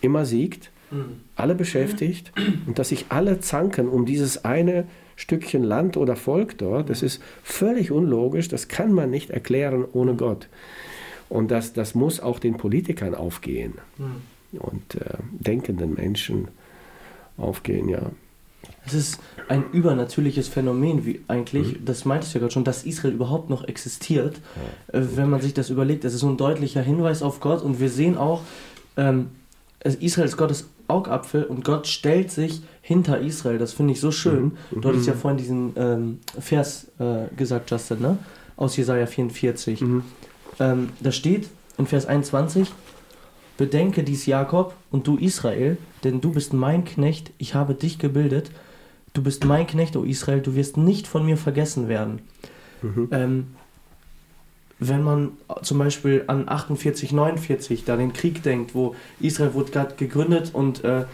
immer 0.00 0.24
siegt, 0.24 0.70
mhm. 0.90 1.20
alle 1.34 1.54
beschäftigt 1.54 2.32
und 2.66 2.78
dass 2.78 2.88
sich 2.88 3.06
alle 3.10 3.40
zanken 3.40 3.88
um 3.88 4.06
dieses 4.06 4.44
eine 4.44 4.86
Stückchen 5.16 5.62
Land 5.62 5.96
oder 5.96 6.16
Volk 6.16 6.58
dort. 6.58 6.88
Das 6.88 7.02
ist 7.02 7.22
völlig 7.42 7.90
unlogisch. 7.90 8.48
Das 8.48 8.68
kann 8.68 8.92
man 8.92 9.10
nicht 9.10 9.30
erklären 9.30 9.84
ohne 9.92 10.14
Gott. 10.14 10.48
Und 11.28 11.50
das, 11.50 11.72
das 11.72 11.94
muss 11.94 12.20
auch 12.20 12.38
den 12.38 12.56
Politikern 12.56 13.14
aufgehen 13.14 13.74
mhm. 13.98 14.60
und 14.60 14.94
äh, 14.94 15.14
denkenden 15.32 15.94
Menschen 15.94 16.48
aufgehen, 17.36 17.88
ja. 17.88 18.10
Es 18.84 18.94
ist 18.94 19.20
ein 19.48 19.64
übernatürliches 19.72 20.48
Phänomen, 20.48 21.04
wie 21.04 21.20
eigentlich, 21.28 21.80
mhm. 21.80 21.84
das 21.84 22.04
meintest 22.04 22.34
du 22.34 22.38
ja 22.38 22.40
gerade 22.40 22.52
schon, 22.52 22.64
dass 22.64 22.84
Israel 22.84 23.14
überhaupt 23.14 23.50
noch 23.50 23.64
existiert. 23.64 24.40
Ja. 24.92 25.00
Äh, 25.00 25.16
wenn 25.16 25.28
man 25.30 25.40
sich 25.40 25.54
das 25.54 25.70
überlegt, 25.70 26.04
es 26.04 26.14
ist 26.14 26.20
so 26.20 26.28
ein 26.28 26.36
deutlicher 26.36 26.82
Hinweis 26.82 27.22
auf 27.22 27.40
Gott 27.40 27.62
und 27.62 27.80
wir 27.80 27.90
sehen 27.90 28.16
auch, 28.16 28.42
ähm, 28.96 29.28
Israel 29.82 30.26
ist 30.26 30.36
Gottes 30.36 30.68
Augapfel 30.88 31.44
und 31.44 31.64
Gott 31.64 31.86
stellt 31.86 32.30
sich 32.30 32.62
hinter 32.80 33.20
Israel. 33.20 33.58
Das 33.58 33.72
finde 33.72 33.92
ich 33.92 34.00
so 34.00 34.10
schön. 34.10 34.56
Mhm. 34.70 34.80
Du 34.80 34.88
hattest 34.88 35.06
ja 35.06 35.14
mhm. 35.14 35.18
vorhin 35.18 35.38
diesen 35.38 35.72
ähm, 35.76 36.18
Vers 36.38 36.88
äh, 36.98 37.34
gesagt, 37.36 37.70
Justin, 37.70 38.00
ne? 38.00 38.18
aus 38.56 38.76
Jesaja 38.76 39.06
44. 39.06 39.80
Mhm. 39.80 40.04
Ähm, 40.58 40.90
da 41.00 41.12
steht 41.12 41.48
in 41.78 41.86
Vers 41.86 42.06
21, 42.06 42.68
Bedenke 43.56 44.02
dies 44.02 44.26
Jakob 44.26 44.74
und 44.90 45.06
du 45.06 45.16
Israel, 45.16 45.78
denn 46.04 46.20
du 46.20 46.32
bist 46.32 46.52
mein 46.52 46.84
Knecht, 46.84 47.32
ich 47.38 47.54
habe 47.54 47.74
dich 47.74 47.98
gebildet. 47.98 48.50
Du 49.14 49.22
bist 49.22 49.44
mein 49.44 49.66
Knecht, 49.66 49.96
o 49.96 50.04
Israel, 50.04 50.40
du 50.40 50.54
wirst 50.54 50.76
nicht 50.76 51.06
von 51.06 51.24
mir 51.24 51.38
vergessen 51.38 51.88
werden. 51.88 52.20
Mhm. 52.82 53.08
Ähm, 53.12 53.46
wenn 54.78 55.02
man 55.02 55.32
zum 55.62 55.78
Beispiel 55.78 56.24
an 56.26 56.48
48, 56.48 57.12
49, 57.12 57.84
da 57.84 57.96
den 57.96 58.12
Krieg 58.12 58.42
denkt, 58.42 58.74
wo 58.74 58.94
Israel 59.20 59.54
wurde 59.54 59.72
gerade 59.72 59.94
gegründet 59.94 60.50
und 60.52 60.84
äh, 60.84 61.04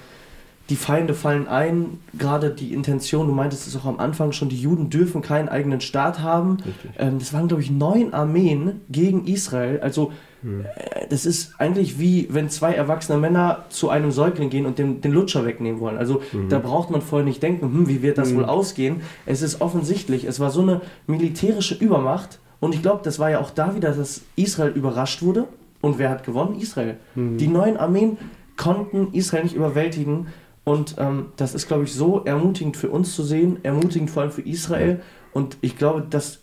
die 0.70 0.76
Feinde 0.76 1.14
fallen 1.14 1.48
ein, 1.48 1.98
gerade 2.16 2.50
die 2.50 2.72
Intention, 2.72 3.26
du 3.26 3.32
meintest 3.32 3.66
es 3.66 3.76
auch 3.76 3.84
am 3.84 3.98
Anfang 3.98 4.32
schon, 4.32 4.48
die 4.48 4.60
Juden 4.60 4.90
dürfen 4.90 5.20
keinen 5.20 5.48
eigenen 5.48 5.80
Staat 5.80 6.20
haben. 6.20 6.58
Ähm, 6.98 7.18
das 7.18 7.32
waren, 7.32 7.48
glaube 7.48 7.62
ich, 7.62 7.70
neun 7.70 8.14
Armeen 8.14 8.80
gegen 8.88 9.26
Israel. 9.26 9.80
Also 9.80 10.12
hm. 10.42 10.64
äh, 10.64 11.06
das 11.08 11.26
ist 11.26 11.54
eigentlich 11.58 11.98
wie, 11.98 12.28
wenn 12.30 12.48
zwei 12.48 12.74
erwachsene 12.74 13.18
Männer 13.18 13.64
zu 13.68 13.90
einem 13.90 14.12
Säugling 14.12 14.50
gehen 14.50 14.66
und 14.66 14.78
den, 14.78 15.00
den 15.00 15.12
Lutscher 15.12 15.44
wegnehmen 15.44 15.80
wollen. 15.80 15.98
Also 15.98 16.22
mhm. 16.32 16.48
da 16.48 16.58
braucht 16.58 16.90
man 16.90 17.00
vorher 17.02 17.26
nicht 17.26 17.42
denken, 17.42 17.66
hm, 17.66 17.88
wie 17.88 18.02
wird 18.02 18.18
das 18.18 18.30
mhm. 18.30 18.38
wohl 18.38 18.44
ausgehen. 18.44 19.02
Es 19.26 19.42
ist 19.42 19.60
offensichtlich, 19.60 20.24
es 20.24 20.40
war 20.40 20.50
so 20.50 20.62
eine 20.62 20.80
militärische 21.06 21.74
Übermacht. 21.74 22.38
Und 22.60 22.74
ich 22.74 22.82
glaube, 22.82 23.00
das 23.02 23.18
war 23.18 23.30
ja 23.30 23.40
auch 23.40 23.50
da 23.50 23.74
wieder, 23.74 23.92
dass 23.92 24.22
Israel 24.36 24.70
überrascht 24.70 25.22
wurde. 25.22 25.48
Und 25.80 25.98
wer 25.98 26.10
hat 26.10 26.24
gewonnen? 26.24 26.58
Israel. 26.60 26.96
Mhm. 27.14 27.38
Die 27.38 27.48
neuen 27.48 27.76
Armeen 27.76 28.18
konnten 28.56 29.08
Israel 29.12 29.42
nicht 29.42 29.56
überwältigen. 29.56 30.28
Und 30.64 30.94
ähm, 30.98 31.26
das 31.36 31.54
ist, 31.54 31.66
glaube 31.66 31.84
ich, 31.84 31.92
so 31.92 32.22
ermutigend 32.24 32.76
für 32.76 32.88
uns 32.90 33.14
zu 33.14 33.22
sehen, 33.22 33.58
ermutigend 33.62 34.10
vor 34.10 34.22
allem 34.22 34.30
für 34.30 34.42
Israel. 34.42 35.00
Und 35.32 35.56
ich 35.60 35.76
glaube, 35.76 36.06
dass, 36.08 36.38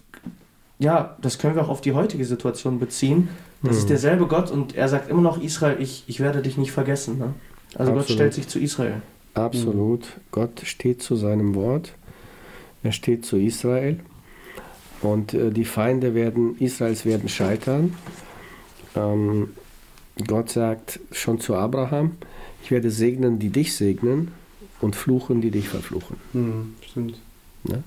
ja, 0.77 1.15
das 1.21 1.39
können 1.39 1.55
wir 1.55 1.63
auch 1.63 1.69
auf 1.69 1.81
die 1.81 1.93
heutige 1.93 2.25
Situation 2.25 2.79
beziehen. 2.79 3.29
Das 3.63 3.73
mhm. 3.73 3.77
ist 3.77 3.89
derselbe 3.89 4.27
Gott 4.27 4.51
und 4.51 4.75
er 4.75 4.89
sagt 4.89 5.09
immer 5.09 5.21
noch, 5.21 5.41
Israel, 5.41 5.77
ich, 5.79 6.03
ich 6.07 6.19
werde 6.19 6.41
dich 6.41 6.57
nicht 6.57 6.71
vergessen. 6.71 7.17
Ne? 7.17 7.33
Also 7.75 7.91
Absolut. 7.91 8.07
Gott 8.07 8.13
stellt 8.13 8.33
sich 8.33 8.47
zu 8.47 8.59
Israel. 8.59 9.01
Absolut. 9.33 10.01
Mhm. 10.01 10.21
Gott 10.31 10.61
steht 10.63 11.01
zu 11.01 11.15
seinem 11.15 11.55
Wort. 11.55 11.93
Er 12.83 12.91
steht 12.91 13.25
zu 13.25 13.37
Israel. 13.37 13.99
Und 15.01 15.33
äh, 15.33 15.51
die 15.51 15.65
Feinde 15.65 16.13
werden, 16.13 16.57
Israels 16.59 17.05
werden 17.05 17.29
scheitern. 17.29 17.95
Ähm, 18.95 19.51
Gott 20.27 20.49
sagt 20.49 20.99
schon 21.11 21.39
zu 21.39 21.55
Abraham, 21.55 22.17
ich 22.63 22.71
werde 22.71 22.91
segnen, 22.91 23.39
die 23.39 23.49
dich 23.49 23.75
segnen 23.75 24.29
und 24.81 24.95
fluchen, 24.95 25.41
die 25.41 25.51
dich 25.51 25.69
verfluchen. 25.69 26.17
Mhm, 26.33 26.75
stimmt. 26.81 27.19
Ne? 27.63 27.83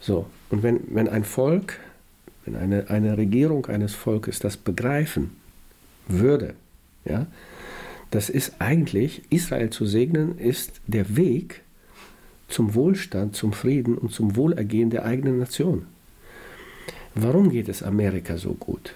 So, 0.00 0.26
und 0.50 0.62
wenn, 0.62 0.80
wenn 0.88 1.08
ein 1.08 1.24
Volk, 1.24 1.78
wenn 2.44 2.56
eine, 2.56 2.90
eine 2.90 3.16
Regierung 3.16 3.66
eines 3.66 3.94
Volkes 3.94 4.38
das 4.38 4.56
begreifen 4.56 5.30
würde, 6.08 6.54
ja, 7.04 7.26
das 8.10 8.30
ist 8.30 8.54
eigentlich, 8.60 9.22
Israel 9.30 9.70
zu 9.70 9.86
segnen, 9.86 10.38
ist 10.38 10.80
der 10.86 11.16
Weg 11.16 11.62
zum 12.48 12.74
Wohlstand, 12.74 13.34
zum 13.34 13.52
Frieden 13.52 13.98
und 13.98 14.12
zum 14.12 14.36
Wohlergehen 14.36 14.90
der 14.90 15.04
eigenen 15.04 15.38
Nation. 15.38 15.86
Warum 17.14 17.50
geht 17.50 17.68
es 17.68 17.82
Amerika 17.82 18.36
so 18.36 18.54
gut? 18.54 18.94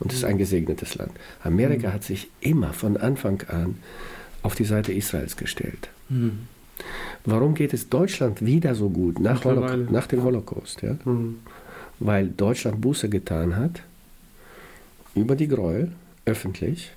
Und 0.00 0.12
es 0.12 0.18
ist 0.18 0.24
ein 0.24 0.38
gesegnetes 0.38 0.96
Land. 0.96 1.12
Amerika 1.42 1.92
hat 1.92 2.02
sich 2.04 2.28
immer 2.40 2.72
von 2.72 2.96
Anfang 2.96 3.42
an 3.48 3.76
auf 4.42 4.54
die 4.54 4.64
Seite 4.64 4.92
Israels 4.92 5.36
gestellt. 5.36 5.88
Mhm. 6.08 6.40
Warum 7.24 7.54
geht 7.54 7.72
es 7.72 7.88
Deutschland 7.88 8.44
wieder 8.44 8.74
so 8.74 8.90
gut 8.90 9.20
nach, 9.20 9.44
Holocaust, 9.44 9.90
nach 9.90 10.06
dem 10.06 10.22
Holocaust? 10.24 10.82
Ja? 10.82 10.96
Mhm. 11.04 11.36
Weil 12.00 12.28
Deutschland 12.28 12.80
Buße 12.80 13.08
getan 13.08 13.56
hat 13.56 13.82
über 15.14 15.36
die 15.36 15.48
Gräuel, 15.48 15.92
öffentlich, 16.24 16.90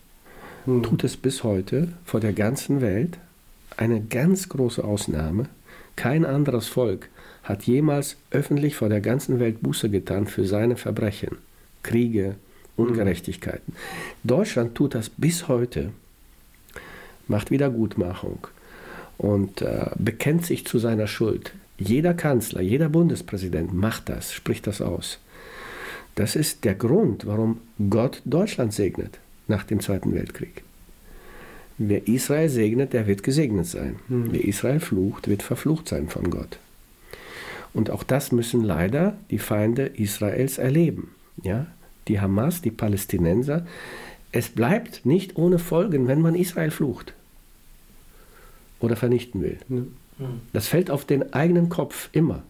Mhm. 0.65 0.83
tut 0.83 1.03
es 1.03 1.15
bis 1.15 1.43
heute 1.43 1.89
vor 2.03 2.19
der 2.19 2.33
ganzen 2.33 2.81
Welt. 2.81 3.17
Eine 3.77 4.01
ganz 4.01 4.49
große 4.49 4.83
Ausnahme. 4.83 5.45
Kein 5.95 6.25
anderes 6.25 6.67
Volk 6.67 7.09
hat 7.43 7.63
jemals 7.63 8.17
öffentlich 8.31 8.75
vor 8.75 8.89
der 8.89 8.99
ganzen 9.01 9.39
Welt 9.39 9.61
Buße 9.61 9.89
getan 9.89 10.27
für 10.27 10.45
seine 10.45 10.75
Verbrechen, 10.75 11.37
Kriege, 11.83 12.35
Ungerechtigkeiten. 12.77 13.73
Deutschland 14.23 14.75
tut 14.75 14.95
das 14.95 15.09
bis 15.09 15.47
heute, 15.47 15.89
macht 17.27 17.51
Wiedergutmachung 17.51 18.47
und 19.17 19.61
äh, 19.61 19.89
bekennt 19.97 20.45
sich 20.45 20.65
zu 20.65 20.79
seiner 20.79 21.07
Schuld. 21.07 21.53
Jeder 21.77 22.13
Kanzler, 22.13 22.61
jeder 22.61 22.89
Bundespräsident 22.89 23.73
macht 23.73 24.09
das, 24.09 24.33
spricht 24.33 24.67
das 24.67 24.81
aus. 24.81 25.19
Das 26.15 26.35
ist 26.35 26.63
der 26.63 26.73
Grund, 26.73 27.27
warum 27.27 27.59
Gott 27.89 28.21
Deutschland 28.25 28.73
segnet 28.73 29.19
nach 29.47 29.63
dem 29.63 29.79
Zweiten 29.79 30.15
Weltkrieg. 30.15 30.63
Wer 31.77 32.07
Israel 32.07 32.49
segnet, 32.49 32.93
der 32.93 33.05
wird 33.05 33.21
gesegnet 33.21 33.67
sein. 33.67 33.97
Hm. 34.07 34.31
Wer 34.31 34.43
Israel 34.43 34.79
flucht, 34.79 35.27
wird 35.27 35.43
verflucht 35.43 35.87
sein 35.87 36.09
von 36.09 36.31
Gott. 36.31 36.57
Und 37.73 37.91
auch 37.91 38.01
das 38.01 38.31
müssen 38.31 38.63
leider 38.63 39.15
die 39.29 39.37
Feinde 39.37 39.85
Israels 39.85 40.57
erleben. 40.57 41.11
Ja? 41.43 41.67
Die 42.07 42.19
Hamas, 42.19 42.61
die 42.61 42.71
Palästinenser. 42.71 43.65
Es 44.31 44.49
bleibt 44.49 45.05
nicht 45.05 45.37
ohne 45.37 45.59
Folgen, 45.59 46.07
wenn 46.07 46.21
man 46.21 46.35
Israel 46.35 46.71
flucht 46.71 47.13
oder 48.79 48.95
vernichten 48.95 49.41
will. 49.41 49.57
Das 50.53 50.67
fällt 50.67 50.89
auf 50.89 51.05
den 51.05 51.33
eigenen 51.33 51.69
Kopf 51.69 52.09
immer. 52.11 52.43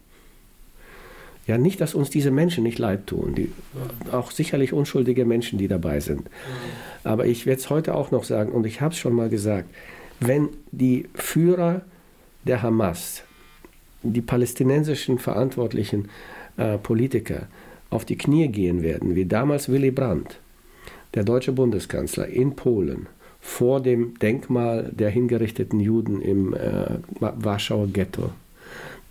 Ja, 1.46 1.56
nicht, 1.56 1.80
dass 1.80 1.94
uns 1.94 2.10
diese 2.10 2.30
Menschen 2.30 2.62
nicht 2.62 2.78
leid 2.78 3.06
tun, 3.06 3.34
die, 3.34 3.50
auch 4.12 4.30
sicherlich 4.30 4.74
unschuldige 4.74 5.24
Menschen, 5.24 5.58
die 5.58 5.66
dabei 5.66 6.00
sind. 6.00 6.28
Aber 7.04 7.24
ich 7.24 7.46
werde 7.46 7.60
es 7.60 7.70
heute 7.70 7.94
auch 7.94 8.10
noch 8.10 8.24
sagen, 8.24 8.52
und 8.52 8.66
ich 8.66 8.82
habe 8.82 8.92
es 8.92 8.98
schon 8.98 9.14
mal 9.14 9.30
gesagt, 9.30 9.68
wenn 10.20 10.50
die 10.72 11.08
Führer 11.14 11.82
der 12.44 12.62
Hamas, 12.62 13.22
die 14.02 14.20
palästinensischen 14.20 15.18
verantwortlichen 15.18 16.10
äh, 16.58 16.76
Politiker 16.76 17.46
auf 17.90 18.04
die 18.04 18.18
Knie 18.18 18.48
gehen 18.48 18.82
werden, 18.82 19.14
wie 19.14 19.24
damals 19.24 19.68
Willy 19.68 19.90
Brandt, 19.90 20.38
der 21.14 21.24
deutsche 21.24 21.52
Bundeskanzler 21.52 22.26
in 22.28 22.54
Polen, 22.54 23.06
vor 23.40 23.80
dem 23.80 24.18
Denkmal 24.18 24.90
der 24.92 25.10
hingerichteten 25.10 25.80
Juden 25.80 26.20
im 26.20 26.54
äh, 26.54 26.98
Warschauer 27.20 27.88
Ghetto, 27.88 28.30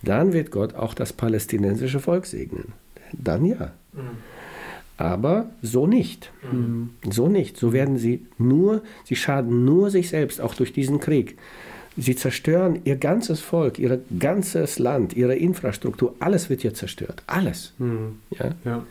dann 0.02 0.32
wird 0.32 0.50
Gott 0.50 0.74
auch 0.74 0.94
das 0.94 1.12
palästinensische 1.12 2.00
Volk 2.00 2.26
segnen. 2.26 2.72
Dann 3.12 3.44
ja. 3.44 3.72
Aber 4.96 5.50
so 5.62 5.86
nicht. 5.86 6.30
Mhm. 6.52 6.90
So 7.10 7.28
nicht. 7.28 7.56
So 7.56 7.72
werden 7.72 7.98
sie 7.98 8.26
nur, 8.36 8.82
sie 9.04 9.16
schaden 9.16 9.64
nur 9.64 9.90
sich 9.90 10.08
selbst, 10.08 10.40
auch 10.40 10.54
durch 10.54 10.72
diesen 10.72 11.00
Krieg. 11.00 11.36
Sie 12.00 12.14
zerstören 12.14 12.80
ihr 12.84 12.96
ganzes 12.96 13.40
Volk, 13.40 13.78
ihr 13.80 14.00
ganzes 14.18 14.78
Land, 14.78 15.14
ihre 15.14 15.34
Infrastruktur. 15.34 16.14
Alles 16.20 16.48
wird 16.48 16.60
hier 16.60 16.72
zerstört. 16.72 17.24
Alles. 17.26 17.74
Mhm. 17.78 18.20
Ja? 18.30 18.50
Ja. 18.64 18.84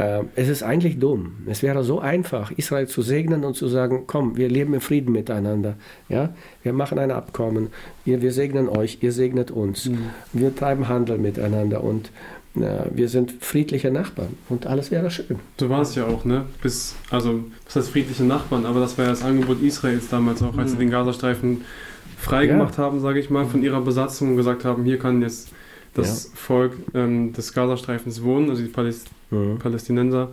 Äh, 0.00 0.24
es 0.36 0.48
ist 0.48 0.62
eigentlich 0.62 1.00
dumm. 1.00 1.38
Es 1.46 1.64
wäre 1.64 1.82
so 1.82 1.98
einfach, 1.98 2.52
Israel 2.52 2.86
zu 2.86 3.02
segnen 3.02 3.44
und 3.44 3.54
zu 3.54 3.66
sagen, 3.66 4.04
komm, 4.06 4.36
wir 4.36 4.48
leben 4.48 4.72
im 4.72 4.80
Frieden 4.80 5.12
miteinander. 5.12 5.74
Ja? 6.08 6.32
Wir 6.62 6.72
machen 6.72 6.98
ein 7.00 7.10
Abkommen, 7.10 7.70
wir, 8.04 8.22
wir 8.22 8.32
segnen 8.32 8.68
euch, 8.68 8.98
ihr 9.00 9.12
segnet 9.12 9.50
uns. 9.50 9.90
Wir 10.32 10.54
treiben 10.54 10.88
Handel 10.88 11.18
miteinander 11.18 11.82
und 11.82 12.12
äh, 12.56 12.84
wir 12.92 13.08
sind 13.08 13.32
friedliche 13.40 13.90
Nachbarn 13.90 14.36
und 14.48 14.66
alles 14.66 14.90
wäre 14.90 15.10
schön. 15.10 15.38
So 15.58 15.68
war 15.68 15.82
es 15.82 15.94
ja 15.94 16.06
auch, 16.06 16.24
ne? 16.24 16.44
Bis, 16.62 16.94
also, 17.10 17.44
was 17.66 17.76
heißt 17.76 17.90
friedliche 17.90 18.24
Nachbarn, 18.24 18.66
aber 18.66 18.80
das 18.80 18.96
war 18.98 19.04
ja 19.04 19.10
das 19.10 19.22
Angebot 19.22 19.62
Israels 19.62 20.08
damals 20.08 20.42
auch, 20.42 20.56
als 20.58 20.70
sie 20.70 20.76
Mhm. 20.76 20.80
den 20.80 20.90
Gazastreifen 20.90 21.60
freigemacht 22.18 22.76
haben, 22.78 23.00
sage 23.00 23.20
ich 23.20 23.30
mal, 23.30 23.46
von 23.46 23.62
ihrer 23.62 23.80
Besatzung 23.80 24.30
und 24.30 24.36
gesagt 24.36 24.64
haben, 24.64 24.84
hier 24.84 24.98
kann 24.98 25.22
jetzt 25.22 25.48
das 25.94 26.30
Volk 26.34 26.74
ähm, 26.94 27.32
des 27.32 27.52
Gazastreifens 27.52 28.22
wohnen, 28.22 28.50
also 28.50 28.62
die 28.62 28.68
Paläst 28.68 29.08
Palästinenser 29.60 30.30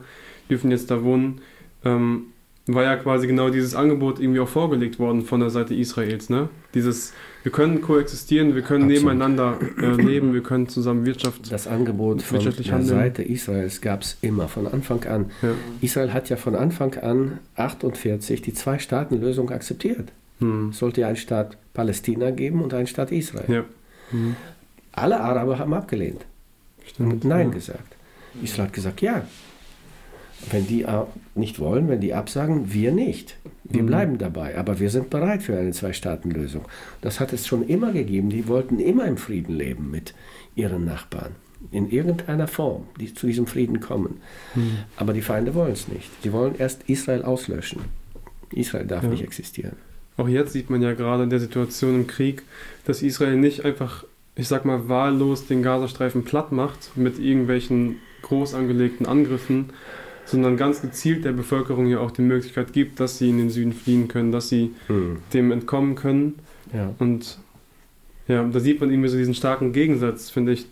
dürfen 0.49 0.71
jetzt 0.71 0.89
da 0.91 1.03
wohnen. 1.03 1.41
Ähm, 1.85 2.23
war 2.65 2.83
ja 2.83 2.95
quasi 2.97 3.27
genau 3.27 3.49
dieses 3.49 3.75
Angebot 3.75 4.19
irgendwie 4.19 4.39
auch 4.41 4.47
vorgelegt 4.47 4.99
worden 4.99 5.21
von 5.21 5.39
der 5.39 5.49
Seite 5.51 5.73
Israels, 5.73 6.29
ne? 6.29 6.49
Dieses, 6.73 7.13
wir 7.47 7.53
können 7.53 7.79
koexistieren, 7.81 8.55
wir 8.55 8.61
können 8.61 8.91
Absolut. 8.91 9.03
nebeneinander 9.03 9.57
äh, 9.81 10.01
leben, 10.01 10.33
wir 10.33 10.43
können 10.43 10.67
zusammen 10.67 11.05
Wirtschaft. 11.05 11.49
Das 11.49 11.65
Angebot 11.65 12.21
von 12.21 12.39
der 12.41 12.51
handeln. 12.51 12.83
Seite 12.83 13.23
Israels 13.23 13.79
gab 13.79 14.01
es 14.01 14.17
immer, 14.19 14.49
von 14.49 14.67
Anfang 14.67 15.05
an. 15.05 15.31
Ja. 15.41 15.51
Israel 15.79 16.11
hat 16.11 16.27
ja 16.27 16.35
von 16.35 16.57
Anfang 16.57 16.95
an 16.95 17.39
48 17.55 18.41
die 18.41 18.53
Zwei-Staaten-Lösung 18.53 19.49
akzeptiert. 19.49 20.11
Hm. 20.39 20.71
Es 20.71 20.79
sollte 20.79 20.99
ja 20.99 21.07
einen 21.07 21.15
Staat 21.15 21.55
Palästina 21.73 22.31
geben 22.31 22.61
und 22.61 22.73
einen 22.73 22.87
Staat 22.87 23.13
Israel. 23.13 23.45
Ja. 23.47 23.63
Mhm. 24.11 24.35
Alle 24.91 25.21
Araber 25.21 25.57
haben 25.57 25.73
abgelehnt 25.73 26.25
Stimmt. 26.85 27.13
und 27.13 27.23
Nein 27.23 27.47
ja. 27.47 27.53
gesagt. 27.53 27.95
Israel 28.43 28.65
hat 28.65 28.73
gesagt, 28.73 29.01
ja. 29.01 29.25
Wenn 30.51 30.67
die 30.67 30.85
nicht 31.35 31.59
wollen, 31.59 31.89
wenn 31.89 31.99
die 31.99 32.13
absagen, 32.13 32.71
wir 32.73 32.91
nicht. 32.91 33.37
Wir 33.63 33.81
Mhm. 33.83 33.87
bleiben 33.87 34.17
dabei, 34.17 34.57
aber 34.57 34.79
wir 34.79 34.89
sind 34.89 35.09
bereit 35.09 35.43
für 35.43 35.57
eine 35.57 35.71
Zwei-Staaten-Lösung. 35.71 36.63
Das 37.01 37.19
hat 37.19 37.33
es 37.33 37.47
schon 37.47 37.67
immer 37.67 37.91
gegeben. 37.91 38.29
Die 38.29 38.47
wollten 38.47 38.79
immer 38.79 39.05
im 39.05 39.17
Frieden 39.17 39.55
leben 39.55 39.91
mit 39.91 40.13
ihren 40.55 40.85
Nachbarn. 40.85 41.31
In 41.71 41.89
irgendeiner 41.89 42.47
Form, 42.47 42.83
die 42.99 43.13
zu 43.13 43.27
diesem 43.27 43.47
Frieden 43.47 43.79
kommen. 43.79 44.21
Mhm. 44.55 44.77
Aber 44.95 45.11
die 45.13 45.21
Feinde 45.23 45.53
wollen 45.55 45.73
es 45.73 45.87
nicht. 45.87 46.09
Die 46.23 46.31
wollen 46.31 46.55
erst 46.57 46.83
Israel 46.87 47.23
auslöschen. 47.23 47.81
Israel 48.53 48.85
darf 48.85 49.03
Ja. 49.03 49.09
nicht 49.09 49.23
existieren. 49.23 49.75
Auch 50.17 50.27
jetzt 50.29 50.53
sieht 50.53 50.69
man 50.69 50.81
ja 50.81 50.93
gerade 50.93 51.23
in 51.23 51.29
der 51.29 51.39
Situation 51.39 51.95
im 51.95 52.07
Krieg, 52.07 52.43
dass 52.85 53.01
Israel 53.01 53.35
nicht 53.37 53.65
einfach, 53.65 54.05
ich 54.35 54.47
sag 54.47 54.65
mal, 54.65 54.87
wahllos 54.87 55.45
den 55.47 55.61
Gazastreifen 55.61 56.23
platt 56.23 56.51
macht 56.51 56.95
mit 56.95 57.19
irgendwelchen 57.19 57.97
groß 58.21 58.53
angelegten 58.53 59.05
Angriffen, 59.05 59.71
sondern 60.27 60.57
ganz 60.57 60.81
gezielt 60.81 61.25
der 61.25 61.31
Bevölkerung 61.31 61.87
hier 61.87 62.01
auch 62.01 62.11
die 62.11 62.21
Möglichkeit 62.21 62.73
gibt, 62.73 62.99
dass 62.99 63.17
sie 63.17 63.29
in 63.29 63.39
den 63.39 63.49
Süden 63.49 63.73
fliehen 63.73 64.07
können, 64.07 64.31
dass 64.31 64.49
sie 64.49 64.73
dem 65.33 65.51
entkommen 65.51 65.95
können. 65.95 66.35
Ja. 66.73 66.93
Und 66.99 67.39
ja, 68.27 68.43
da 68.43 68.59
sieht 68.59 68.79
man 68.79 68.91
irgendwie 68.91 69.09
so 69.09 69.17
diesen 69.17 69.33
starken 69.33 69.73
Gegensatz, 69.73 70.29
finde 70.29 70.51
ich, 70.51 70.67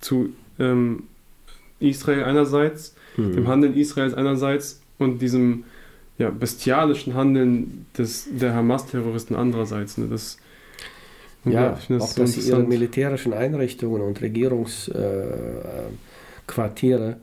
zu 0.00 0.30
ähm, 0.58 1.02
Israel 1.80 2.24
einerseits, 2.24 2.94
Mhm. 3.16 3.32
dem 3.32 3.48
Handeln 3.48 3.76
Israels 3.76 4.14
einerseits 4.14 4.80
und 4.98 5.20
diesem 5.20 5.64
ja, 6.18 6.30
bestialischen 6.30 7.14
Handeln 7.14 7.86
des, 7.96 8.28
der 8.30 8.54
Hamas-Terroristen 8.54 9.34
andererseits. 9.34 9.98
Ne? 9.98 10.06
Das, 10.08 10.38
Ja, 11.44 11.76
ich 11.78 11.86
finde 11.86 12.02
auch 12.02 12.06
das 12.06 12.14
so 12.14 12.22
dass 12.22 12.32
sie 12.34 12.50
ihre 12.50 12.62
militärischen 12.62 13.32
Einrichtungen 13.32 14.02
und 14.02 14.20
Regierungsquartiere 14.20 17.08
äh, 17.08 17.12
äh, 17.12 17.16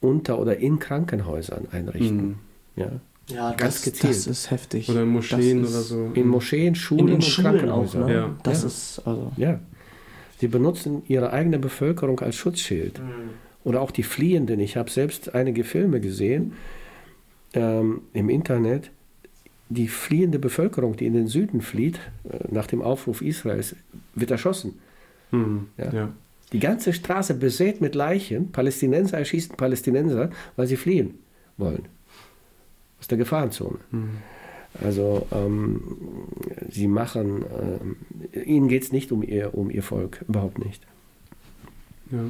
unter 0.00 0.38
oder 0.38 0.56
in 0.58 0.78
Krankenhäusern 0.78 1.68
einrichten. 1.72 2.16
Mhm. 2.26 2.34
Ja. 2.76 2.90
Ja, 3.30 3.52
Ganz 3.54 3.76
das, 3.76 3.82
gezielt. 3.84 4.10
das 4.12 4.26
ist 4.26 4.50
heftig. 4.50 4.88
Oder 4.90 5.02
in 5.02 5.08
Moscheen 5.08 5.62
Das 5.62 5.70
oder 5.70 5.80
so. 5.80 6.10
In 6.12 6.28
Moscheen, 6.28 6.74
Schulen 6.74 7.08
in 7.08 7.14
und 7.14 7.24
Schulen 7.24 7.46
auch, 7.46 7.52
Krankenhäusern. 7.52 8.06
ne? 8.06 8.12
Ja. 8.14 8.36
Das 8.42 8.60
Ja. 8.62 8.66
ist, 8.68 9.02
also. 9.06 9.32
Ja. 9.38 9.60
Sie 10.40 10.48
benutzen 10.48 11.02
ihre 11.08 11.32
eigene 11.32 11.58
Bevölkerung 11.58 12.20
als 12.20 12.36
Schutzschild. 12.36 13.00
Oder 13.62 13.80
auch 13.80 13.92
die 13.92 14.02
Fliehenden. 14.02 14.60
Ich 14.60 14.76
habe 14.76 14.90
selbst 14.90 15.34
einige 15.34 15.64
Filme 15.64 16.00
gesehen 16.00 16.52
ähm, 17.54 18.02
im 18.12 18.28
Internet. 18.28 18.90
Die 19.70 19.88
fliehende 19.88 20.38
Bevölkerung, 20.38 20.94
die 20.96 21.06
in 21.06 21.14
den 21.14 21.26
Süden 21.26 21.62
flieht, 21.62 21.98
äh, 22.30 22.38
nach 22.50 22.66
dem 22.66 22.82
Aufruf 22.82 23.22
Israels, 23.22 23.74
wird 24.14 24.30
erschossen. 24.30 24.78
Mhm. 25.30 25.68
Ja. 25.78 25.92
Ja. 25.94 26.08
Die 26.54 26.60
ganze 26.60 26.92
Straße 26.92 27.34
besät 27.34 27.80
mit 27.80 27.96
Leichen. 27.96 28.52
Palästinenser 28.52 29.18
erschießen 29.18 29.56
Palästinenser, 29.56 30.30
weil 30.54 30.68
sie 30.68 30.76
fliehen 30.76 31.18
wollen. 31.56 31.88
Aus 33.00 33.08
der 33.08 33.18
Gefahrenzone. 33.18 33.80
Mhm. 33.90 34.18
Also 34.80 35.26
ähm, 35.32 35.98
sie 36.70 36.86
machen, 36.86 37.44
äh, 38.32 38.40
ihnen 38.40 38.68
geht 38.68 38.84
es 38.84 38.92
nicht 38.92 39.10
um 39.10 39.24
ihr, 39.24 39.52
um 39.54 39.68
ihr 39.68 39.82
Volk, 39.82 40.24
überhaupt 40.28 40.64
nicht. 40.64 40.86
Ja. 42.12 42.24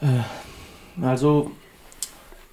Äh, 0.00 1.04
also 1.04 1.52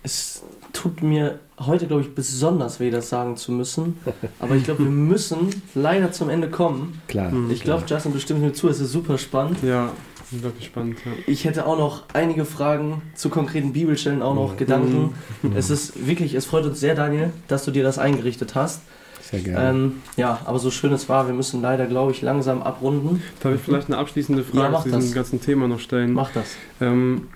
es 0.03 0.43
tut 0.72 1.01
mir 1.01 1.39
heute, 1.60 1.88
glaube 1.88 2.01
ich, 2.01 2.14
besonders 2.14 2.80
weh, 2.80 2.89
das 2.89 3.10
sagen 3.10 3.38
zu 3.38 3.51
müssen. 3.51 3.97
Aber 4.39 4.56
ich 4.56 4.64
glaube, 4.64 4.84
wir 4.84 4.91
müssen 4.91 5.49
leider 5.74 6.12
zum 6.12 6.30
Ende 6.30 6.49
kommen. 6.49 7.01
Klar. 7.08 7.32
Ich 7.49 7.62
glaube, 7.62 7.84
Justin 7.88 8.14
bestimmt 8.14 8.41
mir 8.41 8.53
zu, 8.53 8.68
es 8.68 8.80
ist 8.80 8.91
super 8.91 9.18
spannend. 9.18 9.58
Ja, 9.64 9.91
unglaublich 10.32 10.66
spannend. 10.66 10.97
Ja. 11.06 11.12
Ich 11.28 11.45
hätte 11.45 11.66
auch 11.66 11.78
noch 11.78 12.03
einige 12.14 12.45
Fragen 12.45 13.01
zu 13.16 13.30
konkreten 13.30 13.74
Bibelstellen, 13.74 14.22
auch 14.22 14.36
noch 14.36 14.53
mhm. 14.53 14.58
Gedanken. 14.58 15.14
Mhm. 15.41 15.56
Es 15.56 15.70
ist 15.70 16.06
wirklich, 16.06 16.34
es 16.34 16.45
freut 16.45 16.66
uns 16.66 16.80
sehr, 16.80 16.95
Daniel, 16.95 17.32
dass 17.47 17.66
du 17.66 17.72
dir 17.72 17.84
das 17.84 17.97
eingerichtet 17.97 18.56
hast. 18.56 18.82
Sehr 19.22 19.39
gerne. 19.39 19.70
Ähm, 19.70 20.01
ja, 20.18 20.39
aber 20.45 20.60
so 20.60 20.70
schön 20.70 20.93
es 20.93 21.10
war, 21.10 21.26
wir 21.26 21.34
müssen 21.34 21.62
leider, 21.62 21.88
glaube 21.88 22.12
ich, 22.12 22.22
langsam 22.22 22.62
abrunden. 22.62 23.24
Darf 23.41 23.56
ich 23.56 23.62
vielleicht 23.62 23.88
eine 23.88 23.97
abschließende 23.97 24.43
Frage 24.43 24.74
ja, 24.74 24.82
zu 24.82 24.89
diesem 24.89 25.01
das. 25.01 25.14
ganzen 25.14 25.41
Thema 25.41 25.68
noch 25.68 25.80
stellen? 25.80 26.14
Mach 26.14 26.32
das. 26.32 26.56
Ähm, 26.80 27.28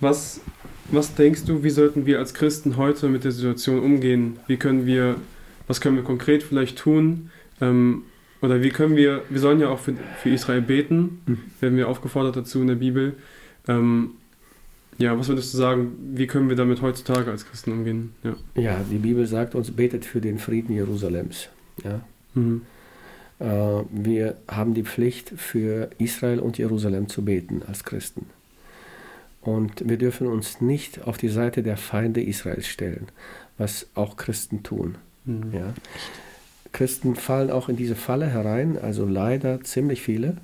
was 0.00 0.40
was 0.90 1.14
denkst 1.14 1.44
du, 1.44 1.62
wie 1.62 1.70
sollten 1.70 2.06
wir 2.06 2.18
als 2.18 2.34
Christen 2.34 2.76
heute 2.76 3.08
mit 3.08 3.24
der 3.24 3.32
Situation 3.32 3.80
umgehen? 3.80 4.38
Wie 4.46 4.56
können 4.56 4.86
wir, 4.86 5.16
was 5.66 5.80
können 5.80 5.96
wir 5.96 6.04
konkret 6.04 6.42
vielleicht 6.42 6.78
tun? 6.78 7.30
Ähm, 7.60 8.02
oder 8.42 8.62
wie 8.62 8.68
können 8.68 8.96
wir, 8.96 9.22
wir 9.30 9.40
sollen 9.40 9.60
ja 9.60 9.68
auch 9.68 9.78
für, 9.78 9.94
für 10.22 10.28
Israel 10.28 10.60
beten, 10.60 11.22
mhm. 11.26 11.38
werden 11.60 11.76
wir 11.76 11.88
aufgefordert 11.88 12.36
dazu 12.36 12.60
in 12.60 12.66
der 12.66 12.74
Bibel. 12.74 13.14
Ähm, 13.66 14.10
ja, 14.98 15.18
was 15.18 15.28
würdest 15.28 15.54
du 15.54 15.58
sagen, 15.58 15.92
wie 16.14 16.26
können 16.26 16.48
wir 16.48 16.56
damit 16.56 16.82
heutzutage 16.82 17.30
als 17.30 17.46
Christen 17.46 17.72
umgehen? 17.72 18.14
Ja, 18.22 18.36
ja 18.54 18.80
die 18.90 18.98
Bibel 18.98 19.26
sagt 19.26 19.54
uns, 19.54 19.70
betet 19.70 20.04
für 20.04 20.20
den 20.20 20.38
Frieden 20.38 20.74
Jerusalems. 20.74 21.48
Ja? 21.82 22.00
Mhm. 22.34 22.62
Äh, 23.38 23.46
wir 23.90 24.36
haben 24.46 24.74
die 24.74 24.84
Pflicht, 24.84 25.32
für 25.36 25.90
Israel 25.98 26.38
und 26.38 26.58
Jerusalem 26.58 27.08
zu 27.08 27.24
beten 27.24 27.62
als 27.66 27.84
Christen. 27.84 28.26
Und 29.44 29.86
wir 29.86 29.98
dürfen 29.98 30.26
uns 30.26 30.62
nicht 30.62 31.06
auf 31.06 31.18
die 31.18 31.28
Seite 31.28 31.62
der 31.62 31.76
Feinde 31.76 32.22
Israels 32.22 32.66
stellen, 32.66 33.08
was 33.58 33.86
auch 33.94 34.16
Christen 34.16 34.62
tun. 34.62 34.96
Mhm. 35.26 35.52
Ja. 35.52 35.74
Christen 36.72 37.14
fallen 37.14 37.50
auch 37.50 37.68
in 37.68 37.76
diese 37.76 37.94
Falle 37.94 38.26
herein, 38.26 38.78
also 38.78 39.06
leider 39.06 39.62
ziemlich 39.62 40.00
viele, 40.00 40.38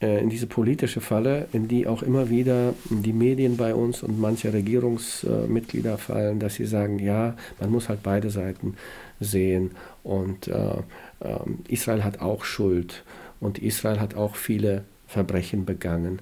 äh, 0.00 0.22
in 0.22 0.30
diese 0.30 0.46
politische 0.46 1.00
Falle, 1.00 1.48
in 1.52 1.66
die 1.66 1.88
auch 1.88 2.02
immer 2.02 2.30
wieder 2.30 2.74
die 2.88 3.12
Medien 3.12 3.56
bei 3.56 3.74
uns 3.74 4.02
und 4.04 4.20
manche 4.20 4.52
Regierungsmitglieder 4.52 5.98
fallen, 5.98 6.38
dass 6.38 6.54
sie 6.54 6.64
sagen, 6.64 7.00
ja, 7.00 7.36
man 7.60 7.70
muss 7.70 7.88
halt 7.88 8.02
beide 8.04 8.30
Seiten 8.30 8.76
sehen 9.20 9.72
und 10.04 10.46
äh, 10.48 10.76
äh, 11.20 11.38
Israel 11.68 12.04
hat 12.04 12.20
auch 12.20 12.44
Schuld 12.44 13.04
und 13.40 13.58
Israel 13.58 14.00
hat 14.00 14.14
auch 14.14 14.36
viele 14.36 14.84
Verbrechen 15.08 15.64
begangen 15.64 16.20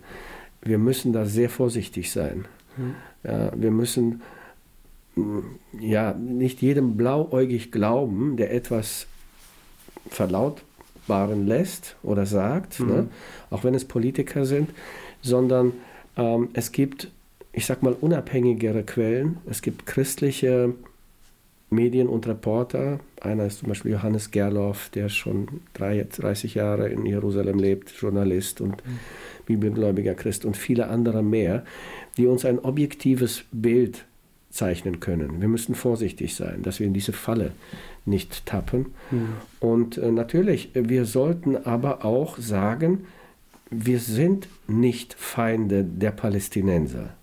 wir 0.64 0.78
müssen 0.78 1.12
da 1.12 1.26
sehr 1.26 1.50
vorsichtig 1.50 2.10
sein. 2.10 2.46
Mhm. 2.76 2.94
Ja, 3.22 3.52
wir 3.54 3.70
müssen 3.70 4.22
mm, 5.16 5.38
ja 5.80 6.14
nicht 6.14 6.62
jedem 6.62 6.96
blauäugig 6.96 7.70
glauben, 7.72 8.36
der 8.36 8.52
etwas 8.52 9.06
verlautbaren 10.08 11.46
lässt 11.46 11.96
oder 12.02 12.26
sagt, 12.26 12.80
mhm. 12.80 12.86
ne? 12.86 13.08
auch 13.50 13.64
wenn 13.64 13.74
es 13.74 13.84
Politiker 13.84 14.44
sind, 14.44 14.70
sondern 15.22 15.72
ähm, 16.16 16.48
es 16.52 16.72
gibt, 16.72 17.10
ich 17.52 17.66
sag 17.66 17.82
mal, 17.82 17.96
unabhängigere 17.98 18.82
Quellen. 18.82 19.38
Es 19.48 19.62
gibt 19.62 19.86
christliche 19.86 20.74
Medien 21.74 22.08
und 22.08 22.26
Reporter. 22.26 23.00
Einer 23.20 23.46
ist 23.46 23.58
zum 23.58 23.68
Beispiel 23.68 23.92
Johannes 23.92 24.30
Gerloff, 24.30 24.88
der 24.90 25.08
schon 25.08 25.60
30 25.74 26.54
Jahre 26.54 26.88
in 26.88 27.04
Jerusalem 27.06 27.58
lebt, 27.58 27.90
Journalist 27.90 28.60
und 28.60 28.84
mhm 28.86 28.98
bibelgläubiger 29.46 30.14
Christ 30.14 30.44
und 30.44 30.56
viele 30.56 30.88
andere 30.88 31.22
mehr, 31.22 31.64
die 32.16 32.26
uns 32.26 32.44
ein 32.44 32.58
objektives 32.58 33.44
Bild 33.52 34.04
zeichnen 34.50 35.00
können. 35.00 35.40
Wir 35.40 35.48
müssen 35.48 35.74
vorsichtig 35.74 36.34
sein, 36.34 36.62
dass 36.62 36.78
wir 36.78 36.86
in 36.86 36.94
diese 36.94 37.12
Falle 37.12 37.52
nicht 38.04 38.46
tappen. 38.46 38.86
Mhm. 39.10 39.28
Und 39.60 39.98
äh, 39.98 40.10
natürlich, 40.12 40.70
wir 40.74 41.06
sollten 41.06 41.56
aber 41.56 42.04
auch 42.04 42.38
sagen, 42.38 43.06
wir 43.70 43.98
sind 43.98 44.48
nicht 44.68 45.14
Feinde 45.14 45.84
der 45.84 46.12
Palästinenser. 46.12 47.14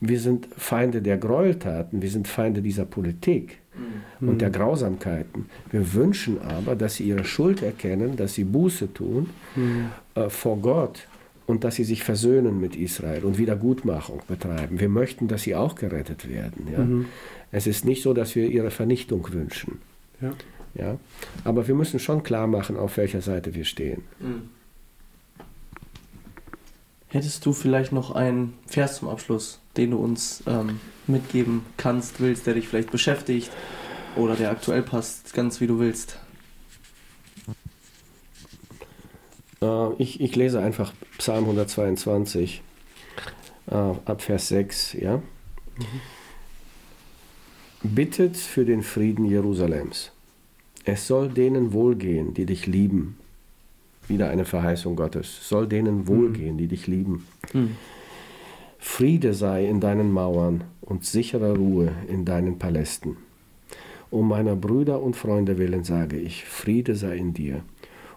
Wir 0.00 0.20
sind 0.20 0.48
Feinde 0.56 1.02
der 1.02 1.18
Gräueltaten, 1.18 2.02
wir 2.02 2.10
sind 2.10 2.28
Feinde 2.28 2.62
dieser 2.62 2.84
Politik 2.84 3.58
mhm. 4.20 4.28
und 4.28 4.40
der 4.40 4.50
Grausamkeiten. 4.50 5.46
Wir 5.70 5.92
wünschen 5.94 6.40
aber, 6.40 6.74
dass 6.76 6.96
sie 6.96 7.04
ihre 7.04 7.24
Schuld 7.24 7.62
erkennen, 7.62 8.16
dass 8.16 8.34
sie 8.34 8.44
Buße 8.44 8.92
tun 8.92 9.30
mhm. 9.56 9.90
äh, 10.14 10.28
vor 10.28 10.58
Gott 10.58 11.06
und 11.46 11.64
dass 11.64 11.74
sie 11.76 11.84
sich 11.84 12.02
versöhnen 12.02 12.60
mit 12.60 12.76
Israel 12.76 13.24
und 13.24 13.38
Wiedergutmachung 13.38 14.22
betreiben. 14.26 14.80
Wir 14.80 14.88
möchten, 14.88 15.28
dass 15.28 15.42
sie 15.42 15.54
auch 15.54 15.74
gerettet 15.74 16.28
werden. 16.28 16.68
Ja? 16.72 16.78
Mhm. 16.78 17.06
Es 17.52 17.66
ist 17.66 17.84
nicht 17.84 18.02
so, 18.02 18.14
dass 18.14 18.34
wir 18.34 18.48
ihre 18.48 18.70
Vernichtung 18.70 19.30
wünschen. 19.32 19.78
Ja. 20.20 20.32
Ja? 20.74 20.98
Aber 21.44 21.68
wir 21.68 21.74
müssen 21.74 21.98
schon 22.00 22.22
klar 22.22 22.46
machen, 22.46 22.76
auf 22.76 22.96
welcher 22.96 23.20
Seite 23.20 23.54
wir 23.54 23.64
stehen. 23.64 24.02
Mhm. 24.20 24.48
Hättest 27.08 27.46
du 27.46 27.52
vielleicht 27.52 27.92
noch 27.92 28.10
einen 28.10 28.54
Vers 28.66 28.96
zum 28.96 29.08
Abschluss, 29.08 29.60
den 29.76 29.90
du 29.92 29.98
uns 29.98 30.42
ähm, 30.46 30.80
mitgeben 31.06 31.64
kannst, 31.76 32.20
willst, 32.20 32.46
der 32.46 32.54
dich 32.54 32.68
vielleicht 32.68 32.90
beschäftigt 32.90 33.50
oder 34.16 34.36
der 34.36 34.50
aktuell 34.50 34.82
passt, 34.82 35.34
ganz 35.34 35.60
wie 35.60 35.66
du 35.66 35.78
willst? 35.78 36.18
Äh, 39.60 39.92
ich, 39.98 40.20
ich 40.20 40.36
lese 40.36 40.60
einfach 40.60 40.92
Psalm 41.18 41.44
122 41.44 42.62
äh, 43.66 43.74
ab 43.74 44.22
Vers 44.22 44.48
6. 44.48 44.94
Ja? 44.94 45.16
Mhm. 45.16 46.00
Bittet 47.82 48.36
für 48.36 48.64
den 48.64 48.82
Frieden 48.82 49.26
Jerusalems. 49.26 50.12
Es 50.86 51.06
soll 51.06 51.28
denen 51.28 51.72
wohlgehen, 51.72 52.34
die 52.34 52.46
dich 52.46 52.66
lieben 52.66 53.18
wieder 54.08 54.30
eine 54.30 54.44
Verheißung 54.44 54.96
Gottes. 54.96 55.48
Soll 55.48 55.66
denen 55.66 56.06
wohlgehen, 56.06 56.58
die 56.58 56.68
dich 56.68 56.86
lieben. 56.86 57.26
Mhm. 57.52 57.76
Friede 58.86 59.34
sei 59.34 59.64
in 59.66 59.80
deinen 59.80 60.12
Mauern 60.12 60.62
und 60.80 61.04
sichere 61.04 61.56
Ruhe 61.56 61.90
in 62.06 62.24
deinen 62.24 62.60
Palästen. 62.60 63.16
Um 64.08 64.28
meiner 64.28 64.54
Brüder 64.54 65.02
und 65.02 65.16
Freunde 65.16 65.58
willen 65.58 65.82
sage 65.82 66.16
ich, 66.16 66.44
Friede 66.44 66.94
sei 66.94 67.16
in 67.16 67.34
dir. 67.34 67.64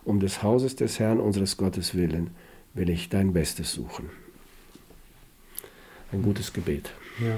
Um 0.03 0.19
des 0.19 0.44
Hauses 0.44 0.76
des 0.76 0.99
Herrn 0.99 1.19
unseres 1.19 1.57
Gottes 1.57 1.95
willen 1.95 2.30
will 2.76 2.91
ich 2.91 3.10
dein 3.10 3.34
Bestes 3.34 3.72
suchen. 3.72 4.10
Ein 6.11 6.22
gutes 6.22 6.53
Gebet. 6.53 6.91
Ja. 7.22 7.38